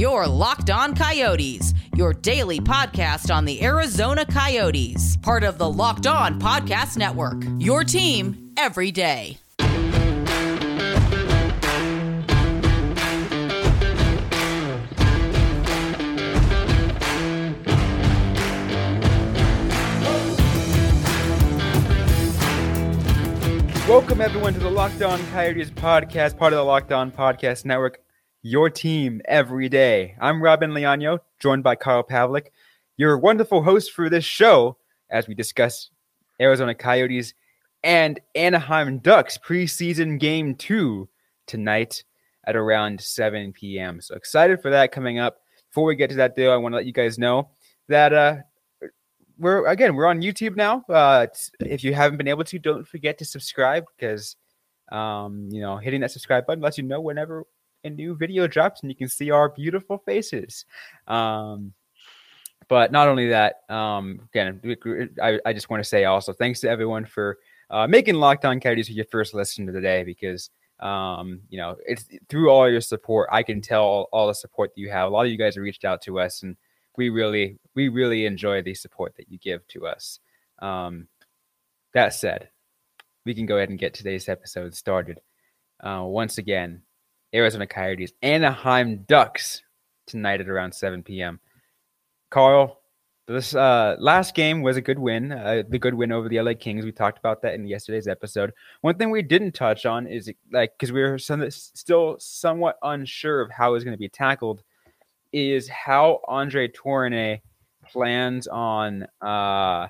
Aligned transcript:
Your 0.00 0.26
Locked 0.26 0.70
On 0.70 0.94
Coyotes, 0.94 1.74
your 1.94 2.14
daily 2.14 2.58
podcast 2.58 3.30
on 3.30 3.44
the 3.44 3.62
Arizona 3.62 4.24
Coyotes, 4.24 5.18
part 5.18 5.44
of 5.44 5.58
the 5.58 5.70
Locked 5.70 6.06
On 6.06 6.40
Podcast 6.40 6.96
Network. 6.96 7.42
Your 7.58 7.84
team 7.84 8.54
every 8.56 8.90
day. 8.92 9.36
Welcome 23.86 24.22
everyone 24.22 24.54
to 24.54 24.60
the 24.60 24.70
Locked 24.70 25.02
On 25.02 25.20
Coyotes 25.26 25.68
podcast, 25.68 26.38
part 26.38 26.54
of 26.54 26.56
the 26.56 26.64
Locked 26.64 26.90
On 26.90 27.12
Podcast 27.12 27.66
Network. 27.66 28.00
Your 28.42 28.70
team 28.70 29.20
every 29.26 29.68
day. 29.68 30.16
I'm 30.18 30.42
Robin 30.42 30.70
Leano, 30.70 31.18
joined 31.40 31.62
by 31.62 31.74
Carl 31.74 32.02
Pavlik, 32.02 32.46
your 32.96 33.18
wonderful 33.18 33.62
host 33.62 33.92
for 33.92 34.08
this 34.08 34.24
show 34.24 34.78
as 35.10 35.28
we 35.28 35.34
discuss 35.34 35.90
Arizona 36.40 36.74
Coyotes 36.74 37.34
and 37.84 38.18
Anaheim 38.34 38.96
Ducks 39.00 39.36
preseason 39.36 40.18
game 40.18 40.54
two 40.54 41.06
tonight 41.46 42.02
at 42.46 42.56
around 42.56 43.02
7 43.02 43.52
p.m. 43.52 44.00
So 44.00 44.14
excited 44.14 44.62
for 44.62 44.70
that 44.70 44.90
coming 44.90 45.18
up. 45.18 45.42
Before 45.68 45.84
we 45.84 45.94
get 45.94 46.08
to 46.08 46.16
that, 46.16 46.34
though, 46.34 46.50
I 46.50 46.56
want 46.56 46.72
to 46.72 46.76
let 46.76 46.86
you 46.86 46.92
guys 46.92 47.18
know 47.18 47.50
that 47.88 48.14
uh, 48.14 48.36
we're 49.38 49.66
again 49.66 49.94
we're 49.94 50.06
on 50.06 50.22
YouTube 50.22 50.56
now. 50.56 50.82
Uh, 50.88 51.26
if 51.60 51.84
you 51.84 51.92
haven't 51.92 52.16
been 52.16 52.26
able 52.26 52.44
to, 52.44 52.58
don't 52.58 52.88
forget 52.88 53.18
to 53.18 53.26
subscribe 53.26 53.84
because 53.94 54.36
um, 54.90 55.48
you 55.50 55.60
know 55.60 55.76
hitting 55.76 56.00
that 56.00 56.10
subscribe 56.10 56.46
button 56.46 56.62
lets 56.62 56.78
you 56.78 56.84
know 56.84 57.02
whenever 57.02 57.44
a 57.84 57.90
new 57.90 58.14
video 58.14 58.46
drops 58.46 58.82
and 58.82 58.90
you 58.90 58.96
can 58.96 59.08
see 59.08 59.30
our 59.30 59.48
beautiful 59.48 59.98
faces. 59.98 60.64
Um, 61.06 61.72
but 62.68 62.92
not 62.92 63.08
only 63.08 63.28
that, 63.30 63.62
um, 63.68 64.28
again, 64.32 64.60
I, 65.22 65.40
I 65.44 65.52
just 65.52 65.70
want 65.70 65.82
to 65.82 65.88
say 65.88 66.04
also 66.04 66.32
thanks 66.32 66.60
to 66.60 66.70
everyone 66.70 67.04
for 67.04 67.38
uh, 67.70 67.86
making 67.86 68.14
Locked 68.14 68.44
On 68.44 68.60
Coyotes 68.60 68.90
your 68.90 69.04
first 69.06 69.34
listen 69.34 69.66
to 69.66 69.72
the 69.72 69.80
day 69.80 70.04
because 70.04 70.50
um, 70.80 71.40
you 71.50 71.58
know 71.58 71.76
it's 71.86 72.06
through 72.28 72.50
all 72.50 72.70
your 72.70 72.80
support. 72.80 73.28
I 73.32 73.42
can 73.42 73.60
tell 73.60 73.82
all, 73.82 74.08
all 74.12 74.28
the 74.28 74.34
support 74.34 74.70
that 74.74 74.80
you 74.80 74.90
have. 74.90 75.08
A 75.08 75.10
lot 75.10 75.26
of 75.26 75.32
you 75.32 75.38
guys 75.38 75.54
have 75.56 75.62
reached 75.62 75.84
out 75.84 76.02
to 76.02 76.20
us 76.20 76.42
and 76.42 76.56
we 76.96 77.08
really 77.08 77.58
we 77.74 77.88
really 77.88 78.26
enjoy 78.26 78.62
the 78.62 78.74
support 78.74 79.14
that 79.16 79.30
you 79.30 79.38
give 79.38 79.66
to 79.68 79.86
us. 79.86 80.18
Um, 80.60 81.08
that 81.94 82.14
said, 82.14 82.50
we 83.24 83.34
can 83.34 83.46
go 83.46 83.56
ahead 83.56 83.70
and 83.70 83.78
get 83.78 83.94
today's 83.94 84.28
episode 84.28 84.74
started. 84.74 85.20
Uh, 85.82 86.04
once 86.04 86.38
again, 86.38 86.82
Arizona 87.34 87.66
Coyotes, 87.66 88.12
Anaheim 88.22 89.04
Ducks 89.08 89.62
tonight 90.06 90.40
at 90.40 90.48
around 90.48 90.72
7 90.72 91.02
p.m. 91.02 91.40
Carl, 92.30 92.80
this 93.26 93.54
uh, 93.54 93.96
last 94.00 94.34
game 94.34 94.62
was 94.62 94.76
a 94.76 94.80
good 94.80 94.98
win, 94.98 95.30
uh, 95.30 95.62
the 95.68 95.78
good 95.78 95.94
win 95.94 96.10
over 96.10 96.28
the 96.28 96.40
LA 96.40 96.54
Kings. 96.58 96.84
We 96.84 96.90
talked 96.90 97.18
about 97.18 97.42
that 97.42 97.54
in 97.54 97.66
yesterday's 97.66 98.08
episode. 98.08 98.52
One 98.80 98.96
thing 98.96 99.10
we 99.10 99.22
didn't 99.22 99.52
touch 99.52 99.86
on 99.86 100.06
is 100.06 100.32
like 100.52 100.72
because 100.72 100.90
we 100.90 101.00
were 101.02 101.18
some, 101.18 101.48
still 101.50 102.16
somewhat 102.18 102.76
unsure 102.82 103.40
of 103.40 103.50
how 103.50 103.74
it's 103.74 103.84
going 103.84 103.94
to 103.94 103.98
be 103.98 104.08
tackled 104.08 104.62
is 105.32 105.68
how 105.68 106.20
Andre 106.26 106.66
Tourigny 106.66 107.40
plans 107.86 108.48
on 108.48 109.06
uh, 109.20 109.86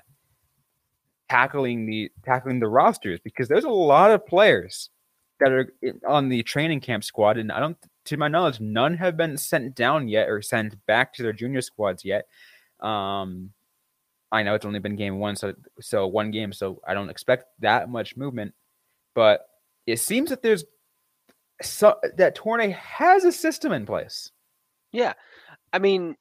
tackling 1.29 1.87
the 1.87 2.11
tackling 2.23 2.59
the 2.59 2.67
rosters 2.67 3.19
because 3.23 3.47
there's 3.47 3.63
a 3.63 3.69
lot 3.69 4.11
of 4.11 4.25
players 4.27 4.89
that 5.41 5.51
are 5.51 5.73
on 6.07 6.29
the 6.29 6.43
training 6.43 6.79
camp 6.79 7.03
squad, 7.03 7.37
and 7.37 7.51
I 7.51 7.59
don't, 7.59 7.77
to 8.05 8.17
my 8.17 8.27
knowledge, 8.27 8.59
none 8.59 8.95
have 8.97 9.17
been 9.17 9.37
sent 9.37 9.75
down 9.75 10.07
yet 10.07 10.29
or 10.29 10.41
sent 10.41 10.83
back 10.85 11.13
to 11.13 11.23
their 11.23 11.33
junior 11.33 11.61
squads 11.61 12.05
yet. 12.05 12.25
Um, 12.79 13.51
I 14.31 14.43
know 14.43 14.55
it's 14.55 14.65
only 14.65 14.79
been 14.79 14.95
game 14.95 15.19
one, 15.19 15.35
so 15.35 15.53
so 15.81 16.07
one 16.07 16.31
game, 16.31 16.53
so 16.53 16.81
I 16.87 16.93
don't 16.93 17.09
expect 17.09 17.45
that 17.59 17.89
much 17.89 18.15
movement, 18.15 18.53
but 19.13 19.41
it 19.85 19.99
seems 19.99 20.29
that 20.29 20.41
there's 20.41 20.63
so 21.61 21.95
that 22.17 22.37
Tourigny 22.37 22.73
has 22.73 23.25
a 23.25 23.31
system 23.31 23.73
in 23.73 23.85
place. 23.85 24.31
Yeah, 24.93 25.13
I 25.73 25.79
mean, 25.79 26.15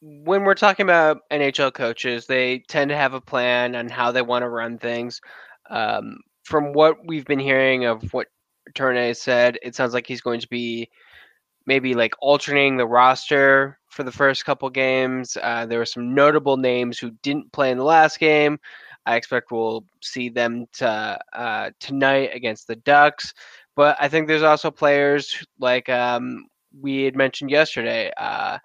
when 0.00 0.42
we're 0.42 0.54
talking 0.54 0.84
about 0.84 1.18
NHL 1.30 1.72
coaches, 1.72 2.26
they 2.26 2.60
tend 2.68 2.88
to 2.90 2.96
have 2.96 3.14
a 3.14 3.20
plan 3.20 3.76
on 3.76 3.88
how 3.88 4.10
they 4.10 4.22
want 4.22 4.42
to 4.42 4.48
run 4.48 4.78
things. 4.78 5.20
Um, 5.70 6.18
from 6.44 6.72
what 6.74 6.96
we've 7.06 7.24
been 7.24 7.38
hearing 7.38 7.86
of 7.86 8.12
what 8.12 8.28
Tourigny 8.72 9.16
said, 9.16 9.58
it 9.62 9.74
sounds 9.74 9.94
like 9.94 10.06
he's 10.06 10.20
going 10.20 10.40
to 10.40 10.48
be 10.48 10.88
maybe 11.66 11.94
like 11.94 12.14
alternating 12.20 12.76
the 12.76 12.86
roster 12.86 13.78
for 13.88 14.02
the 14.02 14.12
first 14.12 14.44
couple 14.44 14.68
games. 14.70 15.36
Uh, 15.40 15.66
there 15.66 15.78
were 15.78 15.86
some 15.86 16.14
notable 16.14 16.56
names 16.56 16.98
who 16.98 17.10
didn't 17.22 17.52
play 17.52 17.70
in 17.70 17.78
the 17.78 17.84
last 17.84 18.18
game. 18.18 18.58
I 19.06 19.16
expect 19.16 19.50
we'll 19.50 19.84
see 20.02 20.28
them 20.28 20.66
to, 20.74 21.18
uh, 21.32 21.70
tonight 21.78 22.30
against 22.34 22.66
the 22.66 22.76
Ducks. 22.76 23.34
But 23.76 23.96
I 24.00 24.08
think 24.08 24.28
there's 24.28 24.42
also 24.42 24.70
players 24.70 25.44
like 25.58 25.88
um, 25.88 26.46
we 26.80 27.02
had 27.02 27.16
mentioned 27.16 27.50
yesterday. 27.50 28.10
Uh, 28.16 28.58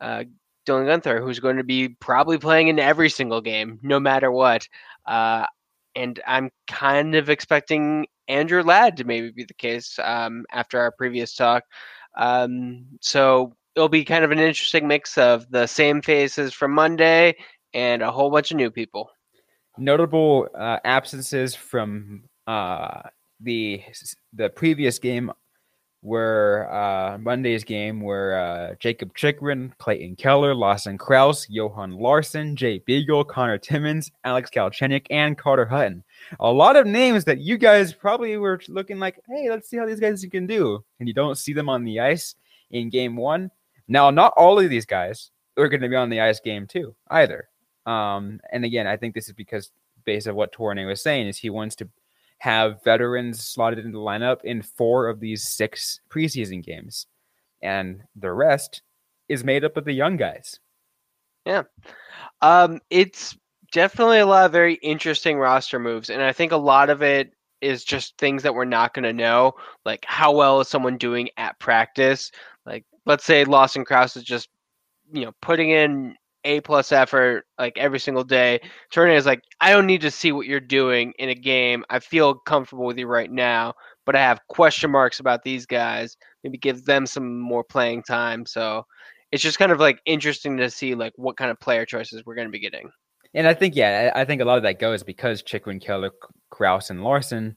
uh, 0.00 0.24
Dylan 0.66 0.86
Guenther, 0.86 1.20
who's 1.20 1.40
going 1.40 1.56
to 1.56 1.64
be 1.64 1.88
probably 1.88 2.38
playing 2.38 2.68
in 2.68 2.78
every 2.78 3.10
single 3.10 3.40
game, 3.40 3.80
no 3.82 3.98
matter 3.98 4.30
what. 4.30 4.68
Uh, 5.06 5.46
and 5.94 6.20
I'm 6.26 6.50
kind 6.68 7.14
of 7.14 7.28
expecting 7.28 8.06
Andrew 8.28 8.62
Ladd 8.62 8.96
to 8.96 9.04
maybe 9.04 9.30
be 9.30 9.44
the 9.44 9.54
case 9.54 9.98
um, 10.02 10.44
after 10.50 10.78
our 10.78 10.92
previous 10.92 11.34
talk. 11.34 11.64
Um, 12.16 12.86
so 13.00 13.54
it'll 13.74 13.88
be 13.88 14.04
kind 14.04 14.24
of 14.24 14.30
an 14.30 14.38
interesting 14.38 14.86
mix 14.86 15.16
of 15.18 15.50
the 15.50 15.66
same 15.66 16.02
faces 16.02 16.52
from 16.52 16.72
Monday 16.72 17.34
and 17.74 18.02
a 18.02 18.10
whole 18.10 18.30
bunch 18.30 18.50
of 18.50 18.56
new 18.56 18.70
people. 18.70 19.10
Notable 19.78 20.48
uh, 20.54 20.78
absences 20.84 21.54
from 21.54 22.24
uh, 22.46 23.02
the 23.40 23.82
the 24.34 24.50
previous 24.50 24.98
game 24.98 25.32
were 26.02 26.68
uh, 26.70 27.16
Monday's 27.18 27.64
game 27.64 28.00
were 28.00 28.34
uh, 28.34 28.74
Jakob 28.80 29.14
Chychrun, 29.14 29.72
Clayton 29.78 30.16
Keller, 30.16 30.54
Lawson 30.54 30.98
Crouse, 30.98 31.48
Johan 31.48 31.92
Larsson, 31.92 32.56
Jay 32.56 32.80
Beagle, 32.80 33.24
Connor 33.24 33.58
Timmins, 33.58 34.10
Alex 34.24 34.50
Galchenyuk, 34.50 35.06
and 35.10 35.38
Carter 35.38 35.64
Hutton. 35.64 36.02
A 36.40 36.50
lot 36.50 36.76
of 36.76 36.86
names 36.86 37.24
that 37.24 37.40
you 37.40 37.58
guys 37.58 37.92
probably 37.92 38.36
were 38.36 38.60
looking 38.68 38.98
like, 38.98 39.20
hey, 39.28 39.50
let's 39.50 39.68
see 39.68 39.76
how 39.76 39.86
these 39.86 40.00
guys 40.00 40.24
can 40.30 40.46
do. 40.46 40.84
And 40.98 41.08
you 41.08 41.14
don't 41.14 41.38
see 41.38 41.52
them 41.52 41.68
on 41.68 41.84
the 41.84 42.00
ice 42.00 42.34
in 42.70 42.90
game 42.90 43.16
one. 43.16 43.50
Now, 43.88 44.10
not 44.10 44.34
all 44.36 44.58
of 44.58 44.70
these 44.70 44.86
guys 44.86 45.30
are 45.56 45.68
going 45.68 45.82
to 45.82 45.88
be 45.88 45.96
on 45.96 46.10
the 46.10 46.20
ice 46.20 46.40
game 46.40 46.66
two 46.66 46.94
either. 47.10 47.48
Um, 47.86 48.40
and 48.52 48.64
again, 48.64 48.86
I 48.86 48.96
think 48.96 49.14
this 49.14 49.28
is 49.28 49.34
because 49.34 49.70
based 50.04 50.28
on 50.28 50.34
what 50.34 50.54
Tourigny 50.54 50.86
was 50.86 51.02
saying, 51.02 51.28
is 51.28 51.38
he 51.38 51.50
wants 51.50 51.76
to– 51.76 51.88
have 52.42 52.82
veterans 52.82 53.40
slotted 53.40 53.78
into 53.78 53.92
the 53.92 54.04
lineup 54.04 54.42
in 54.42 54.60
four 54.60 55.06
of 55.06 55.20
these 55.20 55.46
six 55.46 56.00
preseason 56.10 56.60
games. 56.60 57.06
And 57.62 58.02
the 58.16 58.32
rest 58.32 58.82
is 59.28 59.44
made 59.44 59.64
up 59.64 59.76
of 59.76 59.84
the 59.84 59.92
young 59.92 60.16
guys. 60.16 60.58
Yeah. 61.46 61.62
Um, 62.40 62.80
it's 62.90 63.38
definitely 63.72 64.20
a 64.20 64.26
lot 64.26 64.46
of 64.46 64.52
very 64.52 64.74
interesting 64.74 65.38
roster 65.38 65.78
moves. 65.78 66.10
And 66.10 66.22
I 66.22 66.32
think 66.32 66.52
a 66.52 66.56
lot 66.56 66.90
of 66.90 67.02
it 67.02 67.32
is 67.60 67.84
just 67.84 68.16
things 68.18 68.42
that 68.42 68.54
we're 68.54 68.64
not 68.64 68.94
going 68.94 69.04
to 69.04 69.12
know. 69.12 69.52
Like, 69.84 70.04
how 70.06 70.32
well 70.32 70.60
is 70.60 70.68
someone 70.68 70.98
doing 70.98 71.30
at 71.36 71.58
practice? 71.58 72.30
Like, 72.66 72.84
let's 73.06 73.24
say 73.24 73.44
Lawson 73.44 73.84
Crouse 73.84 74.16
is 74.16 74.24
just, 74.24 74.48
you 75.12 75.24
know, 75.24 75.32
putting 75.40 75.70
in 75.70 76.16
a 76.44 76.60
plus 76.60 76.90
effort 76.90 77.46
like 77.58 77.78
every 77.78 78.00
single 78.00 78.24
day. 78.24 78.60
Turner 78.90 79.12
is 79.12 79.26
like, 79.26 79.42
I 79.60 79.70
don't 79.70 79.86
need 79.86 80.00
to 80.00 80.10
see 80.10 80.32
what 80.32 80.46
you're 80.46 80.60
doing 80.60 81.12
in 81.18 81.28
a 81.28 81.34
game. 81.34 81.84
I 81.88 82.00
feel 82.00 82.34
comfortable 82.34 82.84
with 82.84 82.98
you 82.98 83.06
right 83.06 83.30
now, 83.30 83.74
but 84.04 84.16
I 84.16 84.20
have 84.20 84.40
question 84.48 84.90
marks 84.90 85.20
about 85.20 85.44
these 85.44 85.66
guys. 85.66 86.16
Maybe 86.42 86.58
give 86.58 86.84
them 86.84 87.06
some 87.06 87.38
more 87.38 87.62
playing 87.62 88.02
time. 88.02 88.44
So 88.44 88.84
it's 89.30 89.42
just 89.42 89.58
kind 89.58 89.70
of 89.70 89.78
like 89.78 90.00
interesting 90.04 90.56
to 90.56 90.68
see 90.68 90.96
like 90.96 91.12
what 91.16 91.36
kind 91.36 91.50
of 91.50 91.60
player 91.60 91.86
choices 91.86 92.26
we're 92.26 92.34
going 92.34 92.48
to 92.48 92.52
be 92.52 92.58
getting. 92.58 92.90
And 93.34 93.46
I 93.46 93.54
think, 93.54 93.76
yeah, 93.76 94.12
I 94.14 94.24
think 94.24 94.42
a 94.42 94.44
lot 94.44 94.58
of 94.58 94.62
that 94.64 94.78
goes 94.78 95.02
because 95.02 95.42
Chychrun, 95.42 95.80
Keller, 95.80 96.10
Crouse, 96.50 96.90
and 96.90 97.02
Larsson 97.02 97.56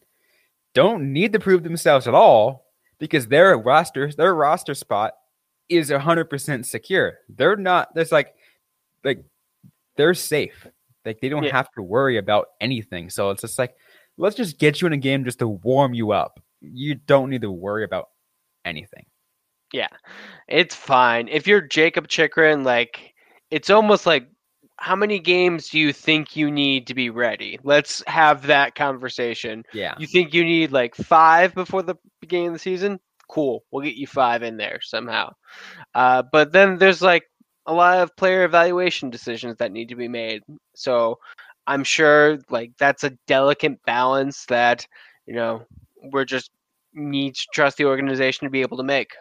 don't 0.73 1.11
need 1.11 1.33
to 1.33 1.39
prove 1.39 1.63
themselves 1.63 2.07
at 2.07 2.13
all 2.13 2.65
because 2.97 3.27
their 3.27 3.57
roster, 3.57 4.11
their 4.11 4.33
roster 4.33 4.73
spot 4.73 5.13
is 5.67 5.89
100% 5.89 6.65
secure. 6.65 7.17
They're 7.29 7.57
not, 7.57 7.93
there's 7.93 8.11
like, 8.11 8.33
like 9.03 9.23
they're 9.97 10.13
safe. 10.13 10.67
Like 11.03 11.19
they 11.19 11.29
don't 11.29 11.43
yeah. 11.43 11.51
have 11.51 11.71
to 11.73 11.81
worry 11.81 12.17
about 12.17 12.47
anything. 12.61 13.09
So 13.09 13.29
it's 13.29 13.41
just 13.41 13.59
like, 13.59 13.75
let's 14.17 14.35
just 14.35 14.57
get 14.57 14.81
you 14.81 14.87
in 14.87 14.93
a 14.93 14.97
game 14.97 15.25
just 15.25 15.39
to 15.39 15.47
warm 15.47 15.93
you 15.93 16.11
up. 16.11 16.39
You 16.61 16.95
don't 16.95 17.29
need 17.29 17.41
to 17.41 17.51
worry 17.51 17.83
about 17.83 18.09
anything. 18.63 19.05
Yeah, 19.73 19.89
it's 20.47 20.75
fine. 20.75 21.27
If 21.27 21.47
you're 21.47 21.61
Jakob 21.61 22.07
Chychrun, 22.07 22.63
like 22.63 23.13
it's 23.51 23.69
almost 23.69 24.05
like 24.05 24.27
how 24.77 24.95
many 24.95 25.19
games 25.19 25.69
do 25.69 25.79
you 25.79 25.93
think 25.93 26.35
you 26.35 26.51
need 26.51 26.87
to 26.87 26.93
be 26.93 27.09
ready? 27.09 27.59
Let's 27.63 28.03
have 28.07 28.47
that 28.47 28.75
conversation. 28.75 29.63
Yeah. 29.73 29.95
You 29.97 30.07
think 30.07 30.33
you 30.33 30.43
need 30.43 30.71
like 30.71 30.95
five 30.95 31.55
before 31.55 31.81
the 31.81 31.95
beginning 32.19 32.47
of 32.47 32.53
the 32.53 32.59
season? 32.59 32.99
cool. 33.27 33.63
We'll 33.71 33.83
get 33.83 33.95
you 33.95 34.07
five 34.07 34.43
in 34.43 34.57
there 34.57 34.79
somehow. 34.81 35.33
Uh, 35.93 36.23
but 36.31 36.51
then 36.51 36.77
there's 36.77 37.01
like 37.01 37.23
a 37.65 37.73
lot 37.73 37.99
of 37.99 38.15
player 38.15 38.43
evaluation 38.43 39.09
decisions 39.09 39.57
that 39.57 39.71
need 39.71 39.89
to 39.89 39.95
be 39.95 40.07
made. 40.07 40.43
So 40.75 41.19
I'm 41.67 41.83
sure 41.83 42.39
like 42.49 42.71
that's 42.77 43.03
a 43.03 43.17
delicate 43.27 43.83
balance 43.85 44.45
that 44.45 44.85
you 45.25 45.33
know 45.33 45.63
we're 46.11 46.25
just 46.25 46.51
need 46.93 47.35
to 47.35 47.47
trust 47.53 47.77
the 47.77 47.85
organization 47.85 48.45
to 48.45 48.51
be 48.51 48.61
able 48.61 48.77
to 48.77 48.83
make. 48.83 49.11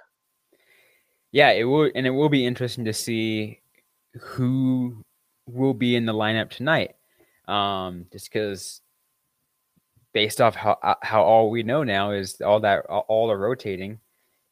Yeah, 1.32 1.50
it 1.50 1.64
will, 1.64 1.90
and 1.94 2.06
it 2.06 2.10
will 2.10 2.28
be 2.28 2.46
interesting 2.46 2.84
to 2.84 2.92
see 2.92 3.60
who 4.20 5.02
will 5.46 5.74
be 5.74 5.96
in 5.96 6.06
the 6.06 6.12
lineup 6.14 6.50
tonight. 6.50 6.96
Um, 7.46 8.06
just 8.10 8.32
because 8.32 8.80
based 10.12 10.40
off 10.40 10.54
how 10.54 10.78
uh, 10.82 10.94
how 11.02 11.22
all 11.22 11.50
we 11.50 11.62
know 11.62 11.84
now 11.84 12.12
is 12.12 12.40
all 12.40 12.60
that 12.60 12.86
all 12.86 13.28
the 13.28 13.36
rotating 13.36 13.98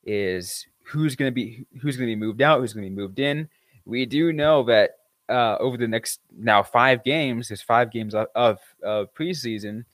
is 0.05 0.67
who's 0.85 1.17
going 1.17 1.31
to 1.31 1.35
be 1.35 1.65
who's 1.81 1.97
going 1.97 2.09
to 2.09 2.15
be 2.15 2.21
moved 2.21 2.43
out, 2.43 2.61
who's 2.61 2.75
going 2.75 2.85
to 2.85 2.91
be 2.91 2.97
moved 2.97 3.19
in. 3.19 3.49
We 3.85 4.05
do 4.05 4.33
know 4.33 4.63
that 4.65 4.99
uh, 5.29 5.57
over 5.59 5.77
the 5.77 5.89
next 5.89 6.21
now 6.37 6.63
five 6.63 7.03
games, 7.05 7.49
there's 7.49 7.63
five 7.63 7.91
games 7.91 8.15
of, 8.15 8.27
of, 8.35 8.59
of 8.83 9.15
preseason, 9.15 9.85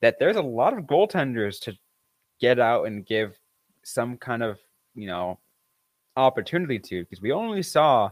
that 0.00 0.18
there's 0.18 0.36
a 0.36 0.42
lot 0.42 0.76
of 0.76 0.84
goaltenders 0.84 1.60
to 1.60 1.76
get 2.40 2.58
out 2.58 2.86
and 2.86 3.06
give 3.06 3.38
some 3.82 4.16
kind 4.16 4.42
of 4.42 4.58
you 4.94 5.06
know 5.06 5.38
opportunity 6.16 6.78
to 6.78 7.02
because 7.04 7.22
we 7.22 7.32
only 7.32 7.62
saw 7.62 8.10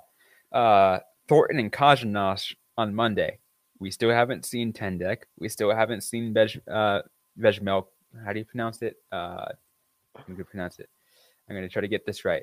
uh, 0.52 0.99
Thornton 1.28 1.58
and 1.58 1.72
Kajanash 1.72 2.54
on 2.76 2.94
Monday. 2.94 3.38
We 3.78 3.90
still 3.90 4.10
haven't 4.10 4.44
seen 4.44 4.72
Tendeck. 4.72 5.19
We 5.38 5.48
still 5.48 5.72
haven't 5.75 6.02
seen 6.02 6.34
Veg 6.34 6.60
uh, 6.69 7.02
Vejmelk. 7.38 7.86
How 8.25 8.32
do 8.32 8.38
you 8.38 8.44
pronounce 8.44 8.82
it? 8.82 8.96
Uh, 9.12 9.46
I'm 10.16 10.34
gonna 10.34 10.44
pronounce 10.44 10.78
it. 10.78 10.88
I'm 11.48 11.54
gonna 11.54 11.69
try 11.69 11.82
to 11.82 11.88
get 11.88 12.04
this 12.06 12.25
right. 12.25 12.42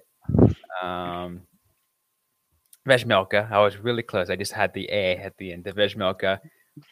Um, 0.82 1.42
Vejmelka. 2.88 3.52
I 3.52 3.60
was 3.60 3.78
really 3.78 4.04
close. 4.04 4.30
I 4.30 4.36
just 4.36 4.54
had 4.54 4.74
the 4.74 4.88
A 4.92 5.18
at 5.18 5.36
the 5.38 5.52
end. 5.52 5.64
The 5.64 5.74
Vejmelka. 5.74 6.40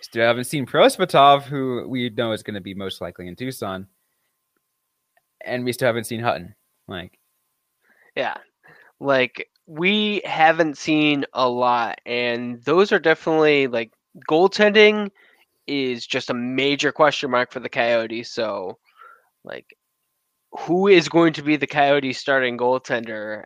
Still 0.01 0.25
haven't 0.25 0.45
seen 0.45 0.65
Prosvetov, 0.65 1.43
who 1.43 1.85
we 1.87 2.09
know 2.09 2.31
is 2.31 2.41
going 2.41 2.53
to 2.53 2.61
be 2.61 2.73
most 2.73 3.01
likely 3.01 3.27
in 3.27 3.35
Tucson, 3.35 3.85
and 5.43 5.65
we 5.65 5.73
still 5.73 5.87
haven't 5.87 6.05
seen 6.05 6.21
Hutton. 6.21 6.55
Like, 6.87 7.19
yeah, 8.15 8.37
like 9.01 9.49
we 9.65 10.21
haven't 10.25 10.77
seen 10.77 11.25
a 11.33 11.47
lot, 11.47 11.99
and 12.05 12.61
those 12.63 12.91
are 12.91 12.99
definitely 12.99 13.67
like 13.67 13.91
goaltending 14.29 15.09
is 15.67 16.05
just 16.05 16.29
a 16.29 16.33
major 16.33 16.91
question 16.91 17.31
mark 17.31 17.51
for 17.51 17.59
the 17.59 17.69
Coyotes. 17.69 18.31
So, 18.31 18.77
like, 19.43 19.75
who 20.51 20.87
is 20.87 21.09
going 21.09 21.33
to 21.33 21.43
be 21.43 21.55
the 21.55 21.67
Coyotes 21.67 22.17
starting 22.17 22.57
goaltender? 22.57 23.43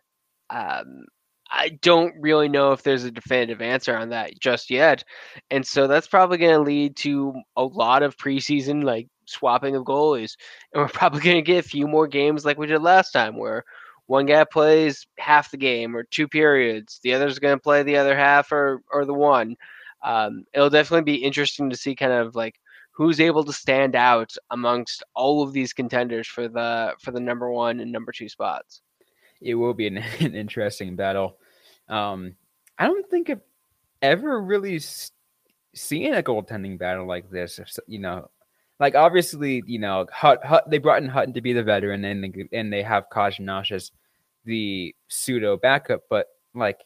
Um, 0.49 1.05
I 1.51 1.69
don't 1.81 2.13
really 2.19 2.49
know 2.49 2.73
if 2.73 2.83
there's 2.83 3.03
a 3.03 3.11
definitive 3.11 3.61
answer 3.61 3.95
on 3.95 4.09
that 4.09 4.39
just 4.39 4.69
yet. 4.69 5.03
And 5.49 5.65
so 5.65 5.87
that's 5.87 6.07
probably 6.07 6.37
going 6.37 6.55
to 6.55 6.61
lead 6.61 6.95
to 6.97 7.33
a 7.55 7.63
lot 7.63 8.03
of 8.03 8.17
preseason 8.17 8.83
like 8.83 9.07
swapping 9.25 9.75
of 9.75 9.85
goalies. 9.85 10.35
And 10.73 10.81
we're 10.81 10.87
probably 10.93 11.21
going 11.21 11.37
to 11.37 11.41
get 11.41 11.63
a 11.63 11.67
few 11.67 11.87
more 11.87 12.07
games 12.07 12.45
like 12.45 12.57
we 12.57 12.67
did 12.67 12.81
last 12.81 13.11
time 13.11 13.37
where 13.37 13.63
one 14.07 14.25
guy 14.25 14.43
plays 14.43 15.05
half 15.17 15.51
the 15.51 15.57
game 15.57 15.95
or 15.95 16.03
two 16.03 16.27
periods, 16.27 16.99
the 17.03 17.13
other's 17.13 17.39
going 17.39 17.55
to 17.55 17.61
play 17.61 17.83
the 17.83 17.97
other 17.97 18.15
half 18.15 18.51
or 18.51 18.81
or 18.91 19.05
the 19.05 19.13
one. 19.13 19.55
Um, 20.03 20.45
it'll 20.53 20.69
definitely 20.69 21.11
be 21.11 21.23
interesting 21.23 21.69
to 21.69 21.77
see 21.77 21.95
kind 21.95 22.13
of 22.13 22.35
like 22.35 22.59
who's 22.91 23.19
able 23.19 23.43
to 23.43 23.53
stand 23.53 23.95
out 23.95 24.33
amongst 24.51 25.03
all 25.13 25.43
of 25.43 25.53
these 25.53 25.73
contenders 25.73 26.27
for 26.27 26.47
the 26.47 26.93
for 26.99 27.11
the 27.11 27.19
number 27.19 27.51
one 27.51 27.79
and 27.79 27.91
number 27.91 28.11
two 28.11 28.29
spots 28.29 28.81
it 29.41 29.55
will 29.55 29.73
be 29.73 29.87
an, 29.87 29.97
an 30.19 30.35
interesting 30.35 30.95
battle. 30.95 31.37
Um, 31.89 32.35
I 32.77 32.85
don't 32.85 33.09
think 33.09 33.29
I've 33.29 33.41
ever 34.01 34.41
really 34.41 34.79
seen 35.73 36.13
a 36.13 36.23
goaltending 36.23 36.77
battle 36.77 37.07
like 37.07 37.29
this. 37.29 37.59
If, 37.59 37.71
you 37.87 37.99
know, 37.99 38.29
like 38.79 38.95
obviously, 38.95 39.63
you 39.65 39.79
know, 39.79 40.05
Hut, 40.11 40.43
Hut, 40.43 40.69
they 40.69 40.77
brought 40.77 41.01
in 41.01 41.09
Hutton 41.09 41.33
to 41.33 41.41
be 41.41 41.53
the 41.53 41.63
veteran, 41.63 42.05
and 42.05 42.23
they, 42.23 42.57
and 42.57 42.71
they 42.71 42.83
have 42.83 43.09
Kajanash 43.11 43.71
as 43.71 43.91
the 44.45 44.95
pseudo 45.07 45.57
backup. 45.57 46.03
But 46.09 46.27
like, 46.53 46.79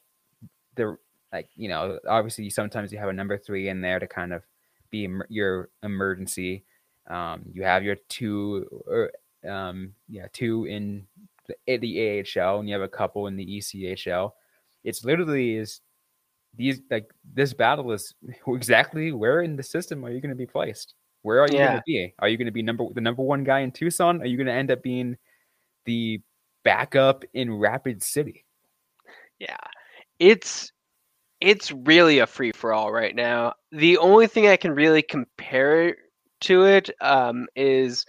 the 0.76 0.98
like 1.34 1.50
you 1.56 1.70
know, 1.70 2.00
obviously, 2.08 2.50
sometimes 2.50 2.92
you 2.92 3.00
have 3.00 3.10
a 3.10 3.14
number 3.14 3.38
three 3.38 3.70
in 3.70 3.82
there 3.82 4.00
to 4.00 4.08
kind 4.08 4.34
of 4.34 4.44
be 4.90 5.08
your 5.30 5.70
emergency. 5.84 6.64
Um, 7.10 7.44
you 7.52 7.64
have 7.64 7.84
your 7.84 7.98
two, 8.10 8.84
or 8.88 9.12
um, 9.50 9.94
yeah, 10.08 10.28
two 10.32 10.66
in 10.66 11.08
the, 11.48 11.78
the 11.78 12.26
AHL 12.38 12.60
and 12.60 12.70
you 12.70 12.74
have 12.74 12.84
a 12.84 12.88
couple 12.88 13.28
in 13.28 13.36
the 13.36 13.46
ECHL. 13.46 14.32
It's 14.84 15.04
literally 15.04 15.56
is 15.56 15.82
these 16.56 16.82
like 16.90 17.10
this 17.34 17.54
battle 17.54 17.92
is 17.92 18.14
exactly 18.48 19.12
where 19.12 19.42
in 19.42 19.56
the 19.56 19.64
system 19.64 20.04
are 20.06 20.12
you 20.12 20.22
going 20.22 20.30
to 20.30 20.36
be 20.36 20.46
placed? 20.46 20.96
Where 21.24 21.42
are 21.42 21.48
you 21.48 21.58
yeah. 21.58 21.68
going 21.68 21.78
to 21.78 21.84
be? 21.86 22.14
Are 22.20 22.28
you 22.28 22.38
going 22.38 22.48
to 22.48 22.52
be 22.52 22.64
number 22.64 22.86
the 22.94 23.02
number 23.02 23.22
one 23.22 23.44
guy 23.44 23.60
in 23.60 23.72
Tucson? 23.72 24.22
Are 24.22 24.26
you 24.26 24.38
going 24.38 24.48
to 24.48 24.54
end 24.54 24.72
up 24.72 24.82
being 24.82 25.18
the 25.86 26.22
backup 26.64 27.24
in 27.34 27.54
Rapid 27.54 28.04
City? 28.04 28.46
Yeah, 29.40 29.58
it's 30.20 30.72
it's 31.40 31.72
really 31.72 32.20
a 32.20 32.28
free 32.28 32.52
for 32.52 32.74
all 32.74 32.92
right 32.92 33.16
now. 33.16 33.54
The 33.72 33.98
only 33.98 34.28
thing 34.28 34.48
I 34.48 34.58
can 34.58 34.72
really 34.74 35.02
compare 35.02 35.96
to 36.42 36.66
it 36.66 36.90
um, 37.02 37.48
is 37.56 38.06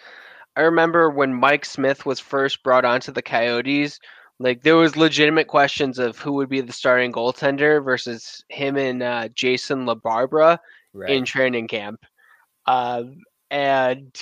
I 0.57 0.63
remember 0.63 1.11
when 1.11 1.35
Mike 1.35 1.65
Smith 1.65 2.05
was 2.05 2.21
first 2.21 2.63
brought 2.63 2.85
onto 2.85 3.13
the 3.13 3.23
Coyotes, 3.23 3.99
like 4.39 4.63
there 4.63 4.77
was 4.77 4.97
legitimate 4.97 5.49
questions 5.49 5.99
of 5.99 6.19
who 6.19 6.33
would 6.35 6.49
be 6.49 6.61
the 6.61 6.73
starting 6.73 7.13
goaltender 7.13 7.83
versus 7.83 8.45
him 8.49 8.77
and 8.77 9.03
uh, 9.03 9.29
Jason 9.29 9.87
LaBarbera 9.87 10.59
right. 10.93 11.11
in 11.11 11.25
training 11.25 11.69
camp, 11.69 12.05
uh, 12.67 13.05
and 13.51 14.17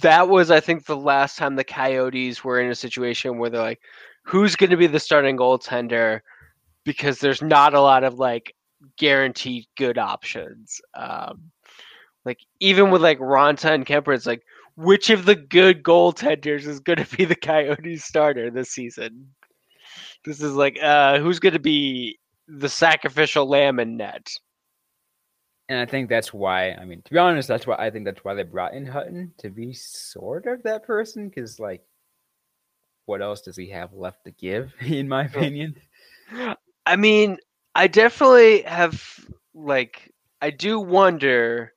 that 0.00 0.28
was 0.28 0.50
I 0.50 0.60
think 0.60 0.86
the 0.86 0.96
last 0.96 1.36
time 1.36 1.56
the 1.56 1.64
Coyotes 1.64 2.42
were 2.42 2.60
in 2.60 2.70
a 2.70 2.74
situation 2.74 3.38
where 3.38 3.50
they're 3.50 3.60
like, 3.60 3.80
who's 4.24 4.56
going 4.56 4.70
to 4.70 4.76
be 4.76 4.86
the 4.86 5.00
starting 5.00 5.36
goaltender? 5.36 6.20
Because 6.84 7.18
there's 7.18 7.42
not 7.42 7.74
a 7.74 7.80
lot 7.80 8.04
of 8.04 8.18
like 8.18 8.54
guaranteed 8.98 9.66
good 9.76 9.98
options. 9.98 10.80
Um, 10.94 11.50
like 12.24 12.38
even 12.60 12.90
with 12.90 13.02
like 13.02 13.18
Raanta 13.18 13.74
and 13.74 13.86
Kuemper, 13.86 14.14
it's 14.14 14.26
like 14.26 14.42
which 14.76 15.10
of 15.10 15.24
the 15.24 15.36
good 15.36 15.82
goaltenders 15.82 16.66
is 16.66 16.80
going 16.80 17.04
to 17.04 17.16
be 17.16 17.24
the 17.24 17.36
Coyotes 17.36 18.04
starter 18.04 18.50
this 18.50 18.70
season? 18.70 19.28
This 20.24 20.40
is 20.40 20.54
like, 20.54 20.78
uh, 20.82 21.18
who's 21.18 21.38
going 21.38 21.52
to 21.52 21.60
be 21.60 22.18
the 22.48 22.68
sacrificial 22.68 23.46
lamb 23.46 23.78
in 23.78 23.96
net? 23.96 24.34
And 25.68 25.78
I 25.78 25.86
think 25.86 26.08
that's 26.08 26.32
why, 26.32 26.72
I 26.72 26.84
mean, 26.84 27.02
to 27.02 27.12
be 27.12 27.18
honest, 27.18 27.48
that's 27.48 27.66
why 27.66 27.76
I 27.76 27.90
think 27.90 28.04
that's 28.04 28.22
why 28.22 28.34
they 28.34 28.42
brought 28.42 28.74
in 28.74 28.84
Hutton 28.84 29.32
to 29.38 29.48
be 29.48 29.72
sort 29.72 30.46
of 30.46 30.62
that 30.64 30.84
person. 30.84 31.28
Because, 31.28 31.58
like, 31.58 31.82
what 33.06 33.22
else 33.22 33.40
does 33.40 33.56
he 33.56 33.70
have 33.70 33.92
left 33.94 34.24
to 34.24 34.30
give, 34.30 34.72
in 34.80 35.08
my 35.08 35.24
opinion? 35.24 35.76
I 36.86 36.96
mean, 36.96 37.38
I 37.74 37.86
definitely 37.86 38.62
have, 38.62 39.02
like, 39.54 40.12
I 40.42 40.50
do 40.50 40.78
wonder 40.78 41.72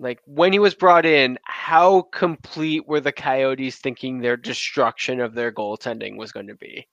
like 0.00 0.20
when 0.24 0.52
he 0.52 0.58
was 0.58 0.74
brought 0.74 1.04
in, 1.04 1.38
how 1.44 2.02
complete 2.02 2.88
were 2.88 3.00
the 3.00 3.12
Coyotes 3.12 3.76
thinking 3.76 4.18
their 4.18 4.36
destruction 4.36 5.20
of 5.20 5.34
their 5.34 5.52
goaltending 5.52 6.16
was 6.16 6.32
going 6.32 6.46
to 6.46 6.54
be? 6.54 6.88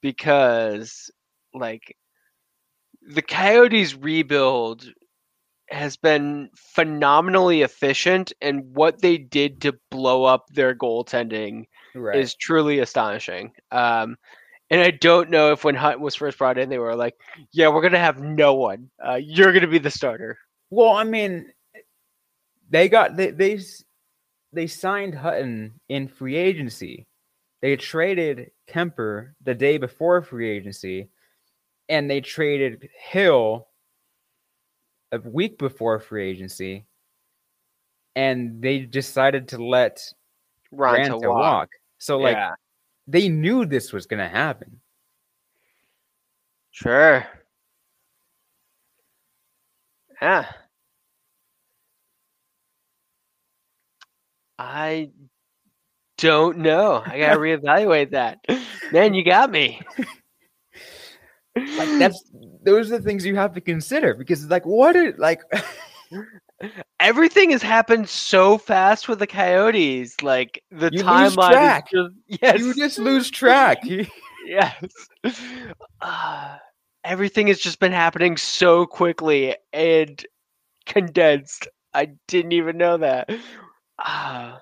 Because 0.00 1.10
like 1.52 1.96
the 3.02 3.22
Coyotes 3.22 3.96
rebuild 3.96 4.86
has 5.68 5.96
been 5.96 6.50
phenomenally 6.54 7.62
efficient 7.62 8.32
and 8.40 8.62
what 8.74 9.00
they 9.00 9.18
did 9.18 9.60
to 9.62 9.78
blow 9.90 10.24
up 10.24 10.46
their 10.48 10.74
goaltending 10.74 11.64
right. 11.94 12.18
is 12.18 12.34
truly 12.34 12.78
astonishing. 12.78 13.52
Um, 13.72 14.16
and 14.70 14.80
I 14.80 14.90
don't 14.90 15.30
know 15.30 15.52
if 15.52 15.64
when 15.64 15.74
Hunt 15.74 16.00
was 16.00 16.14
first 16.14 16.38
brought 16.38 16.58
in, 16.58 16.68
they 16.68 16.78
were 16.78 16.96
like, 16.96 17.14
"Yeah, 17.52 17.68
we're 17.68 17.82
gonna 17.82 17.98
have 17.98 18.20
no 18.20 18.54
one. 18.54 18.90
Uh, 19.04 19.14
you're 19.14 19.52
gonna 19.52 19.68
be 19.68 19.78
the 19.78 19.90
starter." 19.90 20.38
Well, 20.70 20.92
I 20.92 21.04
mean, 21.04 21.52
they 22.68 22.88
got 22.88 23.16
they 23.16 23.30
they 23.30 23.60
they 24.52 24.66
signed 24.66 25.14
Hutton 25.14 25.80
in 25.88 26.08
free 26.08 26.36
agency. 26.36 27.06
They 27.62 27.76
traded 27.76 28.50
Kuemper 28.68 29.32
the 29.42 29.54
day 29.54 29.78
before 29.78 30.20
free 30.22 30.50
agency, 30.50 31.10
and 31.88 32.10
they 32.10 32.20
traded 32.20 32.88
Hill 32.98 33.65
a 35.12 35.18
week 35.20 35.58
before 35.58 35.98
free 35.98 36.28
agency, 36.28 36.86
and 38.14 38.60
they 38.62 38.80
decided 38.80 39.48
to 39.48 39.64
let 39.64 40.12
Raanta 40.72 41.20
walk. 41.22 41.38
walk. 41.38 41.68
So 41.98 42.18
like 42.18 42.36
yeah. 42.36 42.52
they 43.06 43.28
knew 43.28 43.64
this 43.66 43.92
was 43.92 44.06
gonna 44.06 44.28
happen. 44.28 44.80
Sure. 46.70 47.26
Yeah. 50.20 50.46
I 54.58 55.10
don't 56.18 56.58
know. 56.58 57.02
I 57.04 57.18
gotta 57.18 57.38
reevaluate 57.40 58.10
that. 58.12 58.38
Man, 58.92 59.14
you 59.14 59.24
got 59.24 59.50
me. 59.50 59.80
Like 61.56 61.88
that's 61.98 62.22
those 62.64 62.92
are 62.92 62.98
the 62.98 63.04
things 63.04 63.24
you 63.24 63.36
have 63.36 63.54
to 63.54 63.60
consider 63.60 64.14
because 64.14 64.42
it's 64.42 64.50
like 64.50 64.66
what 64.66 64.94
are 64.96 65.14
like 65.16 65.42
Everything 67.00 67.50
has 67.50 67.62
happened 67.62 68.08
so 68.08 68.58
fast 68.58 69.08
with 69.08 69.18
the 69.18 69.26
Coyotes. 69.26 70.20
Like 70.22 70.62
the 70.70 70.90
You 70.92 71.02
timeline 71.02 71.82
just 71.92 72.14
yes, 72.42 72.60
you 72.60 72.74
just 72.74 72.98
lose 72.98 73.30
track. 73.30 73.78
Yes. 74.46 75.08
Ah, 76.00 76.60
everything 77.04 77.48
has 77.48 77.58
just 77.58 77.80
been 77.80 77.90
happening 77.90 78.36
so 78.36 78.86
quickly 78.86 79.56
and 79.72 80.24
condensed. 80.84 81.66
I 81.92 82.12
didn't 82.28 82.52
even 82.52 82.76
know 82.76 82.98
that. 82.98 83.28
Ah. 83.98 84.60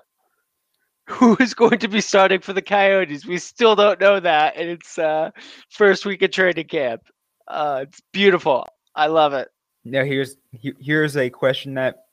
Who 1.07 1.37
is 1.39 1.53
going 1.53 1.77
to 1.79 1.87
be 1.87 2.01
starting 2.01 2.39
for 2.41 2.53
the 2.53 2.61
Coyotes? 2.61 3.25
We 3.25 3.37
still 3.37 3.75
don't 3.75 3.99
know 3.99 4.19
that, 4.19 4.55
and 4.57 4.69
it's 4.69 4.97
uh, 4.97 5.29
first 5.69 6.05
week 6.05 6.21
of 6.23 6.31
training 6.31 6.67
camp. 6.67 7.03
Uh, 7.47 7.85
it's 7.87 8.01
beautiful. 8.11 8.65
I 8.95 9.07
love 9.07 9.33
it. 9.33 9.49
Now 9.83 10.03
here's 10.03 10.37
here's 10.79 11.15
a 11.15 11.29
question 11.29 11.75
that 11.75 12.05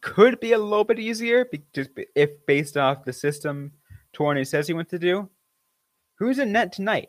could 0.00 0.38
be 0.38 0.52
a 0.52 0.58
little 0.58 0.84
bit 0.84 1.00
easier, 1.00 1.44
just 1.74 1.90
if 2.14 2.30
based 2.46 2.76
off 2.76 3.04
the 3.04 3.12
system 3.12 3.72
Tourigny 4.16 4.46
says 4.46 4.68
he 4.68 4.74
wants 4.74 4.90
to 4.90 4.98
do. 4.98 5.28
Who's 6.18 6.38
in 6.38 6.52
net 6.52 6.72
tonight? 6.72 7.08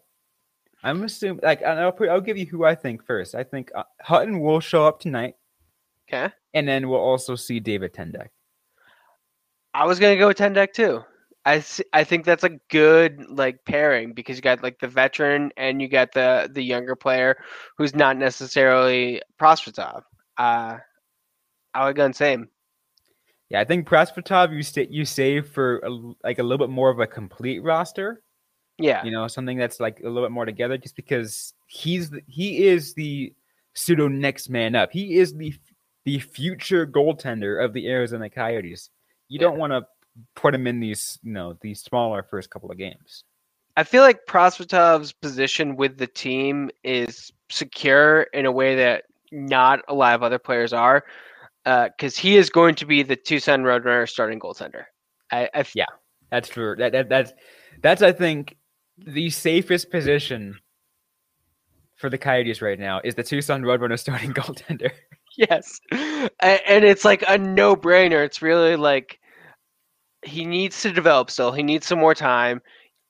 I'm 0.84 1.04
assuming 1.04 1.42
like 1.44 1.62
and 1.62 1.80
I'll 1.80 1.92
put, 1.92 2.10
I'll 2.10 2.20
give 2.20 2.38
you 2.38 2.48
who 2.48 2.66
I 2.66 2.74
think 2.74 3.06
first. 3.06 3.36
I 3.36 3.44
think 3.44 3.72
uh, 3.75 3.84
Hutton 4.01 4.40
will 4.40 4.60
show 4.60 4.88
up 4.88 5.00
tonight, 5.00 5.36
Okay. 6.12 6.34
and 6.56 6.68
then 6.68 6.90
we'll 6.90 7.00
also 7.00 7.36
see 7.36 7.60
David 7.60 7.94
Tendeck. 7.94 8.30
I 9.75 9.86
was 9.86 10.00
gonna 10.00 10.18
go 10.18 10.28
with 10.30 10.38
Tendeck 10.38 10.74
too. 10.74 11.04
I 11.45 11.63
I 11.93 12.03
think 12.03 12.25
that's 12.25 12.43
a 12.43 12.60
good 12.69 13.25
like 13.29 13.65
pairing 13.65 14.13
because 14.13 14.36
you 14.38 14.41
got 14.41 14.62
like 14.62 14.79
the 14.79 14.88
veteran 14.88 15.51
and 15.57 15.81
you 15.81 15.88
got 15.88 16.12
the 16.13 16.50
the 16.51 16.62
younger 16.63 16.95
player 16.95 17.38
who's 17.77 17.95
not 17.95 18.17
necessarily 18.17 19.21
Prosvetov. 19.39 20.03
Uh, 20.38 20.77
I 21.74 21.86
would 21.86 21.95
go 21.95 22.05
and 22.05 22.15
same. 22.15 22.50
Yeah, 23.50 23.60
I 23.60 23.65
think 23.65 23.88
Prosvetov 23.88 24.53
you 24.55 24.62
sta 24.63 24.88
you 24.89 25.03
save 25.03 25.50
for 25.50 25.79
a 25.79 25.89
like 26.24 26.39
a 26.39 26.43
little 26.43 26.65
bit 26.65 26.71
more 26.71 26.89
of 26.89 27.00
a 27.00 27.07
complete 27.07 27.60
roster. 27.63 28.21
Yeah. 28.77 29.03
you 29.03 29.12
know 29.12 29.27
something 29.27 29.57
that's 29.60 29.79
like 29.79 30.00
a 30.00 30.07
little 30.07 30.24
bit 30.27 30.31
more 30.31 30.45
together 30.45 30.75
just 30.75 30.95
because 30.95 31.53
he's 31.67 32.10
the, 32.10 32.21
he 32.25 32.65
is 32.65 32.95
the 32.95 33.31
pseudo 33.75 34.07
next 34.07 34.50
man 34.50 34.74
up 34.75 34.91
he 34.91 35.17
is 35.19 35.36
the 35.36 35.53
the 36.05 36.17
future 36.17 36.88
goaltender 36.88 37.63
of 37.63 37.74
the 37.74 37.88
arizona 37.88 38.27
coyotes 38.27 38.89
you 39.27 39.38
Yeah. 39.39 39.48
don't 39.50 39.60
want 39.60 39.71
to 39.74 39.86
put 40.36 40.53
him 40.53 40.68
in 40.68 40.80
these 40.80 41.20
you 41.24 41.32
know 41.32 41.58
these 41.62 41.82
smaller 41.82 42.24
first 42.24 42.50
couple 42.50 42.72
of 42.72 42.77
games 42.77 43.24
I 43.77 43.86
feel 43.86 44.01
like 44.01 44.25
Prosvetov's 44.27 45.13
position 45.13 45.77
with 45.77 45.98
the 45.98 46.06
team 46.08 46.72
is 46.84 47.32
secure 47.50 48.24
in 48.34 48.46
a 48.46 48.51
way 48.51 48.75
that 48.75 49.06
not 49.32 49.80
a 49.88 49.94
lot 49.94 50.13
of 50.13 50.24
other 50.24 50.39
players 50.39 50.74
are, 50.74 51.06
uh, 51.65 51.88
because 51.88 52.18
he 52.18 52.36
is 52.36 52.50
going 52.50 52.75
to 52.75 52.86
be 52.86 53.01
the 53.01 53.15
Tucson 53.15 53.63
Roadrunner 53.63 54.10
starting 54.10 54.41
goaltender. 54.41 54.84
I, 55.32 55.50
I 55.53 55.63
Yeah. 55.74 55.86
that's 56.30 56.50
for 56.50 56.75
that, 56.80 56.91
that 56.91 57.08
that's 57.08 57.32
that's 57.82 58.01
i 58.01 58.12
think 58.12 58.58
the 58.98 59.30
safest 59.30 59.89
position 59.89 60.60
for 61.96 62.10
the 62.10 62.18
coyotes 62.18 62.62
right 62.62 62.77
now 62.77 63.00
is 63.06 63.15
the 63.15 63.24
tucson 63.24 63.62
roadrunner 63.62 63.98
starting 64.06 64.34
goaltender 64.34 64.91
yes, 65.38 65.80
and 65.91 66.84
it's 66.84 67.06
like 67.06 67.24
a 67.27 67.38
no-brainer. 67.38 68.25
It's 68.25 68.41
really 68.41 68.75
like 68.75 69.21
he 70.24 70.46
needs 70.46 70.82
to 70.82 70.92
develop 70.92 71.30
still. 71.30 71.51
He 71.51 71.63
needs 71.63 71.88
some 71.88 72.00
more 72.00 72.16
time. 72.16 72.62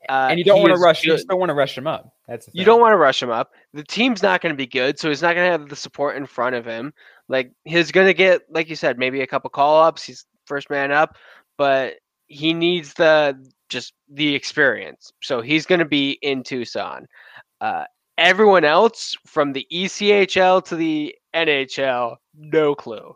Uh, 0.10 0.28
and 0.32 0.40
you 0.40 0.44
don't 0.44 0.62
want 0.62 0.74
to 0.74 0.80
rush 0.80 1.04
you 1.04 1.12
good. 1.12 1.18
just 1.18 1.28
don't 1.28 1.40
want 1.40 1.50
to 1.50 1.54
rush 1.54 1.78
him 1.78 1.86
up 1.86 2.12
that's 2.32 2.50
You 2.54 2.64
don't 2.64 2.80
want 2.80 2.94
to 2.94 2.98
rush 2.98 3.22
him 3.22 3.30
up. 3.30 3.52
The 3.74 3.84
team's 3.84 4.24
not 4.24 4.42
going 4.42 4.54
to 4.54 4.58
be 4.58 4.66
good, 4.66 4.98
so 4.98 5.10
he's 5.10 5.22
not 5.22 5.36
going 5.36 5.46
to 5.46 5.52
have 5.52 5.68
the 5.68 5.76
support 5.76 6.16
in 6.16 6.26
front 6.26 6.56
of 6.56 6.66
him. 6.66 6.94
Like 7.28 7.52
he's 7.66 7.92
going 7.92 8.08
to 8.08 8.14
get, 8.14 8.44
like 8.50 8.70
you 8.70 8.76
said, 8.78 8.98
maybe 8.98 9.22
a 9.22 9.28
couple 9.28 9.50
call 9.50 9.84
ups. 9.84 10.04
He's 10.04 10.26
first 10.46 10.70
man 10.70 10.92
up, 10.92 11.18
but 11.58 11.96
he 12.28 12.54
needs 12.54 12.94
the 12.94 13.38
just 13.68 13.94
the 14.10 14.34
experience. 14.34 15.12
So 15.22 15.42
he's 15.42 15.66
going 15.66 15.80
to 15.80 15.86
be 15.86 16.12
in 16.22 16.44
Tucson. 16.44 17.06
Uh, 17.60 17.84
everyone 18.18 18.64
else 18.64 19.16
from 19.26 19.52
the 19.52 19.68
ECHL 19.72 20.64
to 20.66 20.76
the 20.78 21.14
NHL, 21.36 22.16
no 22.34 22.76
clue. 22.76 23.16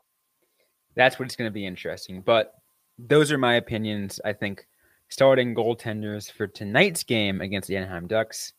that's 0.96 1.20
what's 1.20 1.38
going 1.38 1.50
to 1.50 1.54
be 1.54 1.66
interesting. 1.66 2.22
But 2.22 2.54
those 2.98 3.32
are 3.32 3.38
my 3.38 3.56
opinions. 3.56 4.20
I 4.24 4.34
think 4.34 4.68
starting 5.10 5.56
goaltenders 5.56 6.32
for 6.32 6.48
tonight's 6.48 7.04
game 7.04 7.42
against 7.42 7.68
the 7.68 7.78
Anaheim 7.78 8.08
Ducks 8.08 8.54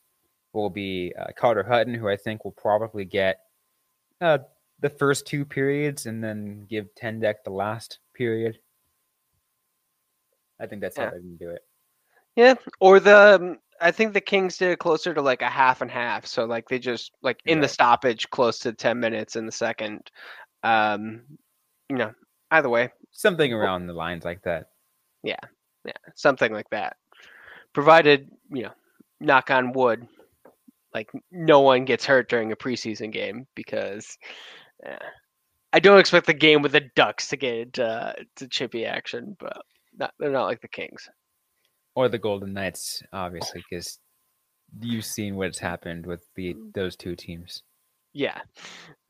will 0.53 0.71
be 0.71 1.13
uh, 1.19 1.27
Carter 1.37 1.63
Hutton, 1.63 1.95
who 1.95 2.09
I 2.09 2.17
think 2.17 2.45
will 2.45 2.53
probably 2.53 3.05
get 3.05 3.41
uh, 4.21 4.39
the 4.81 4.91
first 4.91 5.27
two 5.27 5.45
periods 5.45 6.07
and 6.07 6.23
then 6.23 6.67
give 6.69 6.87
Tendeck 6.95 7.37
the 7.45 7.51
last 7.51 7.99
period. 8.15 8.59
I 10.61 10.67
think 10.67 10.81
that's 10.81 10.97
how 10.97 11.11
they 11.11 11.19
can 11.19 11.37
do 11.37 11.51
it. 11.51 11.63
Yeah, 12.35 12.55
or 12.81 13.01
the 13.01 13.37
um, 13.41 13.59
I 13.81 13.91
think 13.91 14.15
the 14.15 14.21
Kings 14.21 14.57
did 14.57 14.71
it 14.71 14.79
closer 14.79 15.13
to 15.13 15.23
like 15.23 15.43
a 15.43 15.49
half 15.49 15.83
and 15.83 15.91
half. 15.91 16.27
So 16.27 16.45
like 16.45 16.69
they 16.69 16.79
just 16.79 17.13
like 17.23 17.41
in 17.45 17.61
the 17.61 17.69
stoppage 17.69 18.29
close 18.31 18.59
to 18.61 18.73
10 18.73 18.99
minutes 18.99 19.37
in 19.37 19.47
the 19.47 19.53
second. 19.53 20.11
Um 20.63 21.23
you 21.89 21.97
know, 21.97 22.13
either 22.51 22.69
way, 22.69 22.91
Something 23.17 23.53
around 23.53 23.87
the 23.87 23.95
lines 23.95 24.27
like 24.27 24.43
that. 24.43 24.69
yeah, 25.23 25.41
yeah, 25.87 25.93
something 26.15 26.53
like 26.53 26.69
that. 26.71 26.97
Provided, 27.73 28.31
you 28.51 28.65
know, 28.65 28.73
knock 29.21 29.51
on 29.51 29.73
wood, 29.73 30.07
like 30.93 31.11
no 31.31 31.61
one 31.61 31.87
gets 31.87 32.05
hurt 32.05 32.29
during 32.29 32.53
a 32.53 32.57
preseason 32.57 33.11
game 33.11 33.47
because 33.55 34.19
eh, 34.85 34.99
I 35.73 35.81
don't 35.81 35.99
expect 35.99 36.27
the 36.27 36.35
game 36.35 36.61
with 36.61 36.73
the 36.73 36.89
Ducks 36.95 37.29
to 37.29 37.39
get 37.39 37.79
uh, 37.79 38.13
to 38.37 38.49
chippy 38.49 38.85
action, 38.85 39.35
but 39.39 39.63
not, 39.99 40.13
they're 40.19 40.31
not 40.31 40.45
like 40.45 40.61
the 40.61 40.69
Kings. 40.69 41.09
Or 41.95 42.11
the 42.11 42.19
Golden 42.19 42.53
Knights, 42.53 43.03
obviously, 43.15 43.65
because 43.71 43.99
you've 44.79 45.07
seen 45.07 45.37
what's 45.37 45.59
happened 45.59 46.05
with 46.05 46.23
the 46.35 46.55
those 46.75 46.97
two 46.97 47.17
teams. 47.17 47.63
Yeah, 48.17 48.41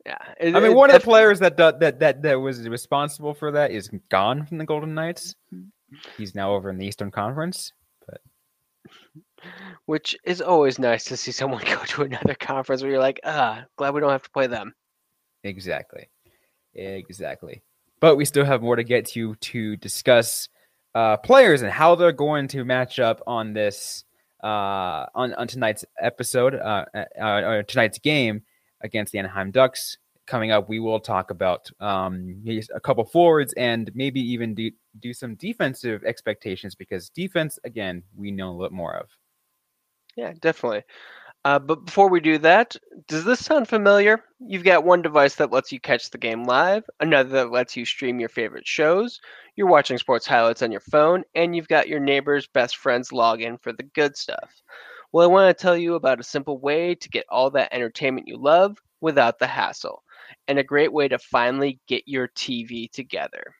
yeah. 0.05 0.17
I 0.41 0.45
mean, 0.59 0.65
it 0.65 0.75
one 0.75 0.89
of 0.89 0.99
the 0.99 0.99
players 0.99 1.39
that 1.39 1.55
that 1.55 1.79
that 1.79 2.21
that 2.21 2.35
was 2.35 2.67
responsible 2.67 3.33
for 3.33 3.51
that 3.51 3.71
is 3.71 3.89
gone 4.09 4.45
from 4.45 4.57
the 4.57 4.65
Golden 4.65 4.93
Knights. 4.93 5.33
He's 6.17 6.35
now 6.35 6.53
over 6.53 6.69
in 6.69 6.77
the 6.77 6.85
Eastern 6.85 7.09
Conference. 7.09 7.71
but 8.05 8.19
which 9.85 10.17
is 10.25 10.41
always 10.41 10.77
nice 10.77 11.05
to 11.05 11.15
see 11.15 11.31
someone 11.31 11.63
go 11.65 11.81
to 11.85 12.03
another 12.03 12.35
conference 12.35 12.81
where 12.81 12.91
you're 12.91 12.99
like, 12.99 13.21
ah, 13.23 13.63
glad 13.77 13.93
we 13.93 14.01
don't 14.01 14.11
have 14.11 14.23
to 14.23 14.29
play 14.31 14.47
them. 14.47 14.75
Exactly, 15.45 16.09
exactly. 16.75 17.63
But 18.01 18.17
we 18.17 18.25
still 18.25 18.43
have 18.43 18.61
more 18.61 18.75
to 18.75 18.83
get 18.83 19.05
to 19.11 19.35
to 19.35 19.77
discuss 19.77 20.49
uh, 20.95 21.15
players 21.15 21.61
and 21.61 21.71
how 21.71 21.95
they're 21.95 22.11
going 22.11 22.49
to 22.49 22.65
match 22.65 22.99
up 22.99 23.21
on 23.25 23.53
this 23.53 24.03
uh, 24.43 25.05
on 25.15 25.33
on 25.35 25.47
tonight's 25.47 25.85
episode, 26.01 26.55
uh, 26.55 26.83
uh, 26.93 27.23
or 27.23 27.63
tonight's 27.63 27.99
game 27.99 28.43
against 28.81 29.11
the 29.11 29.19
Anaheim 29.19 29.51
Ducks. 29.51 29.97
Coming 30.25 30.51
up, 30.51 30.67
we 30.67 30.79
will 30.79 30.99
talk 30.99 31.31
about 31.31 31.69
um, 31.79 32.43
a 32.75 32.79
couple 32.81 33.05
forwards 33.05 33.53
and 33.53 33.89
maybe 33.95 34.19
even 34.19 34.53
do, 34.53 34.71
do 34.99 35.13
some 35.13 35.35
defensive 35.35 36.03
expectations 36.03 36.75
because 36.75 37.09
defense, 37.09 37.57
again, 37.63 38.03
we 38.15 38.31
know 38.31 38.49
a 38.49 38.59
lot 38.59 38.73
more 38.73 38.95
of. 38.95 39.07
Yeah, 40.17 40.33
definitely. 40.41 40.83
Uh, 41.45 41.59
but 41.59 41.85
before 41.85 42.09
we 42.09 42.19
do 42.19 42.37
that, 42.39 42.75
does 43.07 43.23
this 43.23 43.45
sound 43.45 43.69
familiar? 43.69 44.21
You've 44.39 44.65
got 44.65 44.83
one 44.83 45.01
device 45.01 45.35
that 45.35 45.51
lets 45.51 45.71
you 45.71 45.79
catch 45.79 46.09
the 46.09 46.17
game 46.17 46.43
live, 46.43 46.83
another 46.99 47.29
that 47.29 47.51
lets 47.51 47.77
you 47.77 47.85
stream 47.85 48.19
your 48.19 48.27
favorite 48.27 48.67
shows, 48.67 49.21
you're 49.57 49.67
watching 49.67 49.97
sports 49.97 50.27
highlights 50.27 50.61
on 50.61 50.71
your 50.71 50.81
phone, 50.81 51.23
and 51.35 51.55
you've 51.55 51.67
got 51.67 51.87
your 51.87 51.99
neighbor's 51.99 52.47
best 52.47 52.77
friend's 52.77 53.09
login 53.09 53.61
for 53.61 53.73
the 53.73 53.83
good 53.83 54.15
stuff. 54.15 54.61
Well, 55.11 55.23
I 55.27 55.31
want 55.31 55.57
to 55.57 55.61
tell 55.61 55.77
you 55.77 55.95
about 55.95 56.19
a 56.19 56.23
simple 56.23 56.59
way 56.59 56.95
to 56.95 57.09
get 57.09 57.25
all 57.29 57.49
that 57.51 57.73
entertainment 57.73 58.27
you 58.27 58.37
love 58.37 58.77
without 59.01 59.37
the 59.39 59.47
hassle, 59.47 60.03
and 60.47 60.57
a 60.59 60.63
great 60.63 60.93
way 60.93 61.07
to 61.09 61.17
finally 61.19 61.79
get 61.87 62.03
your 62.07 62.27
TV 62.27 62.87
together. 62.87 63.53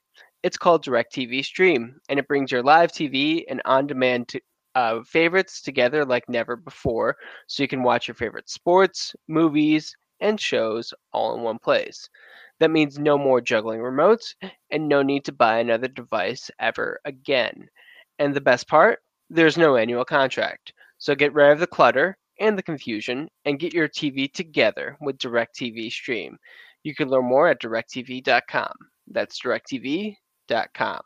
It's 0.44 0.58
called 0.58 0.84
DirecTV 0.86 1.42
Stream, 1.42 2.00
and 2.10 2.20
it 2.20 2.28
brings 2.28 2.52
your 2.52 2.64
live 2.64 2.92
TV 2.94 3.46
and 3.50 3.62
on 3.66 3.88
demand 3.88 4.30
t- 4.30 4.42
uh, 4.76 5.04
favorites 5.04 5.62
together 5.62 6.06
like 6.06 6.30
never 6.30 6.56
before 6.56 7.18
so 7.48 7.62
you 7.64 7.68
can 7.68 7.84
watch 7.84 8.08
your 8.08 8.16
favorite 8.16 8.50
sports, 8.50 9.14
movies, 9.28 9.96
and 10.22 10.40
shows 10.40 10.94
all 11.12 11.36
in 11.36 11.42
one 11.44 11.60
place. 11.60 12.10
That 12.60 12.72
means 12.72 12.98
no 13.00 13.18
more 13.18 13.42
juggling 13.42 13.80
remotes 13.82 14.36
and 14.72 14.88
no 14.88 15.02
need 15.02 15.26
to 15.26 15.32
buy 15.34 15.60
another 15.60 15.88
device 15.88 16.50
ever 16.60 17.00
again. 17.04 17.68
And 18.20 18.34
the 18.34 18.42
best 18.42 18.68
part, 18.68 19.02
there's 19.30 19.58
no 19.58 19.76
annual 19.76 20.06
contract. 20.06 20.74
So 20.98 21.16
get 21.16 21.34
rid 21.34 21.52
of 21.52 21.60
the 21.60 21.68
clutter 21.68 22.18
and 22.40 22.58
the 22.58 22.64
confusion 22.64 23.30
and 23.46 23.60
get 23.60 23.74
your 23.74 23.88
TV 23.88 24.32
together 24.32 24.98
with 25.02 25.18
DirecTV 25.18 25.92
Stream. 25.92 26.38
You 26.84 26.96
can 26.96 27.10
learn 27.10 27.26
more 27.26 27.48
at 27.48 27.62
directv.com. 27.62 28.74
That's 29.08 29.42
directv.com. 29.42 31.02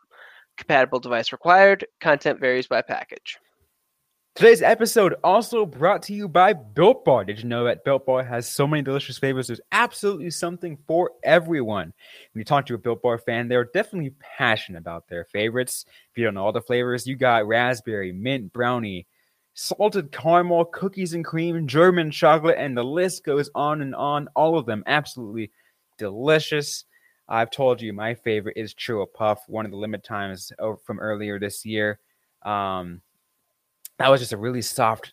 compatible 0.56 1.00
device 1.00 1.32
required. 1.32 1.86
Content 2.00 2.40
varies 2.40 2.66
by 2.66 2.82
package. 2.82 3.38
Today's 4.34 4.62
episode 4.62 5.14
also 5.22 5.66
brought 5.66 6.02
to 6.04 6.14
you 6.14 6.26
by 6.26 6.54
Built 6.54 7.04
Bar. 7.04 7.26
Did 7.26 7.40
you 7.40 7.44
know 7.44 7.64
that 7.64 7.84
Built 7.84 8.06
Bar 8.06 8.22
has 8.24 8.48
so 8.48 8.66
many 8.66 8.82
delicious 8.82 9.18
flavors? 9.18 9.46
There's 9.46 9.60
absolutely 9.72 10.30
something 10.30 10.78
for 10.86 11.10
everyone. 11.22 11.92
When 12.32 12.40
you 12.40 12.44
talk 12.44 12.64
to 12.66 12.74
a 12.74 12.78
Built 12.78 13.02
Bar 13.02 13.18
fan, 13.18 13.48
they're 13.48 13.68
definitely 13.74 14.14
passionate 14.38 14.78
about 14.78 15.06
their 15.06 15.26
favorites. 15.26 15.84
If 16.10 16.16
you 16.16 16.24
don't 16.24 16.32
know 16.32 16.46
all 16.46 16.52
the 16.52 16.62
flavors, 16.62 17.06
you 17.06 17.14
got 17.14 17.46
raspberry, 17.46 18.10
mint, 18.12 18.54
brownie, 18.54 19.06
salted 19.54 20.12
caramel, 20.12 20.64
cookies 20.66 21.14
and 21.14 21.24
cream, 21.24 21.66
German 21.66 22.10
chocolate, 22.10 22.56
and 22.58 22.76
the 22.76 22.84
list 22.84 23.24
goes 23.24 23.50
on 23.54 23.82
and 23.82 23.94
on. 23.94 24.28
All 24.34 24.58
of 24.58 24.66
them 24.66 24.82
absolutely 24.86 25.50
delicious. 25.98 26.84
I've 27.28 27.50
told 27.50 27.80
you 27.80 27.92
my 27.92 28.14
favorite 28.14 28.56
is 28.56 28.74
Churro 28.74 29.06
Puff, 29.12 29.48
one 29.48 29.64
of 29.64 29.70
the 29.70 29.76
limit 29.76 30.04
times 30.04 30.52
from 30.84 31.00
earlier 31.00 31.38
this 31.38 31.64
year. 31.64 31.98
Um, 32.42 33.00
that 33.98 34.10
was 34.10 34.20
just 34.20 34.32
a 34.32 34.36
really 34.36 34.62
soft, 34.62 35.12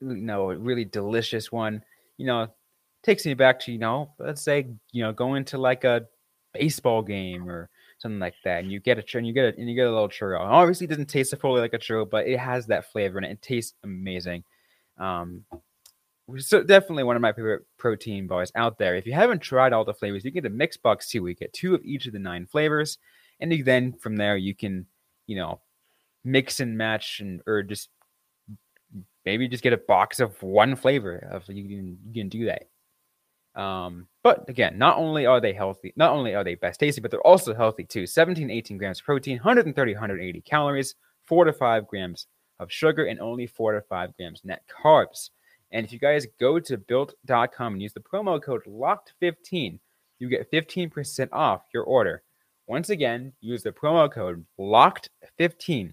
you 0.00 0.14
know, 0.14 0.46
really 0.46 0.84
delicious 0.84 1.50
one. 1.50 1.82
You 2.16 2.26
know, 2.26 2.48
takes 3.02 3.26
me 3.26 3.34
back 3.34 3.60
to, 3.60 3.72
you 3.72 3.78
know, 3.78 4.12
let's 4.18 4.42
say, 4.42 4.68
you 4.92 5.02
know, 5.02 5.12
going 5.12 5.44
to 5.46 5.58
like 5.58 5.84
a 5.84 6.06
baseball 6.52 7.02
game 7.02 7.48
or 7.48 7.68
something 7.98 8.18
like 8.18 8.34
that, 8.44 8.60
and 8.60 8.72
you 8.72 8.80
get 8.80 8.98
a 8.98 9.02
churro, 9.02 9.18
and 9.18 9.26
you 9.26 9.32
get 9.32 9.54
a, 9.54 9.58
and 9.58 9.68
you 9.68 9.74
get 9.74 9.86
a 9.86 9.90
little 9.90 10.08
churro. 10.08 10.40
Obviously, 10.40 10.86
it 10.86 10.90
doesn't 10.90 11.06
taste 11.06 11.34
fully 11.40 11.60
like 11.60 11.74
a 11.74 11.78
churro, 11.78 12.08
but 12.08 12.26
it 12.26 12.38
has 12.38 12.66
that 12.66 12.90
flavor 12.90 13.18
and 13.18 13.26
it, 13.26 13.32
it 13.32 13.42
tastes 13.42 13.74
amazing. 13.84 14.44
Um, 14.98 15.44
so 16.36 16.62
definitely 16.62 17.04
one 17.04 17.16
of 17.16 17.22
my 17.22 17.32
favorite 17.32 17.64
protein 17.78 18.26
bars 18.26 18.52
out 18.54 18.78
there. 18.78 18.96
If 18.96 19.06
you 19.06 19.14
haven't 19.14 19.40
tried 19.40 19.72
all 19.72 19.84
the 19.84 19.94
flavors, 19.94 20.24
you 20.24 20.30
get 20.30 20.44
a 20.44 20.50
mix 20.50 20.76
box 20.76 21.08
too. 21.08 21.22
We 21.22 21.34
get 21.34 21.52
two 21.52 21.74
of 21.74 21.84
each 21.84 22.06
of 22.06 22.12
the 22.12 22.18
nine 22.18 22.46
flavors, 22.46 22.98
and 23.40 23.52
then 23.64 23.94
from 23.94 24.16
there 24.16 24.36
you 24.36 24.54
can, 24.54 24.86
you 25.26 25.36
know, 25.36 25.60
mix 26.24 26.60
and 26.60 26.76
match 26.76 27.20
and 27.20 27.40
or 27.46 27.62
just 27.62 27.88
maybe 29.24 29.48
just 29.48 29.62
get 29.62 29.72
a 29.72 29.78
box 29.78 30.20
of 30.20 30.42
one 30.42 30.76
flavor 30.76 31.28
of 31.30 31.48
you 31.48 31.68
can 31.68 31.98
you 32.12 32.22
can 32.22 32.28
do 32.28 32.46
that. 32.46 32.68
Um, 33.58 34.06
but 34.22 34.48
again, 34.48 34.78
not 34.78 34.98
only 34.98 35.26
are 35.26 35.40
they 35.40 35.52
healthy, 35.52 35.92
not 35.96 36.12
only 36.12 36.34
are 36.34 36.44
they 36.44 36.54
best 36.54 36.78
tasty, 36.78 37.00
but 37.00 37.10
they're 37.10 37.26
also 37.26 37.54
healthy 37.54 37.84
too. 37.84 38.06
17, 38.06 38.50
18 38.50 38.78
grams 38.78 39.00
of 39.00 39.04
protein, 39.04 39.38
130, 39.38 39.92
180 39.92 40.40
calories, 40.42 40.94
four 41.26 41.44
to 41.44 41.52
five 41.52 41.88
grams 41.88 42.28
of 42.60 42.70
sugar, 42.70 43.06
and 43.06 43.18
only 43.18 43.48
four 43.48 43.72
to 43.72 43.80
five 43.82 44.16
grams 44.16 44.42
net 44.44 44.62
carbs. 44.68 45.30
And 45.72 45.84
if 45.84 45.92
you 45.92 45.98
guys 45.98 46.26
go 46.38 46.60
to 46.60 46.78
built.com 46.78 47.72
and 47.72 47.82
use 47.82 47.92
the 47.92 48.00
promo 48.00 48.40
code 48.40 48.62
LOCKED15, 48.66 49.80
you 50.20 50.28
get 50.28 50.50
15% 50.50 51.28
off 51.32 51.62
your 51.74 51.82
order. 51.82 52.22
Once 52.68 52.90
again, 52.90 53.32
use 53.40 53.64
the 53.64 53.72
promo 53.72 54.10
code 54.10 54.46
LOCKED15 54.58 55.92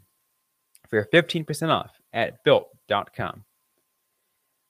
for 0.88 0.98
your 0.98 1.08
15% 1.12 1.70
off 1.70 1.92
at 2.14 2.44
built.com. 2.44 3.44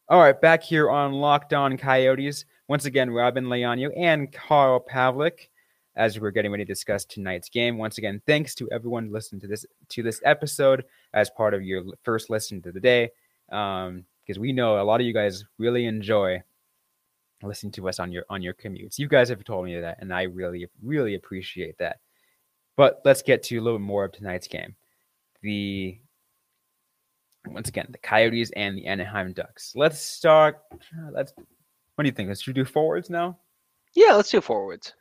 All 0.08 0.20
right, 0.20 0.40
back 0.40 0.64
here 0.64 0.90
on 0.90 1.14
Locked 1.14 1.54
On 1.54 1.78
Coyotes. 1.78 2.46
Once 2.67 2.86
again, 2.86 3.10
Robin 3.10 3.45
Leonio 3.45 3.91
and 3.95 4.31
Carl 4.31 4.79
Pavlik 4.79 5.50
as 5.95 6.19
we're 6.19 6.31
getting 6.31 6.51
ready 6.51 6.65
to 6.65 6.72
discuss 6.72 7.05
tonight's 7.05 7.50
game. 7.50 7.77
Once 7.77 7.98
again, 7.98 8.22
thanks 8.25 8.53
to 8.55 8.69
everyone 8.72 9.12
listening 9.12 9.39
to 9.41 9.48
this 9.48 9.65
to 9.89 10.03
this 10.03 10.22
episode 10.25 10.84
as 11.13 11.29
part 11.29 11.53
of 11.53 11.63
your 11.63 11.84
first 12.03 12.29
listen 12.29 12.62
to 12.62 12.72
the 12.72 12.79
day. 12.79 13.12
Um, 13.51 14.05
because 14.25 14.39
we 14.39 14.51
know 14.51 14.81
a 14.81 14.84
lot 14.84 15.00
of 15.00 15.05
you 15.05 15.13
guys 15.13 15.45
really 15.60 15.86
enjoy 15.86 16.41
listening 17.43 17.72
to 17.74 17.88
us 17.88 18.00
on 18.00 18.12
your 18.12 18.25
on 18.29 18.41
your 18.41 18.53
commutes. 18.53 18.98
You 18.98 19.07
guys 19.07 19.29
have 19.29 19.43
told 19.43 19.65
me 19.65 19.79
that, 19.79 19.98
and 20.00 20.13
I 20.13 20.24
really 20.24 20.67
really 20.84 21.15
appreciate 21.15 21.77
that. 21.77 22.00
But 22.75 23.01
let's 23.05 23.22
get 23.22 23.43
to 23.43 23.57
a 23.57 23.62
little 23.62 23.79
bit 23.79 23.86
more 23.86 24.05
of 24.05 24.12
tonight's 24.12 24.48
game. 24.48 24.75
The 25.41 26.00
once 27.48 27.69
again, 27.69 27.88
the 27.91 28.00
Coyotes 28.00 28.51
and 28.55 28.77
the 28.77 28.88
Anaheim 28.88 29.34
Ducks. 29.34 29.74
Let's 29.75 30.00
start. 30.00 30.62
Let's. 31.12 31.34
What 31.96 32.04
do 32.04 32.10
you 32.10 32.14
think? 32.14 32.28
Let's 32.28 32.44
do 32.44 32.66
forwards 32.66 33.10
now. 33.10 33.38
Yeah, 33.94 34.14
let's 34.14 34.30
do 34.30 34.42
forwards. 34.42 34.94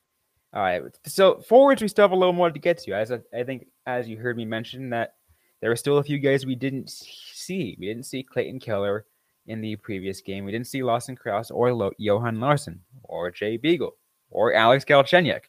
All 0.54 0.62
right. 0.62 0.82
So 1.06 1.40
forwards, 1.40 1.82
we 1.82 1.88
still 1.88 2.04
have 2.04 2.12
a 2.12 2.16
little 2.16 2.32
more 2.32 2.50
to 2.50 2.58
get 2.58 2.78
to. 2.78 2.92
As 2.92 3.10
I, 3.10 3.18
I 3.36 3.42
think, 3.42 3.66
as 3.86 4.08
you 4.08 4.16
heard 4.16 4.36
me 4.36 4.44
mention, 4.44 4.90
that 4.90 5.14
there 5.60 5.72
are 5.72 5.76
still 5.76 5.98
a 5.98 6.04
few 6.04 6.18
guys 6.18 6.46
we 6.46 6.54
didn't 6.54 6.90
see. 6.90 7.76
We 7.80 7.86
didn't 7.86 8.04
see 8.04 8.22
Clayton 8.22 8.60
Keller 8.60 9.06
in 9.46 9.60
the 9.60 9.76
previous 9.76 10.20
game. 10.20 10.44
We 10.44 10.52
didn't 10.52 10.68
see 10.68 10.82
Lawson 10.82 11.16
Crouse 11.16 11.50
or 11.50 11.72
Lo- 11.72 11.92
Johan 11.98 12.38
Larsson 12.38 12.80
or 13.02 13.30
Jay 13.30 13.56
Beagle 13.56 13.96
or 14.30 14.54
Alex 14.54 14.84
Galchenyuk. 14.84 15.42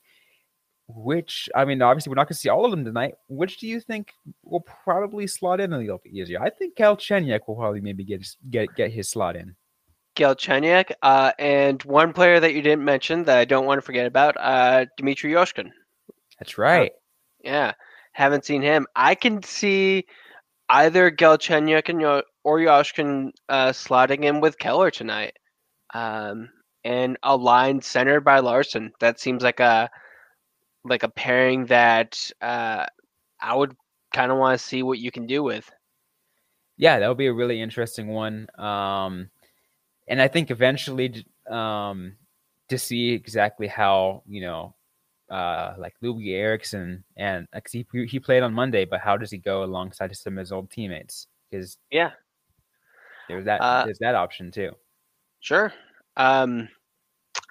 Which 0.88 1.50
I 1.56 1.66
mean, 1.66 1.82
obviously 1.82 2.12
we're 2.12 2.16
not 2.16 2.28
going 2.28 2.36
to 2.36 2.40
see 2.40 2.50
all 2.50 2.66
of 2.66 2.72
them 2.72 2.86
tonight. 2.86 3.16
Which 3.28 3.58
do 3.58 3.68
you 3.68 3.80
think 3.80 4.14
will 4.44 4.62
probably 4.84 5.26
slot 5.26 5.60
in 5.60 5.74
a 5.74 5.78
little 5.78 6.00
bit 6.04 6.14
easier? 6.14 6.42
I 6.42 6.50
think 6.50 6.76
Galchenyuk 6.76 7.42
will 7.48 7.56
probably 7.56 7.82
maybe 7.82 8.04
get 8.04 8.28
get 8.50 8.76
get 8.76 8.92
his 8.92 9.10
slot 9.10 9.36
in. 9.36 9.56
Galchenyuk, 10.16 10.92
uh, 11.02 11.32
and 11.38 11.82
one 11.84 12.14
player 12.14 12.40
that 12.40 12.54
you 12.54 12.62
didn't 12.62 12.86
mention 12.86 13.24
that 13.26 13.38
I 13.38 13.46
don't 13.46 13.66
want 13.66 13.78
to 13.80 13.86
forget 13.86 14.06
about, 14.06 14.36
uh, 14.40 14.86
Dmitry 14.98 15.32
Jaskin. 15.32 15.72
That's 16.40 16.58
right. 16.58 16.92
Uh, 16.92 16.96
yeah, 17.44 17.72
haven't 18.14 18.46
seen 18.46 18.62
him. 18.62 18.88
I 18.96 19.16
can 19.16 19.44
see 19.44 20.06
either 20.70 21.12
Galchenyuk 21.12 21.90
and 21.90 22.02
Yo- 22.02 22.24
or 22.44 22.60
Jaskin 22.60 23.32
uh, 23.50 23.70
slotting 23.70 24.24
in 24.24 24.42
with 24.42 24.58
Keller 24.58 24.92
tonight, 24.92 25.38
um, 25.94 26.50
and 26.84 27.18
a 27.24 27.36
line 27.36 27.82
centered 27.82 28.22
by 28.22 28.40
Larsson. 28.40 28.94
That 29.00 29.20
seems 29.20 29.44
like 29.44 29.60
a 29.60 29.90
like 30.84 31.04
a 31.04 31.10
pairing 31.10 31.66
that 31.66 32.32
uh, 32.42 32.86
I 33.42 33.56
would 33.56 33.76
kind 34.14 34.32
of 34.32 34.38
want 34.38 34.60
to 34.60 34.66
see 34.66 34.84
what 34.84 35.00
you 35.00 35.12
can 35.12 35.26
do 35.28 35.44
with. 35.44 35.70
Yeah, 36.78 37.00
that 37.00 37.08
would 37.08 37.18
be 37.18 37.28
a 37.28 37.34
really 37.34 37.62
interesting 37.62 38.08
one. 38.08 38.48
Um, 38.58 39.30
and 40.08 40.22
I 40.22 40.28
think 40.28 40.52
eventually 40.52 41.26
um, 41.50 42.16
to 42.70 42.78
see 42.78 43.12
exactly 43.12 43.68
how 43.68 44.24
you 44.28 44.42
know, 44.42 44.76
uh, 45.30 45.74
like 45.78 45.94
Loui 46.04 46.34
Eriksson 46.34 47.04
and 47.18 47.48
because 47.54 47.72
he 47.72 47.86
he 48.06 48.20
played 48.20 48.44
on 48.44 48.54
Monday, 48.54 48.86
but 48.86 49.02
how 49.02 49.18
does 49.18 49.32
he 49.32 49.38
go 49.38 49.64
alongside 49.64 50.16
some 50.16 50.34
of 50.34 50.40
his 50.40 50.52
old 50.52 50.70
teammates? 50.70 51.28
Because 51.50 51.78
yeah, 51.92 52.12
there's 53.28 53.46
that 53.46 53.62
uh, 53.62 53.86
there's 53.86 54.00
that 54.00 54.16
option 54.16 54.52
too. 54.52 54.72
Sure. 55.40 55.74
Um, 56.18 56.70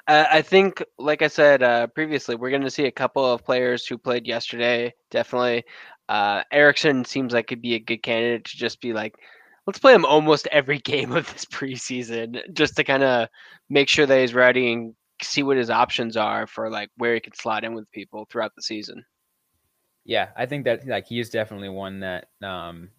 I 0.06 0.42
think, 0.42 0.82
like 0.98 1.22
I 1.22 1.28
said 1.28 1.62
uh, 1.62 1.86
previously, 1.86 2.34
we're 2.34 2.50
going 2.50 2.62
to 2.62 2.70
see 2.70 2.84
a 2.84 2.92
couple 2.92 3.24
of 3.24 3.44
players 3.44 3.86
who 3.86 3.96
played 3.96 4.26
yesterday. 4.26 4.92
Definitely, 5.10 5.64
uh, 6.10 6.42
Eriksson 6.52 7.04
seems 7.06 7.32
like 7.32 7.48
he 7.48 7.54
could 7.54 7.62
be 7.62 7.74
a 7.74 7.80
good 7.80 8.02
candidate 8.02 8.44
to 8.44 8.56
just 8.56 8.82
be 8.82 8.92
like, 8.92 9.14
let's 9.66 9.78
play 9.78 9.94
him 9.94 10.04
almost 10.04 10.46
every 10.48 10.78
game 10.92 11.12
of 11.12 11.30
this 11.32 11.44
preseason, 11.44 12.40
just 12.52 12.76
to 12.76 12.84
kind 12.84 13.02
of 13.02 13.28
make 13.68 13.88
sure 13.88 14.06
that 14.06 14.20
he's 14.20 14.34
ready 14.34 14.72
and 14.72 14.94
see 15.22 15.42
what 15.42 15.56
his 15.56 15.70
options 15.70 16.16
are 16.16 16.46
for 16.46 16.70
like 16.70 16.90
where 16.96 17.14
he 17.14 17.20
could 17.20 17.36
slot 17.36 17.64
in 17.64 17.74
with 17.74 17.90
people 17.92 18.26
throughout 18.30 18.52
the 18.56 18.62
season. 18.62 19.04
Yeah, 20.04 20.28
I 20.36 20.46
think 20.46 20.64
that 20.64 20.86
like 20.86 21.06
he 21.06 21.18
is 21.18 21.30
definitely 21.30 21.70
one 21.70 22.00
that 22.00 22.28
um 22.42 22.90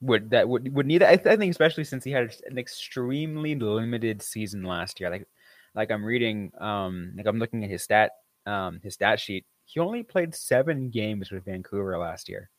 would 0.00 0.30
that 0.30 0.48
would 0.48 0.74
would 0.74 0.86
need. 0.86 1.02
I, 1.02 1.16
th- 1.16 1.26
I 1.26 1.36
think 1.36 1.50
especially 1.50 1.84
since 1.84 2.04
he 2.04 2.10
had 2.10 2.34
an 2.46 2.58
extremely 2.58 3.54
limited 3.54 4.22
season 4.22 4.62
last 4.62 5.00
year, 5.00 5.10
like 5.10 5.26
like 5.74 5.90
I'm 5.90 6.04
reading, 6.04 6.52
um, 6.58 7.12
like 7.16 7.26
I'm 7.26 7.38
looking 7.38 7.62
at 7.64 7.70
his 7.70 7.82
stat, 7.82 8.12
um, 8.46 8.80
his 8.82 8.94
stat 8.94 9.20
sheet. 9.20 9.44
He 9.66 9.78
only 9.78 10.02
played 10.02 10.34
seven 10.34 10.90
games 10.90 11.30
with 11.30 11.44
Vancouver 11.44 11.96
last 11.98 12.28
year. 12.28 12.50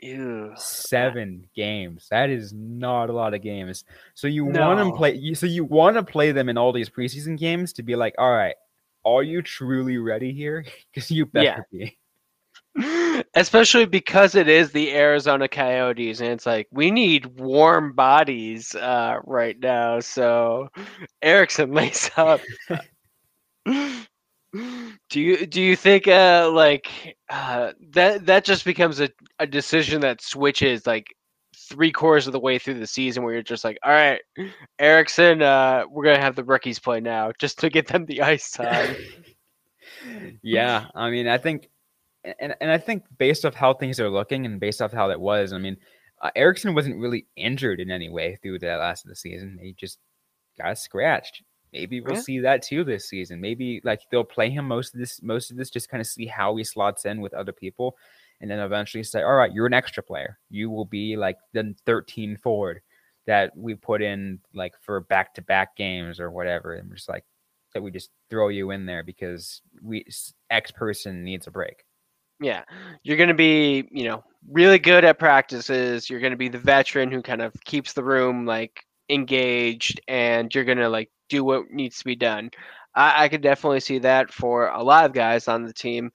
Ew. 0.00 0.52
Seven 0.56 1.46
games. 1.54 2.06
That 2.10 2.30
is 2.30 2.52
not 2.52 3.10
a 3.10 3.12
lot 3.12 3.34
of 3.34 3.42
games. 3.42 3.84
So 4.14 4.26
you 4.26 4.46
no. 4.46 4.68
want 4.68 4.88
to 4.88 4.96
play. 4.96 5.34
So 5.34 5.46
you 5.46 5.64
want 5.64 5.96
to 5.96 6.02
play 6.02 6.32
them 6.32 6.48
in 6.48 6.56
all 6.56 6.72
these 6.72 6.88
preseason 6.88 7.36
games 7.38 7.72
to 7.74 7.82
be 7.82 7.96
like, 7.96 8.14
all 8.18 8.32
right, 8.32 8.54
are 9.04 9.22
you 9.22 9.42
truly 9.42 9.98
ready 9.98 10.32
here? 10.32 10.64
Because 10.92 11.10
you 11.10 11.26
better 11.26 11.66
yeah. 11.72 11.94
be. 12.76 13.24
Especially 13.34 13.86
because 13.86 14.34
it 14.34 14.48
is 14.48 14.70
the 14.72 14.94
Arizona 14.94 15.48
Coyotes, 15.48 16.20
and 16.20 16.30
it's 16.30 16.46
like 16.46 16.68
we 16.70 16.90
need 16.90 17.26
warm 17.38 17.92
bodies 17.92 18.74
uh, 18.74 19.16
right 19.24 19.58
now. 19.58 20.00
So 20.00 20.68
Eriksson 21.20 21.72
lace 21.72 22.10
up. 22.16 22.40
do 25.10 25.20
you 25.20 25.46
do 25.46 25.62
you 25.62 25.76
think 25.76 26.06
uh, 26.06 26.50
like 26.52 27.16
uh, 27.30 27.72
that 27.90 28.26
that 28.26 28.44
just 28.44 28.64
becomes 28.64 29.00
a, 29.00 29.08
a 29.38 29.46
decision 29.46 30.00
that 30.02 30.20
switches 30.20 30.86
like 30.86 31.06
three 31.56 31.92
quarters 31.92 32.26
of 32.26 32.32
the 32.32 32.40
way 32.40 32.58
through 32.58 32.74
the 32.74 32.86
season 32.86 33.22
where 33.22 33.32
you're 33.32 33.42
just 33.42 33.64
like, 33.64 33.78
all 33.84 33.92
right, 33.92 34.20
Eriksson, 34.78 35.42
uh, 35.42 35.84
we're 35.90 36.04
gonna 36.04 36.20
have 36.20 36.36
the 36.36 36.44
rookies 36.44 36.78
play 36.78 37.00
now 37.00 37.32
just 37.38 37.58
to 37.58 37.70
get 37.70 37.86
them 37.86 38.06
the 38.06 38.22
ice 38.22 38.50
time. 38.50 38.96
yeah, 40.42 40.86
I 40.94 41.10
mean, 41.10 41.26
I 41.26 41.38
think 41.38 41.68
and 42.24 42.54
and 42.60 42.70
I 42.70 42.78
think 42.78 43.04
based 43.16 43.44
off 43.44 43.54
how 43.54 43.74
things 43.74 44.00
are 44.00 44.10
looking 44.10 44.46
and 44.46 44.60
based 44.60 44.82
off 44.82 44.92
how 44.92 45.08
that 45.08 45.20
was, 45.20 45.52
I 45.52 45.58
mean, 45.58 45.76
uh, 46.20 46.30
Eriksson 46.36 46.74
wasn't 46.74 47.00
really 47.00 47.26
injured 47.36 47.80
in 47.80 47.90
any 47.90 48.08
way 48.08 48.36
through 48.42 48.58
the 48.58 48.76
last 48.76 49.04
of 49.04 49.08
the 49.08 49.16
season. 49.16 49.58
He 49.62 49.72
just 49.72 49.98
got 50.58 50.78
scratched. 50.78 51.42
Maybe 51.72 52.00
we'll 52.00 52.14
yeah. 52.14 52.20
see 52.20 52.38
that 52.40 52.62
too 52.62 52.84
this 52.84 53.08
season. 53.08 53.40
Maybe 53.40 53.80
like 53.84 54.00
they'll 54.10 54.24
play 54.24 54.50
him 54.50 54.66
most 54.66 54.94
of 54.94 55.00
this, 55.00 55.22
most 55.22 55.50
of 55.50 55.56
this, 55.56 55.70
just 55.70 55.88
kind 55.88 56.00
of 56.00 56.06
see 56.06 56.26
how 56.26 56.56
he 56.56 56.64
slots 56.64 57.04
in 57.04 57.20
with 57.20 57.34
other 57.34 57.52
people. 57.52 57.96
and 58.40 58.50
then 58.50 58.60
eventually 58.60 59.02
say, 59.02 59.22
all 59.22 59.34
right, 59.34 59.52
you're 59.52 59.66
an 59.66 59.74
extra 59.74 60.02
player. 60.02 60.38
You 60.50 60.70
will 60.70 60.84
be 60.84 61.16
like 61.16 61.38
the 61.52 61.74
13 61.86 62.36
forward 62.36 62.80
that 63.26 63.56
we 63.56 63.74
put 63.74 64.00
in 64.00 64.38
like 64.54 64.74
for 64.80 65.00
back 65.00 65.34
to 65.34 65.42
back 65.42 65.76
games 65.76 66.20
or 66.20 66.30
whatever. 66.30 66.74
And 66.74 66.88
we're 66.88 66.96
just 66.96 67.08
like 67.08 67.24
that 67.74 67.82
we 67.82 67.90
just 67.90 68.10
throw 68.30 68.48
you 68.48 68.70
in 68.70 68.86
there 68.86 69.02
because 69.02 69.60
we 69.82 70.06
X 70.50 70.70
person 70.70 71.24
needs 71.24 71.46
a 71.46 71.50
break. 71.50 71.84
Yeah. 72.40 72.62
You're 73.02 73.16
going 73.16 73.28
to 73.28 73.34
be, 73.34 73.88
you 73.90 74.04
know, 74.04 74.22
really 74.48 74.78
good 74.78 75.04
at 75.04 75.18
practices. 75.18 76.08
You're 76.08 76.20
going 76.20 76.30
to 76.30 76.36
be 76.36 76.48
the 76.48 76.58
veteran 76.58 77.10
who 77.10 77.20
kind 77.20 77.42
of 77.42 77.52
keeps 77.64 77.92
the 77.92 78.04
room 78.04 78.46
like 78.46 78.84
engaged 79.08 80.00
and 80.08 80.54
you're 80.54 80.64
to 80.64 80.88
like 80.88 81.10
do 81.28 81.44
what 81.44 81.70
needs 81.70 81.98
to 81.98 82.04
be 82.04 82.16
done. 82.16 82.50
I, 82.94 83.24
I 83.24 83.28
could 83.28 83.42
definitely 83.42 83.80
see 83.80 83.98
that 84.00 84.32
for 84.32 84.68
a 84.68 84.82
lot 84.82 85.04
of 85.04 85.12
guys 85.12 85.48
on 85.48 85.64
the 85.64 85.72
team. 85.72 86.10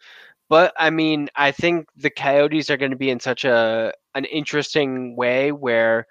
But 0.49 0.73
I 0.77 0.89
mean, 0.89 1.29
I 1.36 1.51
think 1.51 1.88
the 1.95 2.10
Coyotes 2.10 2.69
are 2.69 2.77
going 2.77 2.91
to 2.91 2.97
be 2.97 3.10
in 3.10 3.19
such 3.19 3.45
a 3.45 3.93
an 4.15 4.25
interesting 4.25 5.15
way 5.15 5.51
where 5.51 6.06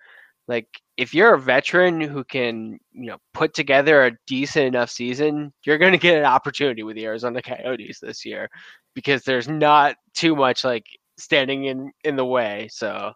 like 0.48 0.66
if 0.96 1.14
you're 1.14 1.34
a 1.34 1.40
veteran 1.40 2.00
who 2.00 2.24
can, 2.24 2.78
you 2.92 3.06
know, 3.06 3.18
put 3.32 3.54
together 3.54 4.04
a 4.04 4.16
decent 4.26 4.66
enough 4.66 4.90
season, 4.90 5.52
you're 5.64 5.78
going 5.78 5.92
to 5.92 5.98
get 5.98 6.18
an 6.18 6.24
opportunity 6.24 6.82
with 6.82 6.96
the 6.96 7.06
Arizona 7.06 7.40
Coyotes 7.42 8.00
this 8.00 8.24
year 8.24 8.48
because 8.94 9.22
there's 9.22 9.48
not 9.48 9.96
too 10.14 10.34
much 10.34 10.64
like 10.64 10.86
standing 11.18 11.64
in 11.64 11.92
in 12.04 12.16
the 12.16 12.24
way. 12.24 12.68
So 12.70 13.12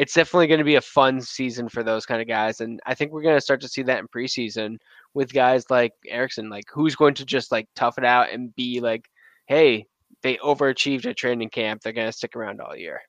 it's 0.00 0.14
definitely 0.14 0.46
going 0.46 0.58
to 0.58 0.64
be 0.64 0.76
a 0.76 0.80
fun 0.80 1.20
season 1.20 1.68
for 1.68 1.82
those 1.82 2.06
kind 2.06 2.22
of 2.22 2.28
guys 2.28 2.60
and 2.60 2.80
I 2.86 2.94
think 2.94 3.12
we're 3.12 3.22
going 3.22 3.36
to 3.36 3.40
start 3.40 3.60
to 3.60 3.68
see 3.68 3.82
that 3.82 3.98
in 3.98 4.08
preseason 4.08 4.78
with 5.12 5.32
guys 5.32 5.68
like 5.68 5.92
Eriksson, 6.08 6.48
like 6.48 6.64
who's 6.72 6.96
going 6.96 7.14
to 7.14 7.24
just 7.24 7.52
like 7.52 7.68
tough 7.76 7.98
it 7.98 8.04
out 8.04 8.30
and 8.32 8.54
be 8.54 8.80
like 8.80 9.10
hey, 9.50 9.84
they 10.22 10.36
overachieved 10.36 11.06
at 11.06 11.16
training 11.16 11.50
camp. 11.50 11.82
They're 11.82 11.92
going 11.92 12.06
to 12.06 12.12
stick 12.12 12.36
around 12.36 12.60
all 12.60 12.76
year. 12.76 13.02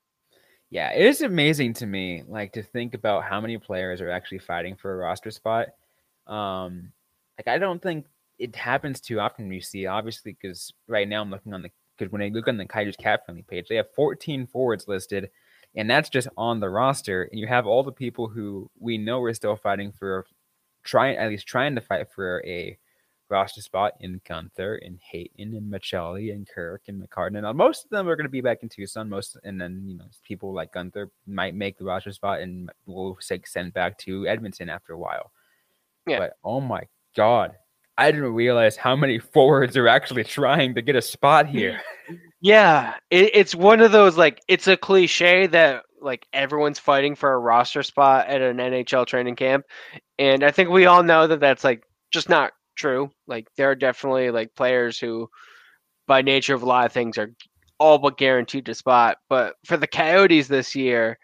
Yeah, 0.70 0.90
it 0.90 1.06
is 1.06 1.20
amazing 1.20 1.74
to 1.74 1.86
me, 1.86 2.24
like 2.26 2.52
to 2.54 2.62
think 2.62 2.94
about 2.94 3.24
how 3.24 3.40
many 3.40 3.58
players 3.58 4.00
are 4.00 4.10
actually 4.10 4.40
fighting 4.40 4.74
for 4.74 4.92
a 4.92 4.96
roster 4.96 5.30
spot. 5.30 5.68
Um, 6.26 6.92
like 7.38 7.46
I 7.46 7.58
don't 7.58 7.80
think 7.80 8.06
it 8.38 8.56
happens 8.56 9.00
too 9.00 9.20
often. 9.20 9.52
You 9.52 9.60
see, 9.60 9.86
obviously, 9.86 10.32
because 10.40 10.72
right 10.88 11.06
now 11.06 11.20
I'm 11.20 11.30
looking 11.30 11.54
on 11.54 11.62
the 11.62 11.70
because 11.96 12.10
when 12.10 12.22
I 12.22 12.28
look 12.28 12.48
on 12.48 12.56
the 12.56 12.66
Coyotes 12.66 12.96
cap 12.96 13.24
friendly 13.24 13.42
page, 13.42 13.68
they 13.68 13.76
have 13.76 13.94
14 13.94 14.46
forwards 14.46 14.88
listed, 14.88 15.30
and 15.74 15.90
that's 15.90 16.08
just 16.08 16.28
on 16.36 16.60
the 16.60 16.70
roster. 16.70 17.24
And 17.24 17.38
you 17.38 17.46
have 17.46 17.66
all 17.66 17.82
the 17.82 17.92
people 17.92 18.28
who 18.28 18.70
we 18.78 18.98
know 18.98 19.22
are 19.22 19.34
still 19.34 19.56
fighting 19.56 19.92
for, 19.92 20.26
trying 20.84 21.16
at 21.16 21.28
least 21.28 21.46
trying 21.46 21.74
to 21.74 21.80
fight 21.80 22.08
for 22.14 22.42
a 22.44 22.76
roster 23.32 23.62
spot 23.62 23.94
in 24.00 24.20
Guenther 24.28 24.78
and 24.84 25.00
Hayton 25.10 25.54
and 25.54 25.72
Maccelli 25.72 26.32
and 26.32 26.46
Kirk 26.46 26.82
and 26.86 27.02
McCartan. 27.02 27.42
Now, 27.42 27.52
most 27.52 27.84
of 27.84 27.90
them 27.90 28.06
are 28.08 28.14
going 28.14 28.26
to 28.26 28.30
be 28.30 28.42
back 28.42 28.58
in 28.62 28.68
Tucson. 28.68 29.08
Most 29.08 29.38
and 29.42 29.60
then 29.60 29.82
you 29.86 29.96
know 29.96 30.04
people 30.22 30.52
like 30.52 30.72
Guenther 30.72 31.08
might 31.26 31.54
make 31.54 31.78
the 31.78 31.84
roster 31.84 32.12
spot 32.12 32.40
and 32.40 32.70
will 32.86 33.16
say 33.20 33.40
send 33.46 33.72
back 33.72 33.98
to 33.98 34.28
Edmonton 34.28 34.68
after 34.68 34.92
a 34.92 34.98
while. 34.98 35.32
Yeah. 36.06 36.18
But 36.18 36.36
oh 36.44 36.60
my 36.60 36.82
god, 37.16 37.54
I 37.98 38.10
didn't 38.10 38.34
realize 38.34 38.76
how 38.76 38.96
many 38.96 39.18
forwards 39.18 39.76
are 39.76 39.88
actually 39.88 40.24
trying 40.24 40.74
to 40.74 40.82
get 40.82 40.96
a 40.96 41.02
spot 41.02 41.46
mm. 41.46 41.50
here. 41.50 41.80
Yeah, 42.40 42.94
it, 43.10 43.30
it's 43.34 43.54
one 43.54 43.80
of 43.80 43.92
those 43.92 44.16
like 44.16 44.40
it's 44.48 44.66
a 44.66 44.76
cliche 44.76 45.46
that 45.48 45.84
like 46.00 46.26
everyone's 46.32 46.78
fighting 46.78 47.14
for 47.14 47.32
a 47.32 47.38
roster 47.38 47.82
spot 47.82 48.26
at 48.26 48.40
an 48.40 48.56
NHL 48.56 49.06
training 49.06 49.36
camp, 49.36 49.64
and 50.18 50.42
I 50.42 50.50
think 50.50 50.70
we 50.70 50.86
all 50.86 51.02
know 51.02 51.26
that 51.26 51.40
that's 51.40 51.64
like 51.64 51.84
just 52.12 52.28
not 52.28 52.52
true. 52.76 53.10
Like 53.26 53.46
there 53.56 53.70
are 53.70 53.76
definitely 53.76 54.30
like 54.30 54.54
players 54.56 54.98
who, 54.98 55.28
by 56.08 56.22
nature 56.22 56.54
of 56.54 56.62
a 56.62 56.66
lot 56.66 56.86
of 56.86 56.92
things, 56.92 57.18
are 57.18 57.30
all 57.78 57.98
but 57.98 58.18
guaranteed 58.18 58.66
to 58.66 58.74
spot. 58.74 59.18
But 59.28 59.54
for 59.64 59.76
the 59.76 59.86
Coyotes 59.86 60.48
this 60.48 60.74
year, 60.74 61.18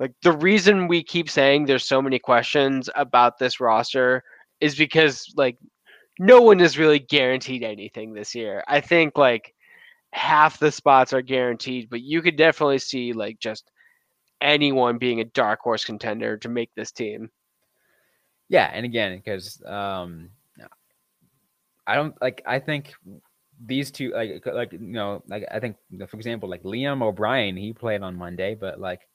like 0.00 0.12
the 0.22 0.32
reason 0.32 0.88
we 0.88 1.04
keep 1.04 1.30
saying 1.30 1.66
there's 1.66 1.86
so 1.86 2.00
many 2.02 2.18
questions 2.18 2.88
about 2.96 3.38
this 3.38 3.60
roster 3.60 4.24
is 4.60 4.74
because 4.74 5.32
like 5.36 5.56
no 6.20 6.42
one 6.42 6.60
is 6.60 6.76
really 6.76 6.98
guaranteed 6.98 7.62
anything 7.62 8.12
this 8.12 8.34
year. 8.34 8.62
I 8.68 8.82
think 8.82 9.16
like 9.16 9.54
half 10.12 10.58
the 10.58 10.70
spots 10.70 11.14
are 11.14 11.22
guaranteed, 11.22 11.88
but 11.88 12.02
you 12.02 12.20
could 12.20 12.36
definitely 12.36 12.78
see 12.78 13.14
like 13.14 13.38
just 13.38 13.70
anyone 14.42 14.98
being 14.98 15.20
a 15.20 15.24
dark 15.24 15.60
horse 15.60 15.82
contender 15.82 16.36
to 16.36 16.48
make 16.50 16.74
this 16.74 16.92
team. 16.92 17.30
Yeah, 18.50 18.70
and 18.70 18.84
again, 18.84 19.16
because 19.16 19.62
um, 19.64 20.28
I 21.86 21.94
don't 21.94 22.20
like. 22.20 22.42
I 22.44 22.58
think 22.58 22.92
these 23.64 23.90
two, 23.90 24.12
like, 24.12 24.44
like 24.44 24.72
you 24.72 24.78
know, 24.78 25.22
like 25.26 25.46
I 25.50 25.58
think, 25.58 25.76
for 26.06 26.18
example, 26.18 26.50
like 26.50 26.64
Liam 26.64 27.02
O'Brien, 27.02 27.56
he 27.56 27.72
played 27.72 28.02
on 28.02 28.14
Monday, 28.14 28.54
but 28.54 28.78
like, 28.78 29.08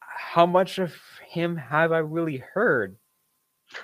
how 0.00 0.44
much 0.44 0.80
of 0.80 0.92
him 1.28 1.56
have 1.56 1.92
I 1.92 1.98
really 1.98 2.38
heard? 2.38 2.96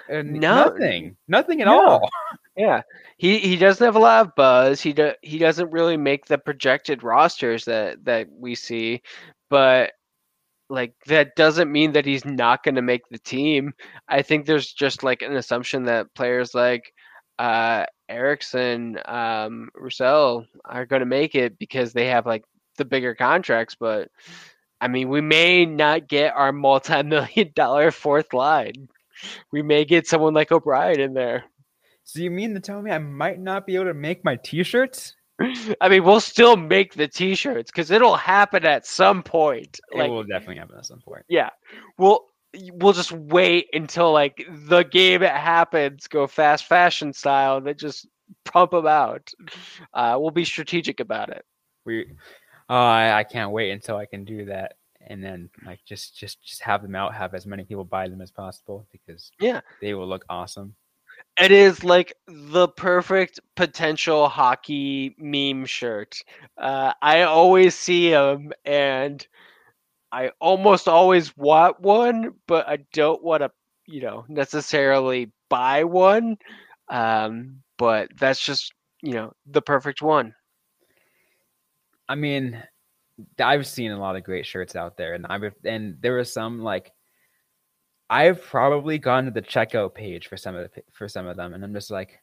And 0.08 0.34
no, 0.34 0.66
nothing, 0.66 1.16
nothing 1.28 1.60
at 1.60 1.66
no. 1.66 1.80
all. 1.80 2.10
Yeah, 2.56 2.82
he 3.16 3.38
he 3.38 3.56
doesn't 3.56 3.84
have 3.84 3.96
a 3.96 4.00
lot 4.00 4.26
of 4.26 4.34
buzz. 4.34 4.82
He 4.82 4.92
do, 4.92 5.12
he 5.22 5.38
doesn't 5.38 5.70
really 5.70 5.96
make 5.96 6.26
the 6.26 6.36
projected 6.36 7.02
rosters 7.02 7.64
that 7.64 8.04
that 8.04 8.26
we 8.30 8.54
see, 8.54 9.02
but 9.48 9.92
like 10.68 10.94
that 11.06 11.36
doesn't 11.36 11.72
mean 11.72 11.92
that 11.92 12.04
he's 12.04 12.24
not 12.24 12.62
going 12.62 12.74
to 12.74 12.82
make 12.82 13.02
the 13.10 13.18
team. 13.18 13.72
I 14.08 14.22
think 14.22 14.44
there's 14.44 14.72
just 14.72 15.02
like 15.02 15.22
an 15.22 15.36
assumption 15.36 15.84
that 15.84 16.12
players 16.14 16.54
like 16.54 16.92
uh, 17.38 17.86
Eriksson, 18.08 18.98
um, 19.06 19.70
Roussel 19.74 20.44
are 20.64 20.84
going 20.84 21.00
to 21.00 21.06
make 21.06 21.34
it 21.34 21.58
because 21.58 21.92
they 21.92 22.06
have 22.08 22.26
like 22.26 22.44
the 22.76 22.84
bigger 22.84 23.14
contracts. 23.14 23.76
But 23.78 24.08
I 24.80 24.88
mean, 24.88 25.08
we 25.08 25.20
may 25.20 25.64
not 25.66 26.08
get 26.08 26.34
our 26.34 26.52
multi-million 26.52 27.52
dollar 27.54 27.90
fourth 27.90 28.32
line. 28.32 28.88
We 29.52 29.62
may 29.62 29.84
get 29.84 30.06
someone 30.06 30.34
like 30.34 30.52
O'Brien 30.52 31.00
in 31.00 31.14
there. 31.14 31.44
So 32.04 32.20
you 32.20 32.30
mean 32.30 32.54
to 32.54 32.60
tell 32.60 32.80
me 32.82 32.90
I 32.90 32.98
might 32.98 33.38
not 33.38 33.66
be 33.66 33.74
able 33.76 33.86
to 33.86 33.94
make 33.94 34.24
my 34.24 34.36
T-shirts? 34.36 35.14
I 35.80 35.88
mean, 35.88 36.04
we'll 36.04 36.20
still 36.20 36.56
make 36.56 36.94
the 36.94 37.08
T-shirts 37.08 37.70
because 37.70 37.90
it'll 37.90 38.16
happen 38.16 38.64
at 38.64 38.86
some 38.86 39.22
point. 39.22 39.80
It 39.92 39.98
like, 39.98 40.10
will 40.10 40.24
definitely 40.24 40.56
happen 40.56 40.76
at 40.76 40.86
some 40.86 41.00
point. 41.00 41.24
Yeah, 41.28 41.50
we'll 41.98 42.26
we'll 42.72 42.92
just 42.92 43.12
wait 43.12 43.68
until 43.72 44.12
like 44.12 44.46
the 44.48 44.82
game 44.82 45.22
it 45.22 45.30
happens, 45.30 46.08
go 46.08 46.26
fast 46.26 46.66
fashion 46.66 47.12
style, 47.12 47.56
and 47.56 47.66
then 47.66 47.76
just 47.76 48.06
pump 48.44 48.72
them 48.72 48.86
out. 48.86 49.30
Uh, 49.94 50.16
we'll 50.18 50.30
be 50.30 50.44
strategic 50.44 51.00
about 51.00 51.30
it. 51.30 51.44
We, 51.84 52.06
uh, 52.68 52.72
I, 52.72 53.18
I 53.20 53.24
can't 53.24 53.52
wait 53.52 53.70
until 53.70 53.96
I 53.96 54.06
can 54.06 54.24
do 54.24 54.46
that, 54.46 54.74
and 55.06 55.22
then 55.22 55.50
like 55.64 55.80
just 55.84 56.16
just 56.16 56.42
just 56.44 56.62
have 56.62 56.82
them 56.82 56.94
out, 56.94 57.14
have 57.14 57.34
as 57.34 57.46
many 57.46 57.64
people 57.64 57.84
buy 57.84 58.08
them 58.08 58.20
as 58.20 58.30
possible 58.30 58.86
because 58.92 59.30
yeah, 59.40 59.60
they 59.80 59.94
will 59.94 60.08
look 60.08 60.24
awesome. 60.28 60.74
It 61.40 61.52
is 61.52 61.84
like 61.84 62.14
the 62.26 62.68
perfect 62.68 63.40
potential 63.56 64.28
hockey 64.28 65.14
meme 65.18 65.66
shirt. 65.66 66.20
Uh, 66.56 66.92
I 67.00 67.22
always 67.22 67.74
see 67.74 68.10
them 68.10 68.52
and 68.64 69.26
I 70.12 70.30
almost 70.40 70.88
always 70.88 71.36
want 71.36 71.80
one, 71.80 72.34
but 72.46 72.68
I 72.68 72.78
don't 72.92 73.22
want 73.22 73.42
to, 73.42 73.50
you 73.86 74.02
know, 74.02 74.24
necessarily 74.28 75.30
buy 75.48 75.84
one. 75.84 76.36
Um, 76.88 77.62
but 77.78 78.08
that's 78.18 78.44
just, 78.44 78.72
you 79.02 79.12
know, 79.12 79.32
the 79.46 79.62
perfect 79.62 80.02
one. 80.02 80.34
I 82.08 82.16
mean, 82.16 82.62
I've 83.38 83.66
seen 83.66 83.90
a 83.90 83.98
lot 83.98 84.16
of 84.16 84.24
great 84.24 84.46
shirts 84.46 84.76
out 84.76 84.96
there, 84.96 85.14
and 85.14 85.26
I've 85.26 85.52
and 85.64 85.96
there 86.00 86.16
was 86.16 86.32
some 86.32 86.60
like 86.60 86.92
I've 88.08 88.42
probably 88.42 88.98
gone 88.98 89.26
to 89.26 89.30
the 89.30 89.42
checkout 89.42 89.94
page 89.94 90.28
for 90.28 90.36
some 90.36 90.56
of 90.56 90.70
the, 90.72 90.82
for 90.92 91.08
some 91.08 91.26
of 91.26 91.36
them, 91.36 91.54
and 91.54 91.64
I'm 91.64 91.74
just 91.74 91.90
like, 91.90 92.18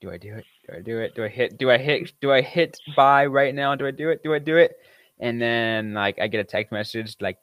do 0.00 0.10
I 0.10 0.18
do 0.18 0.34
it? 0.34 0.44
Do 0.68 0.76
I 0.76 0.80
do 0.80 0.98
it? 0.98 1.14
Do 1.14 1.24
I 1.24 1.28
hit? 1.28 1.58
Do 1.58 1.70
I 1.70 1.78
hit? 1.78 2.12
Do 2.20 2.32
I 2.32 2.42
hit 2.42 2.78
buy 2.96 3.26
right 3.26 3.54
now? 3.54 3.74
Do 3.74 3.86
I 3.86 3.90
do 3.90 4.10
it? 4.10 4.22
Do 4.22 4.34
I 4.34 4.38
do 4.38 4.56
it? 4.56 4.76
and 5.20 5.40
then 5.40 5.94
like 5.94 6.18
I 6.18 6.28
get 6.28 6.40
a 6.40 6.44
text 6.44 6.72
message 6.72 7.16
like 7.20 7.38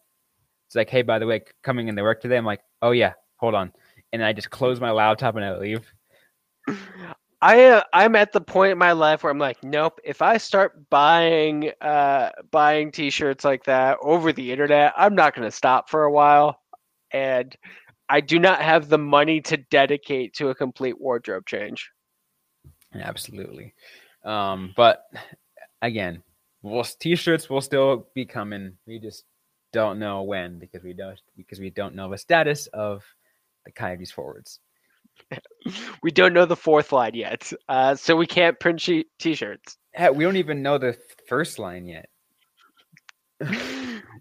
it's 0.67 0.75
like, 0.75 0.89
hey, 0.89 1.03
by 1.03 1.19
the 1.19 1.27
way, 1.27 1.43
coming 1.61 1.89
in 1.89 1.95
the 1.95 2.01
work 2.01 2.21
today. 2.21 2.37
I'm 2.37 2.45
like, 2.45 2.61
oh 2.81 2.89
yeah, 2.89 3.13
hold 3.37 3.53
on, 3.53 3.71
and 4.11 4.23
I 4.23 4.33
just 4.33 4.49
close 4.49 4.79
my 4.79 4.91
laptop 4.91 5.35
and 5.35 5.45
I 5.45 5.57
leave. 5.57 5.85
I 7.45 7.65
uh, 7.65 7.83
I'm 7.93 8.15
at 8.15 8.31
the 8.31 8.41
point 8.41 8.71
in 8.71 8.79
my 8.79 8.93
life 8.93 9.23
where 9.23 9.29
I'm 9.29 9.37
like, 9.37 9.63
nope. 9.63 9.99
If 10.03 10.23
I 10.23 10.37
start 10.37 10.89
buying 10.89 11.69
uh 11.79 12.31
buying 12.49 12.91
T-shirts 12.91 13.45
like 13.45 13.65
that 13.65 13.99
over 14.01 14.33
the 14.33 14.51
internet, 14.51 14.93
I'm 14.97 15.13
not 15.13 15.35
going 15.35 15.47
to 15.47 15.55
stop 15.55 15.87
for 15.87 16.05
a 16.05 16.11
while, 16.11 16.59
and 17.11 17.55
I 18.09 18.21
do 18.21 18.39
not 18.39 18.61
have 18.61 18.89
the 18.89 18.97
money 18.97 19.41
to 19.41 19.57
dedicate 19.57 20.33
to 20.37 20.49
a 20.49 20.55
complete 20.55 20.99
wardrobe 20.99 21.45
change. 21.45 21.91
Absolutely, 22.95 23.75
um, 24.23 24.73
but 24.75 25.03
again, 25.83 26.23
well, 26.63 26.83
t-shirts 26.99 27.47
will 27.47 27.61
still 27.61 28.07
be 28.15 28.25
coming. 28.25 28.75
We 28.87 28.97
just 28.97 29.23
don't 29.71 29.99
know 29.99 30.23
when 30.23 30.57
because 30.57 30.81
we 30.81 30.93
don't 30.93 31.21
because 31.37 31.59
we 31.59 31.69
don't 31.69 31.93
know 31.93 32.09
the 32.09 32.17
status 32.17 32.65
of 32.73 33.03
the 33.65 33.71
Coyotes 33.71 34.11
forwards. 34.11 34.61
we 36.03 36.11
don't 36.11 36.33
know 36.33 36.45
the 36.45 36.55
fourth 36.55 36.91
line 36.91 37.13
yet, 37.13 37.51
uh, 37.69 37.95
so 37.95 38.15
we 38.15 38.27
can't 38.27 38.59
print 38.59 38.79
t- 38.81 39.05
shirts 39.19 39.77
Heck, 39.93 40.13
we 40.13 40.23
don't 40.23 40.37
even 40.37 40.61
know 40.61 40.77
the 40.77 40.97
first 41.27 41.57
line 41.57 41.87
yet. 41.87 42.09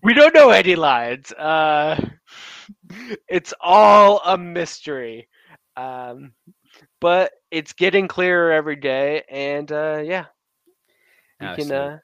we 0.03 0.15
don't 0.15 0.35
know 0.35 0.51
any 0.51 0.77
lines. 0.77 1.33
Uh, 1.33 2.01
it's 3.29 3.53
all 3.61 4.21
a 4.25 4.39
mystery. 4.39 5.29
Um, 5.77 6.33
but 7.01 7.33
it's 7.51 7.73
getting 7.73 8.09
clearer 8.09 8.53
every 8.53 8.77
day, 8.77 9.23
and 9.29 9.71
uh, 9.71 10.01
yeah, 10.05 10.27
we 11.41 11.49
can 11.57 11.73
uh, 11.73 11.99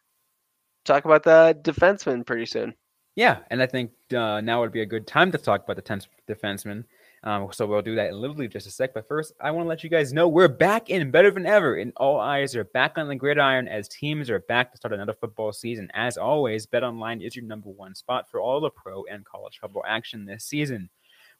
talk 0.84 1.04
about 1.04 1.22
the 1.22 1.58
defenseman 1.62 2.26
pretty 2.26 2.46
soon. 2.46 2.74
Yeah, 3.16 3.38
and 3.50 3.62
I 3.62 3.66
think 3.66 3.92
uh, 4.14 4.40
now 4.40 4.60
would 4.60 4.72
be 4.72 4.82
a 4.82 4.86
good 4.86 5.06
time 5.06 5.32
to 5.32 5.38
talk 5.38 5.64
about 5.64 5.76
the 5.76 5.82
10th 5.82 6.06
defenseman. 6.28 6.84
Um, 7.22 7.48
so 7.52 7.66
we'll 7.66 7.82
do 7.82 7.96
that 7.96 8.08
in 8.08 8.20
literally 8.20 8.48
just 8.48 8.66
a 8.66 8.70
sec. 8.70 8.94
But 8.94 9.06
first, 9.06 9.34
I 9.40 9.50
want 9.50 9.66
to 9.66 9.68
let 9.68 9.84
you 9.84 9.90
guys 9.90 10.12
know 10.12 10.26
we're 10.26 10.48
back 10.48 10.88
in 10.88 11.10
better 11.10 11.30
than 11.30 11.44
ever, 11.44 11.76
and 11.76 11.92
all 11.96 12.18
eyes 12.18 12.56
are 12.56 12.64
back 12.64 12.96
on 12.96 13.08
the 13.08 13.14
gridiron 13.14 13.68
as 13.68 13.88
teams 13.88 14.30
are 14.30 14.40
back 14.40 14.70
to 14.70 14.78
start 14.78 14.94
another 14.94 15.12
football 15.12 15.52
season. 15.52 15.90
As 15.92 16.16
always, 16.16 16.66
BetOnline 16.66 17.24
is 17.24 17.36
your 17.36 17.44
number 17.44 17.68
one 17.68 17.94
spot 17.94 18.30
for 18.30 18.40
all 18.40 18.60
the 18.60 18.70
pro 18.70 19.04
and 19.04 19.24
college 19.26 19.58
football 19.60 19.84
action 19.86 20.24
this 20.24 20.44
season. 20.44 20.88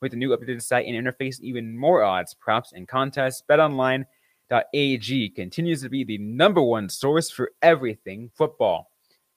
With 0.03 0.13
the 0.13 0.19
new 0.19 0.37
updated 0.37 0.63
site 0.63 0.87
and 0.87 0.95
interface, 0.95 1.41
even 1.41 1.77
more 1.77 2.03
odds, 2.03 2.35
props, 2.35 2.73
and 2.73 2.87
contests, 2.87 3.43
BetOnline.ag 3.49 5.29
continues 5.31 5.83
to 5.83 5.89
be 5.89 6.05
the 6.05 6.19
number 6.19 6.63
one 6.63 6.91
source 6.91 7.31
for 7.31 7.53
everything 7.63 8.31
football. 8.35 8.91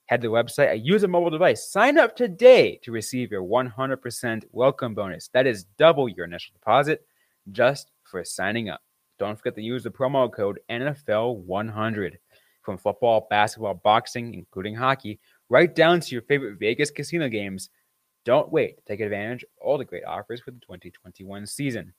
Head 0.08 0.22
to 0.22 0.28
the 0.28 0.34
website 0.34 0.84
use 0.84 1.04
a 1.04 1.08
mobile 1.08 1.30
device. 1.30 1.70
Sign 1.70 1.98
up 1.98 2.16
today 2.16 2.78
to 2.84 2.92
receive 2.92 3.32
your 3.32 3.44
100% 3.44 4.44
welcome 4.52 4.94
bonus. 4.94 5.30
That 5.30 5.48
is 5.48 5.64
double 5.78 6.10
your 6.10 6.26
initial 6.26 6.54
deposit 6.54 7.06
just 7.52 7.92
for 8.04 8.24
signing 8.26 8.70
up. 8.70 8.82
Don't 9.18 9.38
forget 9.38 9.56
to 9.56 9.62
use 9.62 9.84
the 9.84 9.90
promo 9.90 10.32
code 10.32 10.60
NFL100. 10.70 12.16
From 12.62 12.78
football, 12.78 13.28
basketball, 13.30 13.76
boxing, 13.76 14.34
including 14.34 14.76
hockey, 14.76 15.20
right 15.50 15.74
down 15.74 16.00
to 16.00 16.16
your 16.16 16.22
favorite 16.22 16.60
Vegas 16.60 16.92
casino 16.92 17.28
games. 17.28 17.70
Don't 18.26 18.52
wait 18.52 18.78
to 18.78 18.84
take 18.86 19.02
advantage 19.02 19.44
of 19.44 19.50
all 19.62 19.78
the 19.78 19.84
great 19.84 20.06
offers 20.06 20.40
for 20.40 20.52
the 20.52 20.60
2021 20.62 21.46
season. 21.46 21.94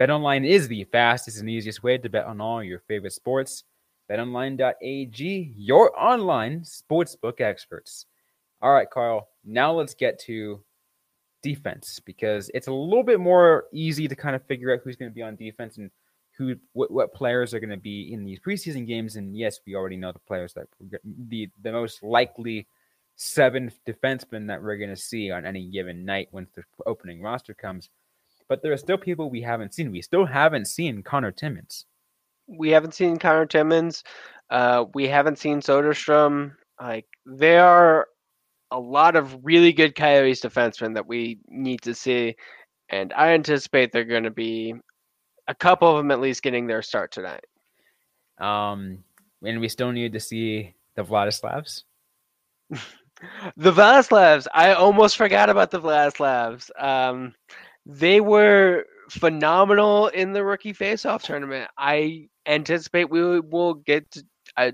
BetOnline 0.00 0.46
is 0.46 0.66
the 0.66 0.84
fastest 0.84 1.38
and 1.38 1.48
easiest 1.48 1.82
way 1.82 1.98
to 1.98 2.08
bet 2.08 2.24
on 2.24 2.40
all 2.40 2.62
your 2.62 2.80
favorite 2.88 3.12
sports 3.12 3.64
betonline.ag, 4.10 5.54
your 5.56 5.98
online 5.98 6.60
sportsbook 6.60 7.40
experts. 7.40 8.06
All 8.60 8.72
right, 8.72 8.90
Carl, 8.90 9.28
now 9.44 9.72
let's 9.72 9.94
get 9.94 10.18
to 10.20 10.60
defense 11.42 12.00
because 12.04 12.50
it's 12.52 12.66
a 12.66 12.72
little 12.72 13.04
bit 13.04 13.20
more 13.20 13.64
easy 13.72 14.08
to 14.08 14.16
kind 14.16 14.36
of 14.36 14.44
figure 14.46 14.72
out 14.72 14.80
who's 14.84 14.96
going 14.96 15.10
to 15.10 15.14
be 15.14 15.22
on 15.22 15.36
defense 15.36 15.78
and 15.78 15.90
who 16.36 16.56
what, 16.72 16.90
what 16.90 17.14
players 17.14 17.54
are 17.54 17.60
going 17.60 17.70
to 17.70 17.76
be 17.76 18.12
in 18.12 18.24
these 18.24 18.40
preseason 18.40 18.86
games. 18.86 19.16
And 19.16 19.36
yes, 19.36 19.60
we 19.66 19.74
already 19.74 19.96
know 19.96 20.12
the 20.12 20.18
players 20.18 20.52
that 20.54 20.66
the 21.28 21.48
the 21.62 21.72
most 21.72 22.02
likely 22.02 22.66
seven 23.16 23.70
defensemen 23.86 24.46
that 24.48 24.62
we're 24.62 24.76
going 24.76 24.90
to 24.90 24.96
see 24.96 25.30
on 25.30 25.44
any 25.44 25.66
given 25.70 26.04
night 26.04 26.28
when 26.30 26.46
the 26.54 26.62
opening 26.86 27.22
roster 27.22 27.54
comes. 27.54 27.90
But 28.48 28.62
there 28.62 28.72
are 28.72 28.78
still 28.78 28.98
people 28.98 29.30
we 29.30 29.42
haven't 29.42 29.74
seen. 29.74 29.92
We 29.92 30.02
still 30.02 30.26
haven't 30.26 30.66
seen 30.66 31.02
Connor 31.02 31.30
Timmins 31.30 31.86
we 32.50 32.70
haven't 32.70 32.94
seen 32.94 33.18
Connor 33.18 33.46
Timmins. 33.46 34.02
Uh, 34.50 34.84
we 34.94 35.06
haven't 35.06 35.38
seen 35.38 35.60
Soderstrom. 35.60 36.52
Like 36.80 37.06
there 37.24 37.64
are 37.64 38.08
a 38.70 38.78
lot 38.78 39.16
of 39.16 39.44
really 39.44 39.72
good 39.72 39.94
Coyotes 39.94 40.40
defensemen 40.40 40.94
that 40.94 41.06
we 41.06 41.38
need 41.48 41.82
to 41.82 41.94
see, 41.94 42.36
and 42.88 43.12
I 43.12 43.30
anticipate 43.30 43.92
they're 43.92 44.04
going 44.04 44.24
to 44.24 44.30
be 44.30 44.74
a 45.48 45.54
couple 45.54 45.90
of 45.90 45.96
them 45.96 46.10
at 46.10 46.20
least 46.20 46.42
getting 46.42 46.66
their 46.66 46.82
start 46.82 47.12
tonight. 47.12 47.44
Um, 48.38 49.04
and 49.42 49.60
we 49.60 49.68
still 49.68 49.92
need 49.92 50.12
to 50.12 50.20
see 50.20 50.74
the 50.94 51.04
Vladislavs. 51.04 51.84
the 52.70 53.72
Vladislavs. 53.72 54.46
I 54.54 54.72
almost 54.72 55.16
forgot 55.16 55.50
about 55.50 55.70
the 55.70 55.80
Vladislavs. 55.80 56.70
Um, 56.80 57.34
they 57.86 58.20
were 58.20 58.84
phenomenal 59.10 60.08
in 60.08 60.32
the 60.32 60.44
rookie 60.44 60.72
face-off 60.72 61.22
tournament. 61.22 61.70
I 61.76 62.28
anticipate 62.46 63.10
we 63.10 63.40
will 63.40 63.74
get 63.74 64.16
a 64.56 64.72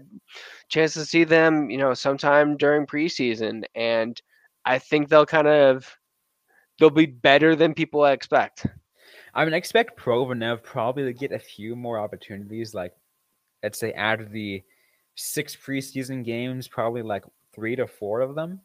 chance 0.68 0.94
to 0.94 1.04
see 1.04 1.24
them, 1.24 1.70
you 1.70 1.78
know, 1.78 1.94
sometime 1.94 2.56
during 2.56 2.86
preseason, 2.86 3.64
and 3.74 4.20
I 4.64 4.78
think 4.78 5.08
they'll 5.08 5.26
kind 5.26 5.48
of 5.48 5.96
they'll 6.78 6.90
be 6.90 7.06
better 7.06 7.56
than 7.56 7.74
people 7.74 8.04
expect. 8.04 8.66
I 9.34 9.44
mean, 9.44 9.54
I 9.54 9.58
expect 9.58 9.98
Provolnev 9.98 10.62
probably 10.62 11.04
to 11.04 11.12
get 11.12 11.32
a 11.32 11.38
few 11.38 11.76
more 11.76 11.98
opportunities. 11.98 12.74
Like, 12.74 12.94
let's 13.62 13.78
say 13.78 13.94
out 13.94 14.20
of 14.20 14.30
the 14.30 14.62
six 15.14 15.56
preseason 15.56 16.24
games, 16.24 16.68
probably 16.68 17.02
like 17.02 17.24
three 17.54 17.76
to 17.76 17.86
four 17.86 18.20
of 18.20 18.34
them. 18.34 18.60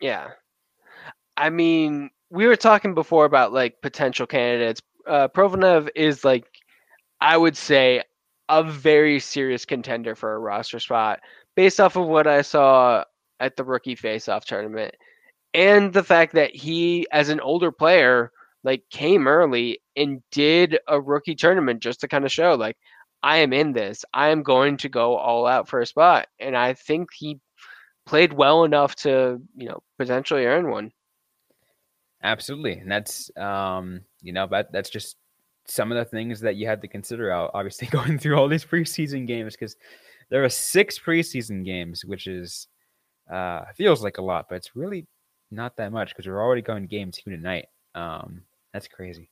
Yeah, 0.00 0.30
I 1.36 1.50
mean, 1.50 2.10
we 2.30 2.46
were 2.46 2.56
talking 2.56 2.94
before 2.94 3.24
about 3.24 3.52
like 3.52 3.80
potential 3.80 4.26
candidates. 4.26 4.82
Uh, 5.08 5.28
Provolnev 5.28 5.88
is 5.96 6.24
like, 6.24 6.44
I 7.20 7.36
would 7.36 7.56
say, 7.56 8.02
a 8.48 8.62
very 8.62 9.20
serious 9.20 9.64
contender 9.64 10.14
for 10.14 10.34
a 10.34 10.38
roster 10.38 10.78
spot 10.78 11.20
based 11.56 11.80
off 11.80 11.96
of 11.96 12.06
what 12.06 12.26
I 12.26 12.42
saw 12.42 13.04
at 13.40 13.56
the 13.56 13.64
rookie 13.64 13.94
face-off 13.94 14.44
tournament 14.44 14.94
and 15.54 15.92
the 15.92 16.02
fact 16.02 16.34
that 16.34 16.54
he 16.54 17.06
as 17.12 17.28
an 17.28 17.40
older 17.40 17.72
player 17.72 18.32
like 18.64 18.82
came 18.90 19.26
early 19.26 19.80
and 19.96 20.22
did 20.30 20.78
a 20.88 21.00
rookie 21.00 21.34
tournament 21.34 21.80
just 21.80 22.00
to 22.00 22.08
kind 22.08 22.24
of 22.24 22.32
show 22.32 22.54
like 22.54 22.76
I 23.22 23.38
am 23.38 23.52
in 23.52 23.72
this. 23.72 24.04
I 24.14 24.28
am 24.28 24.42
going 24.42 24.76
to 24.78 24.88
go 24.88 25.16
all 25.16 25.46
out 25.46 25.68
for 25.68 25.80
a 25.80 25.86
spot 25.86 26.28
and 26.38 26.56
I 26.56 26.74
think 26.74 27.08
he 27.16 27.38
played 28.06 28.32
well 28.32 28.64
enough 28.64 28.94
to, 28.96 29.40
you 29.56 29.68
know, 29.68 29.80
potentially 29.98 30.46
earn 30.46 30.70
one. 30.70 30.92
Absolutely. 32.22 32.74
And 32.74 32.90
that's 32.90 33.30
um, 33.36 34.00
you 34.22 34.32
know, 34.32 34.46
that 34.48 34.72
that's 34.72 34.90
just 34.90 35.16
some 35.66 35.92
of 35.92 35.98
the 35.98 36.04
things 36.04 36.40
that 36.40 36.56
you 36.56 36.66
had 36.66 36.80
to 36.82 36.88
consider 36.88 37.30
out, 37.30 37.50
obviously 37.54 37.88
going 37.90 38.18
through 38.18 38.36
all 38.36 38.48
these 38.48 38.64
preseason 38.64 39.26
games 39.26 39.54
because 39.54 39.76
there 40.30 40.44
are 40.44 40.48
six 40.48 40.98
preseason 40.98 41.64
games, 41.64 42.04
which 42.04 42.26
is 42.26 42.68
uh, 43.30 43.62
feels 43.76 44.02
like 44.02 44.18
a 44.18 44.22
lot, 44.22 44.46
but 44.48 44.56
it's 44.56 44.74
really 44.74 45.06
not 45.50 45.76
that 45.76 45.92
much 45.92 46.10
because 46.10 46.26
we're 46.26 46.42
already 46.42 46.62
going 46.62 46.86
game 46.86 47.10
two 47.10 47.30
tonight. 47.30 47.66
Um, 47.94 48.42
that's 48.72 48.88
crazy. 48.88 49.30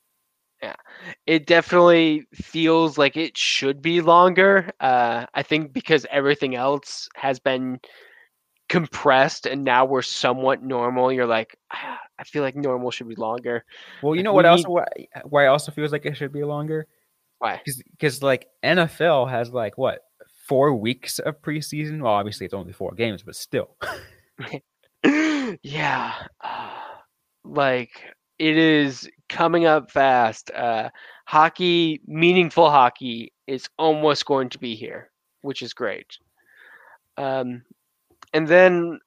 Yeah, 0.63 0.77
it 1.27 1.47
definitely 1.47 2.27
feels 2.33 2.97
like 2.97 3.17
it 3.17 3.37
should 3.37 3.83
be 3.83 4.01
longer. 4.01 4.71
Uh, 4.81 5.27
I 5.35 5.43
think 5.43 5.75
because 5.75 6.07
everything 6.11 6.55
else 6.55 7.09
has 7.15 7.39
been 7.39 7.79
compressed 8.69 9.47
and 9.47 9.65
now 9.65 9.85
we're 9.85 10.03
somewhat 10.03 10.63
normal. 10.63 11.13
You're 11.13 11.27
like, 11.27 11.57
ah, 11.73 11.99
I 12.19 12.25
feel 12.25 12.43
like 12.43 12.57
normal 12.57 12.91
should 12.91 13.09
be 13.09 13.15
longer. 13.17 13.65
Well, 14.03 14.15
you 14.15 14.23
know 14.23 14.33
what 14.33 14.47
else? 14.47 14.65
Why, 14.67 14.87
why 15.25 15.47
also 15.47 15.73
feels 15.73 15.93
like 15.93 16.07
it 16.07 16.17
should 16.17 16.33
be 16.33 16.45
longer? 16.45 16.87
Why? 17.39 17.61
Because 17.93 18.23
like 18.23 18.49
NFL 18.65 19.31
has 19.31 19.51
like 19.51 19.77
what 19.77 20.01
four 20.47 20.75
weeks 20.75 21.19
of 21.19 21.41
preseason. 21.43 22.01
Well, 22.01 22.13
obviously 22.13 22.47
it's 22.47 22.55
only 22.55 22.73
four 22.73 22.93
games, 22.93 23.23
but 23.23 23.37
still. 23.37 23.77
yeah, 25.63 26.15
uh, 26.41 26.71
like 27.45 28.15
it 28.39 28.57
is 28.57 29.09
coming 29.29 29.67
up 29.67 29.91
fast. 29.91 30.51
Uh, 30.53 30.91
hockey, 31.27 32.01
meaningful 32.07 32.71
hockey, 32.71 33.33
is 33.47 33.69
almost 33.79 34.25
going 34.27 34.49
to 34.51 34.59
be 34.59 34.75
here, 34.75 35.11
which 35.43 35.63
is 35.63 35.75
great. 35.75 36.19
Um, 37.17 37.63
and 38.33 38.47
then 38.47 38.99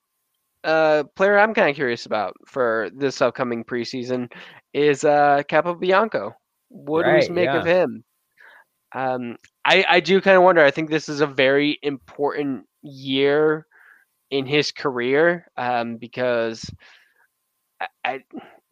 uh, 0.63 1.03
player 1.15 1.37
I'm 1.37 1.53
kind 1.53 1.69
of 1.69 1.75
curious 1.75 2.05
about 2.05 2.35
for 2.45 2.89
this 2.93 3.21
upcoming 3.21 3.63
preseason 3.63 4.31
is 4.73 5.03
uh, 5.03 5.43
Capobianco. 5.49 6.33
What 6.69 7.05
right, 7.05 7.21
do 7.21 7.29
we 7.29 7.35
make 7.35 7.45
yeah. 7.45 7.59
of 7.59 7.65
him? 7.65 8.03
Um, 8.93 9.37
I, 9.65 9.85
I 9.87 9.99
do 9.99 10.19
kind 10.21 10.37
of 10.37 10.43
wonder. 10.43 10.63
I 10.63 10.71
think 10.71 10.89
this 10.89 11.09
is 11.09 11.21
a 11.21 11.27
very 11.27 11.79
important 11.81 12.65
year 12.81 13.65
in 14.31 14.45
his 14.45 14.71
career 14.71 15.47
um, 15.57 15.97
because 15.97 16.69
I, 17.79 17.87
I, 18.05 18.19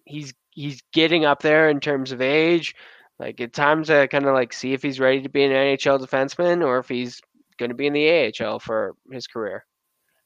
he's 0.05 0.33
he's 0.51 0.81
getting 0.93 1.25
up 1.25 1.41
there 1.41 1.69
in 1.69 1.79
terms 1.79 2.11
of 2.11 2.21
age. 2.21 2.75
Like 3.19 3.41
at 3.41 3.53
times, 3.53 3.89
I 3.89 4.07
kind 4.07 4.25
of 4.25 4.33
like 4.33 4.53
see 4.53 4.73
if 4.73 4.83
he's 4.83 4.99
ready 4.99 5.21
to 5.21 5.29
be 5.29 5.43
an 5.43 5.51
NHL 5.51 5.99
defenseman 5.99 6.63
or 6.63 6.79
if 6.79 6.87
he's 6.87 7.19
going 7.57 7.69
to 7.69 7.75
be 7.75 7.87
in 7.87 7.93
the 7.93 8.33
AHL 8.41 8.59
for 8.59 8.95
his 9.11 9.25
career. 9.25 9.65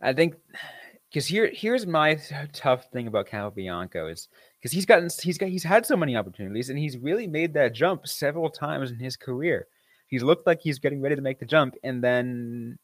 I 0.01 0.13
think 0.13 0.35
because 1.11 1.27
here 1.27 1.51
here's 1.53 1.85
my 1.85 2.19
tough 2.53 2.85
thing 2.91 3.07
about 3.07 3.27
Capobianco 3.27 4.11
is 4.11 4.27
because 4.59 4.71
he's 4.71 4.85
gotten 4.85 5.09
he's 5.21 5.37
got 5.37 5.49
he's 5.49 5.63
had 5.63 5.85
so 5.85 5.97
many 5.97 6.15
opportunities 6.15 6.69
and 6.69 6.79
he's 6.79 6.97
really 6.97 7.27
made 7.27 7.53
that 7.53 7.73
jump 7.73 8.07
several 8.07 8.49
times 8.49 8.91
in 8.91 8.99
his 8.99 9.15
career. 9.15 9.67
He's 10.07 10.23
looked 10.23 10.47
like 10.47 10.59
he's 10.61 10.79
getting 10.79 11.01
ready 11.01 11.15
to 11.15 11.21
make 11.21 11.39
the 11.39 11.45
jump, 11.45 11.75
and 11.83 12.03
then 12.03 12.77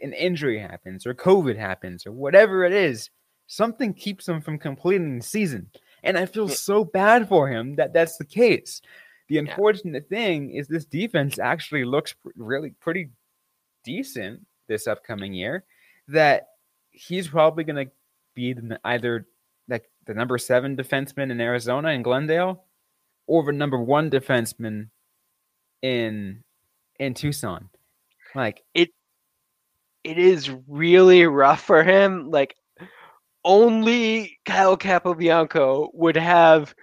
an 0.00 0.12
injury 0.12 0.58
happens 0.58 1.06
or 1.06 1.14
COVID 1.14 1.56
happens 1.56 2.06
or 2.06 2.12
whatever 2.12 2.64
it 2.64 2.72
is. 2.72 3.10
Something 3.46 3.92
keeps 3.92 4.26
him 4.26 4.40
from 4.40 4.58
completing 4.58 5.18
the 5.18 5.24
season, 5.24 5.68
and 6.02 6.16
I 6.16 6.26
feel 6.26 6.46
hmm. 6.46 6.54
so 6.54 6.84
bad 6.84 7.28
for 7.28 7.48
him 7.48 7.76
that 7.76 7.92
that's 7.92 8.16
the 8.16 8.24
case. 8.24 8.80
The 9.28 9.38
unfortunate 9.38 10.06
yeah. 10.10 10.16
thing 10.16 10.50
is 10.50 10.68
this 10.68 10.84
defense 10.84 11.38
actually 11.38 11.84
looks 11.84 12.14
really 12.36 12.70
pretty 12.80 13.10
decent 13.84 14.40
this 14.68 14.86
upcoming 14.86 15.34
year 15.34 15.64
that 16.08 16.48
he's 16.90 17.28
probably 17.28 17.64
going 17.64 17.86
to 17.86 17.92
be 18.34 18.54
either 18.84 19.26
like 19.68 19.90
the 20.06 20.14
number 20.14 20.38
seven 20.38 20.76
defenseman 20.76 21.30
in 21.30 21.40
Arizona 21.40 21.88
in 21.90 22.02
Glendale, 22.02 22.64
or 23.26 23.44
the 23.44 23.52
number 23.52 23.78
one 23.78 24.10
defenseman 24.10 24.88
in 25.82 26.42
in 26.98 27.14
Tucson. 27.14 27.68
Like 28.34 28.62
it, 28.74 28.90
it 30.02 30.18
is 30.18 30.50
really 30.68 31.24
rough 31.24 31.62
for 31.62 31.82
him. 31.82 32.30
Like 32.30 32.56
only 33.44 34.38
Kyle 34.44 34.76
Capobianco 34.76 35.88
would 35.94 36.16
have 36.16 36.74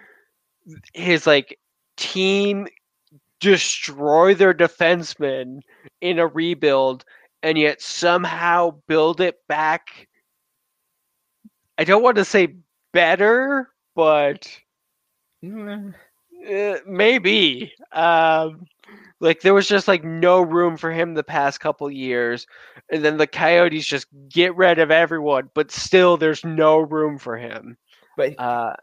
his 0.93 1.27
like 1.27 1.59
team 1.97 2.67
destroy 3.39 4.35
their 4.35 4.53
defensemen 4.53 5.61
in 5.99 6.19
a 6.19 6.27
rebuild 6.27 7.03
and 7.43 7.57
yet 7.57 7.81
somehow 7.81 8.75
build 8.87 9.21
it 9.21 9.37
back. 9.47 10.07
I 11.77 11.83
don't 11.83 12.03
want 12.03 12.17
to 12.17 12.25
say 12.25 12.55
better, 12.93 13.69
but 13.95 14.49
mm, 15.43 15.93
uh, 16.49 16.77
maybe. 16.85 17.73
Um, 17.91 18.65
like 19.19 19.41
there 19.41 19.53
was 19.53 19.67
just 19.67 19.87
like 19.87 20.03
no 20.03 20.41
room 20.41 20.77
for 20.77 20.91
him 20.91 21.13
the 21.13 21.23
past 21.23 21.59
couple 21.59 21.89
years, 21.91 22.45
and 22.91 23.03
then 23.03 23.17
the 23.17 23.27
Coyotes 23.27 23.85
just 23.85 24.07
get 24.29 24.55
rid 24.55 24.79
of 24.79 24.91
everyone, 24.91 25.49
but 25.53 25.71
still 25.71 26.17
there's 26.17 26.43
no 26.43 26.79
room 26.79 27.17
for 27.17 27.37
him. 27.37 27.77
but 28.17 28.35
Uh, 28.37 28.73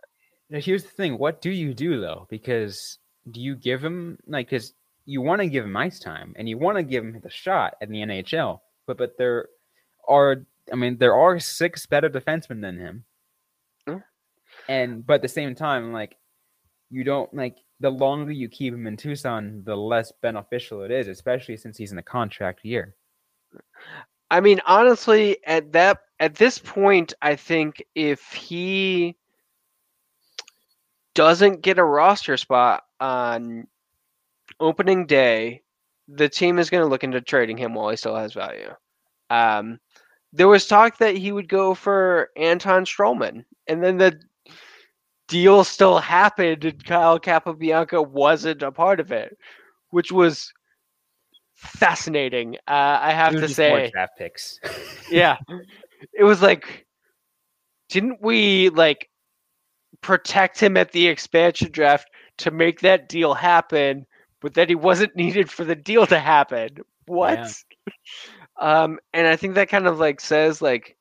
Now, 0.50 0.60
here's 0.60 0.84
the 0.84 0.90
thing: 0.90 1.18
what 1.18 1.40
do 1.40 1.50
you 1.50 1.74
do 1.74 2.00
though? 2.00 2.26
Because 2.30 2.98
do 3.30 3.40
you 3.40 3.56
give 3.56 3.82
him 3.84 4.18
like 4.26 4.48
because 4.50 4.74
you 5.08 5.22
want 5.22 5.40
to 5.40 5.48
give 5.48 5.64
him 5.64 5.74
ice 5.74 5.98
time 5.98 6.34
and 6.36 6.46
you 6.46 6.58
want 6.58 6.76
to 6.76 6.82
give 6.82 7.02
him 7.02 7.18
the 7.22 7.30
shot 7.30 7.76
in 7.80 7.90
the 7.90 8.00
NHL, 8.00 8.60
but 8.86 8.98
but 8.98 9.16
there 9.16 9.48
are 10.06 10.44
I 10.70 10.76
mean 10.76 10.98
there 10.98 11.14
are 11.14 11.40
six 11.40 11.86
better 11.86 12.10
defensemen 12.10 12.60
than 12.60 12.76
him, 12.78 13.04
Yeah. 13.86 14.00
and 14.68 15.06
but 15.06 15.14
at 15.14 15.22
the 15.22 15.28
same 15.28 15.54
time 15.54 15.94
like 15.94 16.18
you 16.90 17.04
don't 17.04 17.32
like 17.32 17.56
the 17.80 17.90
longer 17.90 18.32
you 18.32 18.50
keep 18.50 18.74
him 18.74 18.86
in 18.86 18.98
Tucson, 18.98 19.62
the 19.64 19.74
less 19.74 20.12
beneficial 20.20 20.82
it 20.82 20.90
is, 20.90 21.08
especially 21.08 21.56
since 21.56 21.78
he's 21.78 21.92
in 21.92 21.98
a 21.98 22.02
contract 22.02 22.62
year. 22.62 22.94
I 24.30 24.40
mean, 24.40 24.60
honestly, 24.66 25.38
at 25.46 25.72
that 25.72 26.00
at 26.20 26.34
this 26.34 26.58
point, 26.58 27.14
I 27.22 27.34
think 27.34 27.82
if 27.94 28.20
he 28.32 29.16
doesn't 31.14 31.62
get 31.62 31.78
a 31.78 31.84
roster 31.84 32.36
spot 32.36 32.84
on 33.00 33.66
opening 34.60 35.06
day, 35.06 35.62
the 36.08 36.28
team 36.28 36.58
is 36.58 36.70
going 36.70 36.82
to 36.82 36.88
look 36.88 37.04
into 37.04 37.20
trading 37.20 37.56
him 37.56 37.74
while 37.74 37.90
he 37.90 37.96
still 37.96 38.16
has 38.16 38.32
value. 38.32 38.70
Um, 39.30 39.78
there 40.32 40.48
was 40.48 40.66
talk 40.66 40.98
that 40.98 41.16
he 41.16 41.32
would 41.32 41.48
go 41.48 41.74
for 41.74 42.30
Anton 42.36 42.84
Stralman, 42.84 43.44
and 43.66 43.82
then 43.82 43.98
the 43.98 44.18
deal 45.28 45.64
still 45.64 45.98
happened, 45.98 46.64
and 46.64 46.84
Kyle 46.84 47.18
Capobianco 47.18 48.06
wasn't 48.06 48.62
a 48.62 48.72
part 48.72 49.00
of 49.00 49.12
it, 49.12 49.36
which 49.90 50.10
was 50.12 50.52
fascinating. 51.54 52.56
Uh, 52.66 52.98
I 53.00 53.12
have 53.12 53.32
to 53.32 53.48
say, 53.48 53.90
draft 53.90 54.18
picks. 54.18 54.60
yeah 55.10 55.36
it 56.12 56.24
was 56.24 56.42
like 56.42 56.86
didn't 57.88 58.18
we 58.22 58.68
like 58.70 59.08
protect 60.00 60.60
him 60.60 60.76
at 60.76 60.92
the 60.92 61.08
expansion 61.08 61.70
draft 61.70 62.08
to 62.36 62.50
make 62.50 62.80
that 62.80 63.08
deal 63.08 63.34
happen 63.34 64.06
but 64.40 64.54
then 64.54 64.68
he 64.68 64.74
wasn't 64.74 65.16
needed 65.16 65.50
for 65.50 65.64
the 65.64 65.74
deal 65.74 66.06
to 66.06 66.18
happen. 66.18 66.78
What? 67.06 67.54
Um 68.60 68.98
and 69.12 69.26
i 69.26 69.36
think 69.36 69.54
that 69.54 69.68
kind 69.68 69.86
of 69.86 69.98
like 69.98 70.20
says 70.20 70.60
like 70.60 70.96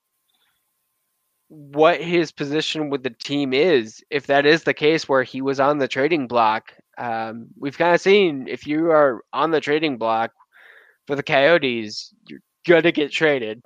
what 1.50 2.02
his 2.02 2.32
position 2.32 2.90
with 2.90 3.04
the 3.04 3.10
team 3.10 3.54
is. 3.54 4.04
If 4.10 4.28
that 4.28 4.46
is 4.46 4.64
the 4.64 4.74
case 4.74 5.08
where 5.08 5.24
he 5.24 5.42
was 5.42 5.60
on 5.60 5.78
the 5.78 5.88
trading 5.88 6.28
block 6.28 6.74
um 6.98 7.48
we've 7.60 7.78
kind 7.78 7.96
of 7.96 8.02
seen 8.02 8.48
if 8.48 8.68
you 8.68 8.92
are 8.92 9.24
on 9.34 9.52
the 9.52 9.62
trading 9.62 9.98
block 9.98 10.32
for 11.08 11.16
the 11.16 11.24
coyotes 11.24 12.14
you're 12.28 12.42
gonna 12.68 12.92
get 12.92 13.12
traded. 13.12 13.62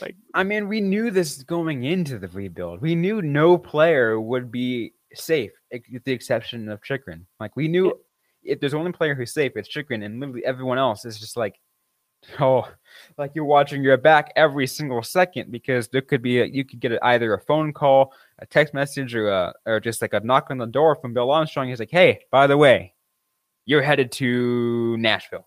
Like, 0.00 0.16
I 0.34 0.44
mean, 0.44 0.68
we 0.68 0.80
knew 0.80 1.10
this 1.10 1.42
going 1.42 1.84
into 1.84 2.18
the 2.18 2.28
rebuild. 2.28 2.80
We 2.80 2.94
knew 2.94 3.20
no 3.22 3.58
player 3.58 4.20
would 4.20 4.50
be 4.50 4.94
safe, 5.14 5.52
with 5.92 6.04
the 6.04 6.12
exception 6.12 6.68
of 6.68 6.82
Chychrun. 6.82 7.26
Like 7.38 7.56
we 7.56 7.68
knew 7.68 7.92
if 8.42 8.60
there's 8.60 8.74
only 8.74 8.92
player 8.92 9.14
who's 9.14 9.32
safe, 9.32 9.52
it's 9.56 9.68
Chychrun, 9.68 10.02
and 10.02 10.20
literally 10.20 10.44
everyone 10.44 10.78
else 10.78 11.04
is 11.04 11.18
just 11.18 11.36
like, 11.36 11.60
oh, 12.40 12.68
like 13.18 13.32
you're 13.34 13.44
watching 13.44 13.82
your 13.82 13.96
back 13.96 14.32
every 14.36 14.66
single 14.66 15.02
second 15.02 15.50
because 15.50 15.88
there 15.88 16.02
could 16.02 16.22
be 16.22 16.40
a, 16.40 16.44
you 16.44 16.64
could 16.64 16.80
get 16.80 16.92
a, 16.92 17.04
either 17.06 17.34
a 17.34 17.40
phone 17.40 17.72
call, 17.72 18.12
a 18.38 18.46
text 18.46 18.74
message, 18.74 19.14
or 19.14 19.28
a, 19.28 19.54
or 19.66 19.80
just 19.80 20.02
like 20.02 20.14
a 20.14 20.20
knock 20.20 20.48
on 20.50 20.58
the 20.58 20.66
door 20.66 20.96
from 20.96 21.14
Bill 21.14 21.30
Armstrong. 21.30 21.68
He's 21.68 21.80
like, 21.80 21.90
hey, 21.90 22.20
by 22.30 22.46
the 22.46 22.56
way, 22.56 22.94
you're 23.66 23.82
headed 23.82 24.12
to 24.12 24.96
Nashville. 24.98 25.46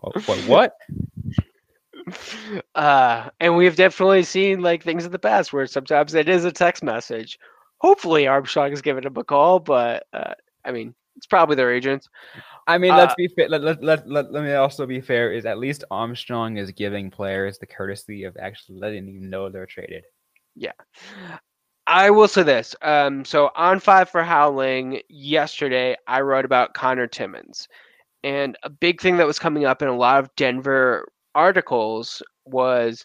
What? 0.00 0.26
what? 0.46 0.76
uh 2.74 3.28
and 3.40 3.56
we've 3.56 3.76
definitely 3.76 4.22
seen 4.22 4.60
like 4.60 4.82
things 4.82 5.04
in 5.04 5.12
the 5.12 5.18
past 5.18 5.52
where 5.52 5.66
sometimes 5.66 6.14
it 6.14 6.28
is 6.28 6.44
a 6.44 6.52
text 6.52 6.82
message 6.82 7.38
hopefully 7.78 8.26
armstrong 8.26 8.70
has 8.70 8.80
given 8.80 9.04
him 9.04 9.16
a 9.16 9.24
call 9.24 9.58
but 9.58 10.06
uh 10.12 10.32
i 10.64 10.70
mean 10.70 10.94
it's 11.18 11.26
probably 11.26 11.54
their 11.56 11.72
agents 11.72 12.08
I 12.66 12.76
mean, 12.76 12.94
let's 12.94 13.12
Uh, 13.12 13.14
be 13.16 13.28
fair. 13.28 13.48
Let, 13.48 13.62
let, 13.62 13.82
let, 13.82 14.06
let, 14.06 14.30
let 14.30 14.44
me 14.44 14.52
also 14.52 14.84
be 14.84 15.00
fair. 15.00 15.32
Is 15.32 15.46
at 15.46 15.58
least 15.58 15.84
Armstrong 15.90 16.58
is 16.58 16.70
giving 16.70 17.10
players 17.10 17.56
the 17.56 17.66
courtesy 17.66 18.24
of 18.24 18.36
actually 18.38 18.78
letting 18.78 19.06
them 19.06 19.30
know 19.30 19.48
they're 19.48 19.64
traded. 19.64 20.04
Yeah. 20.54 20.72
I 21.86 22.10
will 22.10 22.28
say 22.28 22.42
this 22.42 22.76
um 22.82 23.24
so 23.24 23.50
on 23.56 23.80
five 23.80 24.10
for 24.10 24.22
howling 24.22 25.00
yesterday 25.08 25.96
i 26.06 26.20
wrote 26.20 26.44
about 26.44 26.74
conor 26.74 27.06
timmins 27.06 27.66
and 28.22 28.56
a 28.62 28.68
big 28.68 29.00
thing 29.00 29.16
that 29.16 29.26
was 29.26 29.38
coming 29.38 29.64
up 29.64 29.80
in 29.80 29.88
a 29.88 29.96
lot 29.96 30.18
of 30.22 30.28
denver 30.36 31.08
articles 31.34 32.22
was 32.44 33.02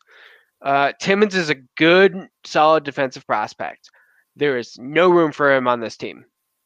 uh 0.64 0.92
timmons 1.00 1.36
is 1.36 1.50
a 1.50 1.56
good 1.78 2.28
solid 2.44 2.84
defensive 2.84 3.26
prospect 3.26 3.90
there 4.36 4.58
is 4.58 4.78
no 4.80 5.10
room 5.10 5.32
for 5.32 5.54
him 5.56 5.66
on 5.68 5.80
this 5.80 5.96
team 5.96 6.26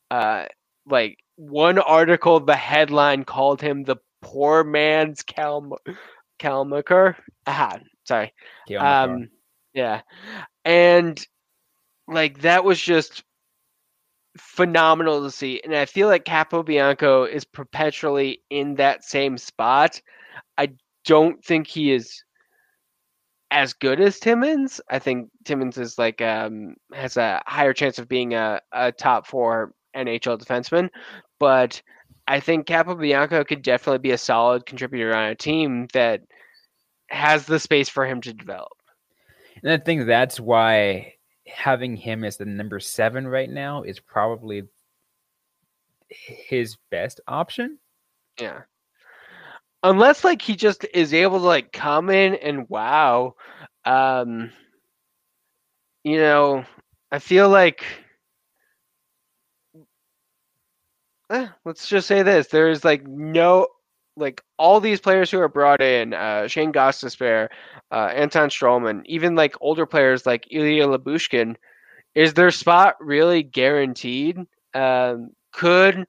uh 0.10 0.46
like 0.88 1.18
one 1.36 1.80
article 1.80 2.40
the 2.40 2.56
headline 2.56 3.24
called 3.24 3.62
him 3.62 3.84
the 3.84 3.98
poor 4.22 4.64
man's 4.64 5.24
Cal 5.24 5.78
Calmaker. 6.40 7.16
Ah, 7.46 7.78
sorry. 8.06 8.34
Um, 8.78 9.30
yeah, 9.74 10.02
and 10.66 11.26
like 12.08 12.42
that 12.42 12.64
was 12.64 12.80
just 12.82 13.24
phenomenal 14.38 15.24
to 15.24 15.32
see, 15.32 15.62
and 15.64 15.76
I 15.76 15.86
feel 15.86 16.08
like 16.08 16.26
Capobianco 16.26 17.30
is 17.30 17.46
perpetually 17.46 18.42
in 18.50 18.76
that 18.76 19.04
same 19.04 19.38
spot. 19.38 20.02
I 20.58 20.70
don't 21.06 21.44
think 21.44 21.68
he 21.68 21.92
is 21.92 22.24
as 23.52 23.74
good 23.74 24.02
as 24.02 24.20
Timmins. 24.20 24.82
I 24.90 25.00
think 25.00 25.30
Timmins 25.46 25.78
is 25.78 25.98
like 25.98 26.22
um 26.22 26.76
has 26.94 27.18
a 27.18 27.42
higher 27.48 27.74
chance 27.74 28.00
of 28.00 28.08
being 28.10 28.34
a, 28.34 28.62
a 28.72 28.92
top 28.92 29.28
four 29.28 29.74
NHL 29.98 30.40
defenseman, 30.40 30.90
but 31.40 31.82
I 32.28 32.40
think 32.40 32.68
Capobianco 32.68 33.48
could 33.48 33.62
definitely 33.62 34.00
be 34.00 34.12
a 34.12 34.18
solid 34.18 34.66
contributor 34.66 35.16
on 35.16 35.30
a 35.30 35.36
team 35.36 35.88
that 35.94 36.22
has 37.10 37.46
the 37.46 37.60
space 37.60 37.90
for 37.90 38.06
him 38.06 38.22
to 38.22 38.34
develop. 38.34 38.74
and 39.64 39.72
I 39.72 39.78
think 39.78 40.06
that's 40.06 40.40
why 40.40 41.14
having 41.48 41.96
him 41.96 42.24
as 42.24 42.38
the 42.38 42.46
number 42.46 42.80
seven 42.80 43.28
right 43.28 43.50
now 43.50 43.84
is 43.84 44.00
probably 44.00 44.64
his 46.10 46.78
best 46.92 47.22
option. 47.28 47.80
Yeah. 48.40 48.62
Unless 49.84 50.24
like 50.24 50.42
he 50.42 50.56
just 50.56 50.86
is 50.94 51.14
able 51.14 51.40
to 51.40 51.46
like 51.46 51.72
come 51.72 52.10
in 52.10 52.36
and 52.36 52.68
wow. 52.70 53.36
Um 53.86 54.52
you 56.04 56.18
know, 56.18 56.66
I 57.12 57.20
feel 57.20 57.50
like 57.50 57.84
eh, 61.30 61.48
let's 61.66 61.88
just 61.88 62.08
say 62.08 62.24
this. 62.24 62.48
There's 62.48 62.84
like 62.86 63.06
no 63.08 63.68
like 64.16 64.42
all 64.58 64.80
these 64.80 65.00
players 65.00 65.30
who 65.30 65.40
are 65.40 65.48
brought 65.50 65.82
in, 65.82 66.14
uh 66.14 66.48
Shane 66.48 66.74
Gostisbehere, 66.74 67.50
uh 67.92 68.12
Anton 68.16 68.50
Stralman, 68.50 69.04
even 69.06 69.36
like 69.36 69.56
older 69.62 69.86
players 69.86 70.26
like 70.26 70.48
Ilya 70.52 70.88
Lyubushkin, 70.88 71.56
is 72.16 72.34
their 72.34 72.52
spot 72.52 72.96
really 73.00 73.44
guaranteed? 73.44 74.40
Um 74.74 75.32
could 75.54 76.06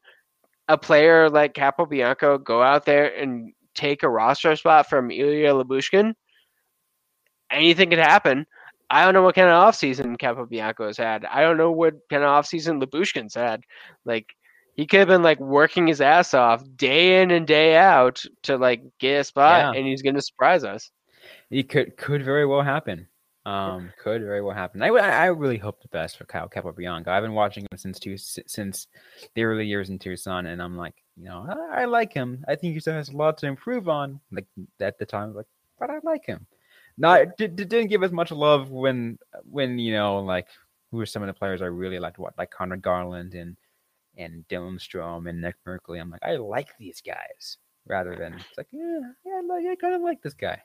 a 0.69 0.79
player 0.79 1.31
like 1.31 1.55
Capobianco 1.55 2.43
go 2.43 2.63
out 2.63 2.85
there 2.87 3.15
and 3.17 3.53
take 3.75 4.03
a 4.03 4.09
roster 4.09 4.55
spot 4.57 4.89
from 4.89 5.11
Ilya 5.11 5.53
Lyubushkin, 5.55 6.15
anything 7.51 7.91
could 7.91 7.99
happen. 7.99 8.47
I 8.91 9.05
don't 9.05 9.15
know 9.15 9.23
what 9.23 9.35
kind 9.35 9.49
of 9.49 9.55
offseason 9.55 10.17
Capobianco 10.19 10.87
has 10.87 10.97
had. 10.97 11.25
I 11.27 11.43
don't 11.43 11.59
know 11.59 11.73
what 11.73 11.95
kind 12.11 12.23
of 12.23 12.31
offseason 12.31 12.83
Lyubushkin's 12.83 13.35
had. 13.35 13.63
Like 14.05 14.35
he 14.79 14.87
could 14.87 15.01
have 15.01 15.09
been 15.09 15.25
like 15.25 15.41
working 15.41 15.89
his 15.89 16.01
ass 16.01 16.35
off 16.35 16.63
day 16.77 17.21
in 17.21 17.33
and 17.33 17.49
day 17.49 17.77
out 17.77 18.23
to 18.45 18.57
like 18.57 18.81
get 19.01 19.21
a 19.21 19.25
spot 19.25 19.75
Yeah. 19.75 19.79
and 19.79 19.87
he's 19.89 20.03
gonna 20.03 20.23
surprise 20.23 20.63
us. 20.63 20.91
It 21.51 21.69
could 21.69 21.97
could 21.97 22.25
very 22.25 22.47
well 22.47 22.63
happen. 22.63 23.09
Um, 23.45 23.91
could 24.01 24.21
very 24.23 24.41
well 24.43 24.55
happen. 24.55 24.83
I, 24.83 24.89
I 24.89 25.27
really 25.27 25.57
hope 25.57 25.81
the 25.83 25.89
best 25.89 26.17
for 26.17 26.27
Kyle 26.27 26.49
Capobianco. 26.49 27.09
I've 27.09 27.23
been 27.23 27.33
watching 27.33 27.65
him 27.65 27.79
since 27.79 27.99
two, 27.99 28.17
since 28.19 28.87
the 29.35 29.43
early 29.43 29.67
years 29.67 29.89
in 29.89 29.99
Tucson, 29.99 30.47
and 30.47 30.63
I'm 30.63 30.77
like, 30.77 30.95
you 31.17 31.25
know, 31.25 31.47
I, 31.73 31.83
I 31.83 31.85
like 31.87 32.13
him. 32.13 32.45
I 32.47 32.55
think 32.57 32.75
he 32.75 32.81
still 32.81 32.93
has 32.93 33.09
a 33.09 33.17
lot 33.17 33.39
to 33.39 33.47
improve 33.47 33.89
on. 33.89 34.21
Like 34.31 34.47
at 34.81 34.99
the 34.99 35.07
time, 35.07 35.35
like, 35.35 35.47
but 35.81 35.89
I 35.91 35.99
like 36.05 36.27
him. 36.27 36.47
Not 36.99 37.37
did, 37.39 37.57
didn't 37.57 37.87
give 37.89 38.03
us 38.03 38.13
much 38.13 38.31
love 38.31 38.71
when 38.71 39.19
when 39.51 39.79
you 39.79 39.93
know 39.93 40.19
like 40.19 40.47
who 40.91 41.01
are 41.01 41.07
some 41.07 41.23
of 41.23 41.27
the 41.27 41.33
players 41.33 41.63
I 41.63 41.67
really 41.67 41.99
liked. 41.99 42.19
What 42.19 42.37
like 42.37 42.51
Conor 42.51 42.77
Garland 42.77 43.35
and 43.35 43.57
and 44.19 44.45
Dylan 44.49 44.79
Strome 44.79 45.29
and 45.29 45.41
Nick 45.41 45.55
Merkley. 45.67 46.01
I'm 46.01 46.11
like, 46.11 46.25
I 46.25 46.37
like 46.37 46.69
these 46.79 47.01
guys 47.01 47.57
rather 47.87 48.15
than 48.15 48.35
it's 48.35 48.59
like, 48.59 48.67
yeah, 48.73 49.01
yeah, 49.25 49.41
like, 49.49 49.65
I 49.67 49.77
kind 49.77 49.95
of 49.95 50.03
like 50.03 50.21
this 50.21 50.35
guy. 50.35 50.61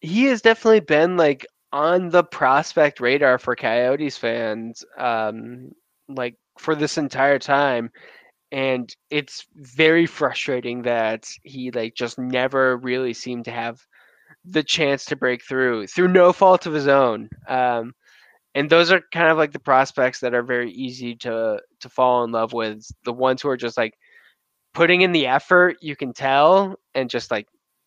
He 0.00 0.24
has 0.26 0.40
definitely 0.40 0.80
been 0.80 1.16
like 1.16 1.46
on 1.72 2.08
the 2.08 2.24
prospect 2.24 3.00
radar 3.00 3.38
for 3.38 3.56
Coyotes 3.56 4.16
fans, 4.16 4.84
um, 4.96 5.72
like 6.08 6.36
for 6.58 6.74
this 6.74 6.96
entire 6.96 7.38
time. 7.38 7.90
And 8.52 8.94
it's 9.10 9.44
very 9.56 10.06
frustrating 10.06 10.82
that 10.82 11.28
he 11.42 11.70
like 11.72 11.94
just 11.94 12.18
never 12.18 12.76
really 12.76 13.12
seemed 13.12 13.44
to 13.46 13.50
have 13.50 13.80
the 14.44 14.62
chance 14.62 15.04
to 15.06 15.16
break 15.16 15.44
through 15.44 15.88
through 15.88 16.08
no 16.08 16.32
fault 16.32 16.66
of 16.66 16.72
his 16.72 16.86
own. 16.86 17.28
Um, 17.48 17.92
and 18.56 18.70
those 18.70 18.90
are 18.90 19.02
kind 19.12 19.28
of 19.28 19.36
like 19.36 19.52
the 19.52 19.60
prospects 19.60 20.18
that 20.20 20.34
are 20.34 20.42
very 20.42 20.72
easy 20.72 21.14
to 21.16 21.60
to 21.80 21.88
fall 21.90 22.24
in 22.24 22.32
love 22.32 22.54
with. 22.54 22.84
The 23.04 23.12
ones 23.12 23.42
who 23.42 23.50
are 23.50 23.56
just 23.56 23.76
like 23.76 23.92
putting 24.72 25.02
in 25.02 25.12
the 25.12 25.26
effort, 25.26 25.76
you 25.82 25.94
can 25.94 26.14
tell, 26.14 26.74
and 26.94 27.10
just 27.10 27.30
like 27.30 27.46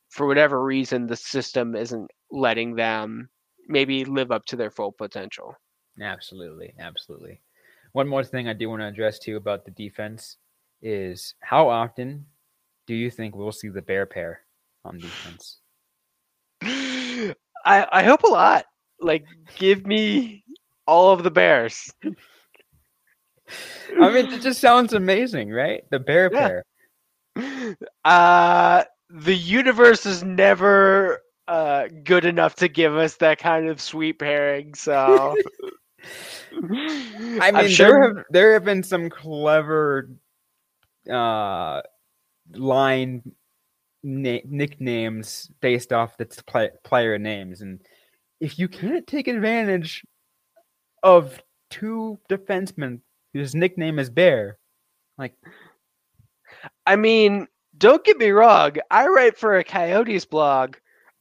for 0.09 0.28
whatever 0.28 0.63
reason, 0.63 1.07
the 1.07 1.15
system 1.15 1.76
isn't 1.76 2.11
letting 2.32 2.76
them 2.76 3.30
maybe 3.67 4.05
live 4.05 4.32
up 4.32 4.45
to 4.45 4.55
their 4.55 4.70
full 4.70 4.91
potential. 4.91 5.55
Absolutely, 5.99 6.74
absolutely. 6.80 7.41
One 7.93 8.07
more 8.07 8.24
thing 8.24 8.47
I 8.47 8.53
do 8.53 8.70
want 8.70 8.84
to 8.84 8.88
address 8.88 9.17
too 9.17 9.38
about 9.38 9.65
the 9.65 9.72
defense 9.72 10.38
is 10.84 11.34
how 11.41 11.67
often 11.67 12.28
do 12.86 12.93
you 12.93 13.09
think 13.09 13.36
we'll 13.36 13.51
see 13.51 13.70
the 13.70 13.82
bear 13.82 14.05
pair 14.05 14.41
on 14.86 14.99
defense? 14.99 15.57
I 16.61 17.88
I 17.91 18.03
hope 18.03 18.22
a 18.22 18.28
lot. 18.28 18.65
Like, 19.01 19.26
give 19.57 19.88
me 19.88 20.43
all 20.89 21.11
of 21.11 21.23
the 21.23 21.31
bears. 21.31 21.93
I 22.01 22.09
mean, 24.11 24.33
it 24.33 24.41
just 24.41 24.59
sounds 24.59 24.93
amazing, 24.93 25.51
right? 25.51 25.83
The 25.91 25.99
bear 25.99 26.31
yeah. 26.33 26.47
pair. 26.47 26.65
Uh, 28.03 28.83
the 29.09 29.35
universe 29.35 30.05
is 30.05 30.23
never 30.23 31.21
uh, 31.47 31.87
good 32.03 32.25
enough 32.25 32.55
to 32.55 32.67
give 32.67 32.97
us 32.97 33.15
that 33.17 33.37
kind 33.37 33.69
of 33.69 33.79
sweet 33.79 34.19
pairing. 34.19 34.73
So, 34.73 35.37
I 36.51 37.51
mean, 37.51 37.69
sure... 37.69 37.87
there 37.87 38.01
have 38.01 38.25
there 38.31 38.53
have 38.53 38.65
been 38.65 38.83
some 38.83 39.09
clever 39.09 40.09
uh, 41.09 41.81
line 42.53 43.21
na- 44.03 44.45
nicknames 44.45 45.49
based 45.61 45.93
off 45.93 46.17
the 46.17 46.25
play- 46.45 46.71
player 46.83 47.17
names, 47.17 47.61
and 47.61 47.81
if 48.41 48.59
you 48.59 48.67
can't 48.67 49.07
take 49.07 49.27
advantage 49.27 50.03
of 51.04 51.41
two 51.70 52.20
defensemen 52.30 53.00
whose 53.34 53.56
nickname 53.56 54.00
is 54.00 54.10
Bear, 54.10 54.58
like, 55.18 55.34
I 56.86 56.95
mean, 56.95 57.47
don't 57.78 58.04
get 58.04 58.18
me 58.18 58.30
wrong, 58.30 58.78
I 58.89 59.08
write 59.08 59.38
for 59.38 59.58
a 59.58 59.64
Coyotes 59.64 60.26
blog. 60.26 60.76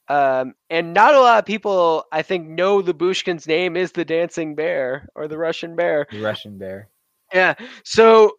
Um, 0.08 0.54
and 0.70 0.94
not 0.94 1.14
a 1.14 1.20
lot 1.20 1.38
of 1.38 1.44
people, 1.44 2.06
I 2.12 2.22
think, 2.22 2.48
know 2.48 2.80
the 2.80 2.94
Bushkin's 2.94 3.46
name 3.46 3.76
is 3.76 3.92
the 3.92 4.06
Dancing 4.06 4.54
Bear 4.54 5.08
or 5.14 5.28
the 5.28 5.36
Russian 5.36 5.76
Bear. 5.76 6.06
The 6.10 6.22
Russian 6.22 6.56
Bear. 6.56 6.88
Yeah. 7.32 7.54
So 7.84 8.38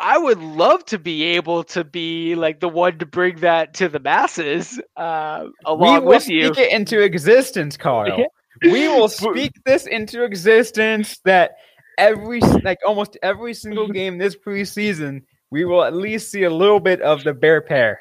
I 0.00 0.18
would 0.18 0.40
love 0.40 0.84
to 0.86 0.98
be 0.98 1.22
able 1.22 1.64
to 1.64 1.84
be 1.84 2.34
like 2.34 2.60
the 2.60 2.68
one 2.68 2.98
to 2.98 3.06
bring 3.06 3.36
that 3.36 3.74
to 3.74 3.88
the 3.88 4.00
masses 4.00 4.80
uh, 4.96 5.46
along 5.64 6.02
we 6.02 6.08
with 6.08 6.28
you. 6.28 6.46
Speak 6.52 6.66
it 6.66 6.72
into 6.72 7.00
existence, 7.00 7.76
Carl. 7.76 8.24
we 8.62 8.88
will 8.88 9.08
speak 9.08 9.52
this 9.64 9.86
into 9.86 10.24
existence 10.24 11.18
that 11.24 11.52
every 11.98 12.40
like 12.62 12.78
almost 12.86 13.16
every 13.22 13.54
single 13.54 13.88
game 13.92 14.18
this 14.18 14.36
preseason, 14.36 15.22
we 15.50 15.64
will 15.64 15.84
at 15.84 15.94
least 15.94 16.30
see 16.30 16.44
a 16.44 16.50
little 16.50 16.80
bit 16.80 17.00
of 17.02 17.24
the 17.24 17.34
bear 17.34 17.60
pair. 17.60 18.00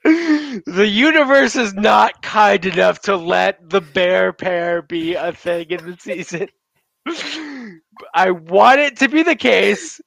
the 0.04 0.88
universe 0.88 1.56
is 1.56 1.74
not 1.74 2.22
kind 2.22 2.64
enough 2.64 3.00
to 3.02 3.16
let 3.16 3.68
the 3.68 3.80
bear 3.80 4.32
pair 4.32 4.82
be 4.82 5.14
a 5.14 5.32
thing 5.32 5.66
in 5.70 5.90
the 5.90 5.96
season. 5.98 6.48
I 8.14 8.30
want 8.30 8.80
it 8.80 8.96
to 8.98 9.08
be 9.08 9.22
the 9.22 9.36
case. 9.36 10.00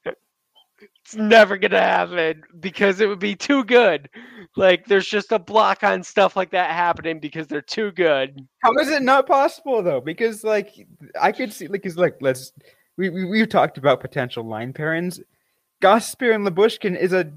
It's 1.11 1.17
never 1.17 1.57
gonna 1.57 1.77
happen 1.77 2.41
because 2.61 3.01
it 3.01 3.07
would 3.09 3.19
be 3.19 3.35
too 3.35 3.65
good. 3.65 4.09
Like 4.55 4.85
there's 4.85 5.07
just 5.07 5.33
a 5.33 5.39
block 5.39 5.83
on 5.83 6.03
stuff 6.03 6.37
like 6.37 6.51
that 6.51 6.71
happening 6.71 7.19
because 7.19 7.47
they're 7.47 7.61
too 7.61 7.91
good. 7.91 8.47
How 8.59 8.71
is 8.77 8.87
it 8.87 9.01
not 9.01 9.27
possible 9.27 9.83
though? 9.83 9.99
Because 9.99 10.45
like 10.45 10.87
I 11.19 11.33
could 11.33 11.51
see 11.51 11.67
like 11.67 11.85
is 11.85 11.97
like 11.97 12.15
let's 12.21 12.53
we, 12.95 13.09
we 13.09 13.25
we've 13.25 13.49
talked 13.49 13.77
about 13.77 13.99
potential 13.99 14.45
line 14.45 14.71
pairings. 14.71 15.19
Gostisbehere 15.83 16.33
and 16.33 16.47
Lyubushkin 16.47 16.97
is 16.97 17.11
a 17.11 17.29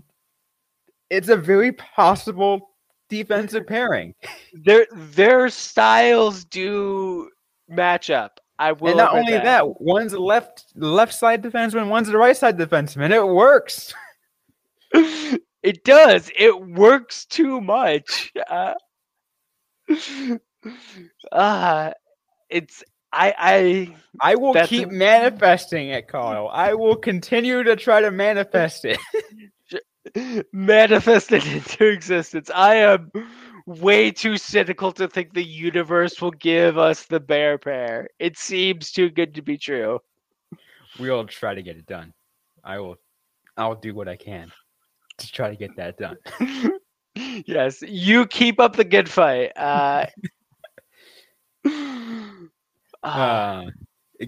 it's 1.11 1.29
a 1.29 1.37
very 1.37 1.73
possible 1.73 2.71
defensive 3.09 3.67
pairing. 3.67 4.15
Their 4.53 4.87
their 4.93 5.49
styles 5.49 6.45
do 6.45 7.29
match 7.69 8.09
up. 8.09 8.39
I 8.59 8.73
will. 8.73 8.89
And 8.89 8.99
not 8.99 9.15
only 9.15 9.33
that. 9.33 9.45
that, 9.45 9.81
one's 9.81 10.13
left 10.13 10.65
left 10.77 11.15
side 11.15 11.43
defenseman, 11.43 11.89
one's 11.89 12.09
the 12.09 12.19
right 12.19 12.37
side 12.37 12.57
defenseman. 12.57 13.11
It 13.11 13.27
works. 13.27 13.93
it 14.93 15.85
does. 15.85 16.31
It 16.39 16.61
works 16.61 17.25
too 17.27 17.61
much. 17.61 18.33
Uh, 18.49 18.75
uh 21.33 21.91
it's 22.49 22.85
I 23.13 23.35
I 23.39 23.95
I 24.21 24.35
will 24.37 24.55
keep 24.67 24.89
a... 24.89 24.93
manifesting 24.93 25.89
it, 25.89 26.09
Kyle. 26.09 26.49
I 26.53 26.75
will 26.75 26.97
continue 26.97 27.63
to 27.63 27.77
try 27.77 28.01
to 28.01 28.11
manifest 28.11 28.85
it. 28.85 28.99
manifest 30.53 31.33
it 31.33 31.47
into 31.47 31.87
existence. 31.87 32.51
I 32.55 32.77
am 32.77 33.11
way 33.67 34.11
too 34.11 34.37
cynical 34.37 34.93
to 34.93 35.09
think 35.09 35.33
the 35.33 35.45
universe 35.45 36.21
will 36.21 36.33
give 36.33 36.77
us 36.79 37.07
the 37.07 37.21
bear 37.21 37.59
pair. 37.59 38.09
It 38.19 38.37
seems 38.37 38.91
too 38.93 39.11
good 39.11 39.35
to 39.35 39.43
be 39.43 39.57
true. 39.57 40.01
We'll 40.99 41.27
try 41.27 41.55
to 41.55 41.63
get 41.63 41.77
it 41.77 41.87
done. 41.87 42.13
I 42.63 42.79
will 42.79 42.97
I'll 43.57 43.75
do 43.75 43.95
what 43.95 44.09
I 44.09 44.17
can 44.17 44.53
to 45.19 45.33
try 45.33 45.51
to 45.51 45.57
get 45.57 45.77
that 45.77 45.97
done. 45.97 46.19
yes, 47.47 47.83
you 47.83 48.27
keep 48.27 48.61
up 48.61 48.77
the 48.77 48.85
good 48.85 49.09
fight. 49.09 49.53
Uh, 49.57 50.07
uh, 53.03 53.65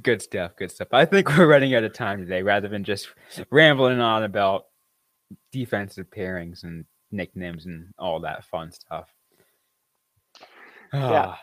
good 0.03 0.22
stuff, 0.22 0.53
good 0.57 0.70
stuff. 0.70 0.89
I 0.93 1.05
think 1.05 1.37
we're 1.37 1.47
running 1.47 1.74
out 1.74 1.84
of 1.84 1.93
time 1.93 2.20
today 2.20 2.43
rather 2.43 2.68
than 2.68 2.84
just 2.84 3.09
rambling 3.51 4.01
on 4.01 4.22
about 4.22 4.66
defensive 5.51 6.07
pairings 6.11 6.62
and 6.62 6.84
nicknames 7.11 7.66
and 7.66 7.93
all 7.99 8.20
that 8.20 8.45
fun 8.45 8.70
stuff 8.70 9.09
yeah. 10.93 11.34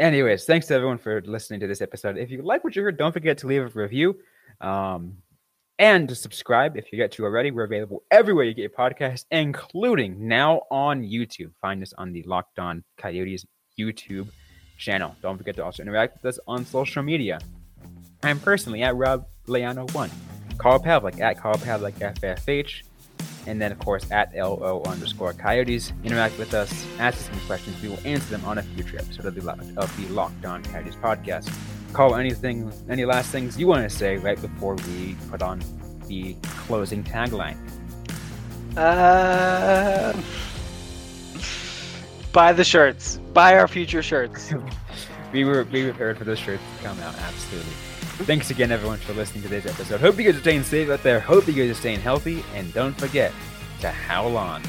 Anyways, 0.00 0.44
thanks 0.44 0.66
to 0.66 0.74
everyone 0.74 0.98
for 0.98 1.22
listening 1.22 1.60
to 1.60 1.66
this 1.66 1.80
episode. 1.80 2.18
If 2.18 2.30
you 2.30 2.42
like 2.42 2.64
what 2.64 2.74
you 2.74 2.82
heard, 2.82 2.98
don't 2.98 3.12
forget 3.12 3.38
to 3.38 3.46
leave 3.46 3.62
a 3.62 3.68
review 3.68 4.16
um, 4.60 5.18
and 5.78 6.08
to 6.08 6.14
subscribe 6.16 6.76
if 6.76 6.92
you 6.92 6.98
get 6.98 7.12
to 7.12 7.24
already. 7.24 7.52
We're 7.52 7.64
available 7.64 8.02
everywhere 8.10 8.44
you 8.44 8.54
get 8.54 8.62
your 8.62 8.70
podcast, 8.70 9.26
including 9.30 10.26
now 10.26 10.62
on 10.70 11.02
YouTube. 11.02 11.52
Find 11.60 11.80
us 11.82 11.92
on 11.96 12.12
the 12.12 12.24
Locked 12.24 12.58
On 12.58 12.82
Coyotes 12.98 13.46
YouTube 13.78 14.28
channel. 14.78 15.14
Don't 15.22 15.38
forget 15.38 15.54
to 15.56 15.64
also 15.64 15.82
interact 15.82 16.14
with 16.14 16.34
us 16.34 16.40
on 16.48 16.66
social 16.66 17.02
media. 17.02 17.38
I'm 18.24 18.40
personally 18.40 18.82
at 18.82 18.96
Rob 18.96 19.26
Leano1. 19.46 20.10
Carl 20.58 20.80
Pavlik 20.80 21.20
at 21.20 21.38
Carl 21.38 21.58
Pavlik 21.58 21.94
FFH. 21.94 22.82
And 23.46 23.60
then, 23.60 23.72
of 23.72 23.78
course, 23.78 24.10
at 24.10 24.34
LO 24.34 24.82
underscore 24.86 25.32
coyotes. 25.34 25.92
Interact 26.02 26.38
with 26.38 26.54
us, 26.54 26.86
ask 26.98 27.18
us 27.18 27.26
some 27.26 27.40
questions. 27.46 27.80
We 27.82 27.88
will 27.88 28.00
answer 28.04 28.30
them 28.30 28.44
on 28.44 28.58
a 28.58 28.62
future 28.62 28.98
episode 28.98 29.26
of 29.26 29.34
the, 29.34 29.50
of 29.76 29.96
the 29.96 30.06
Locked 30.12 30.44
On 30.44 30.62
Coyotes 30.64 30.96
podcast. 30.96 31.54
Call 31.92 32.16
anything, 32.16 32.72
any 32.88 33.04
last 33.04 33.30
things 33.30 33.58
you 33.58 33.66
want 33.66 33.88
to 33.88 33.94
say 33.94 34.16
right 34.16 34.40
before 34.40 34.74
we 34.74 35.16
put 35.30 35.42
on 35.42 35.62
the 36.06 36.34
closing 36.66 37.04
tagline? 37.04 37.56
Uh, 38.76 40.12
buy 42.32 42.52
the 42.52 42.64
shirts. 42.64 43.18
Buy 43.32 43.56
our 43.58 43.68
future 43.68 44.02
shirts. 44.02 44.52
we 45.32 45.44
were 45.44 45.64
be 45.64 45.84
prepared 45.84 46.18
for 46.18 46.24
those 46.24 46.38
shirts 46.38 46.62
to 46.78 46.84
come 46.84 46.98
out. 47.00 47.14
Absolutely. 47.18 47.72
Thanks 48.16 48.50
again, 48.50 48.70
everyone, 48.70 48.98
for 48.98 49.12
listening 49.12 49.42
to 49.42 49.48
today's 49.48 49.66
episode. 49.66 50.00
Hope 50.00 50.16
you 50.18 50.24
guys 50.24 50.36
are 50.36 50.40
staying 50.40 50.62
safe 50.62 50.88
out 50.88 51.02
there. 51.02 51.18
Hope 51.18 51.48
you 51.48 51.52
guys 51.52 51.68
are 51.68 51.74
staying 51.74 52.00
healthy. 52.00 52.44
And 52.54 52.72
don't 52.72 52.96
forget 52.98 53.32
to 53.80 53.90
howl 53.90 54.36
on. 54.36 54.62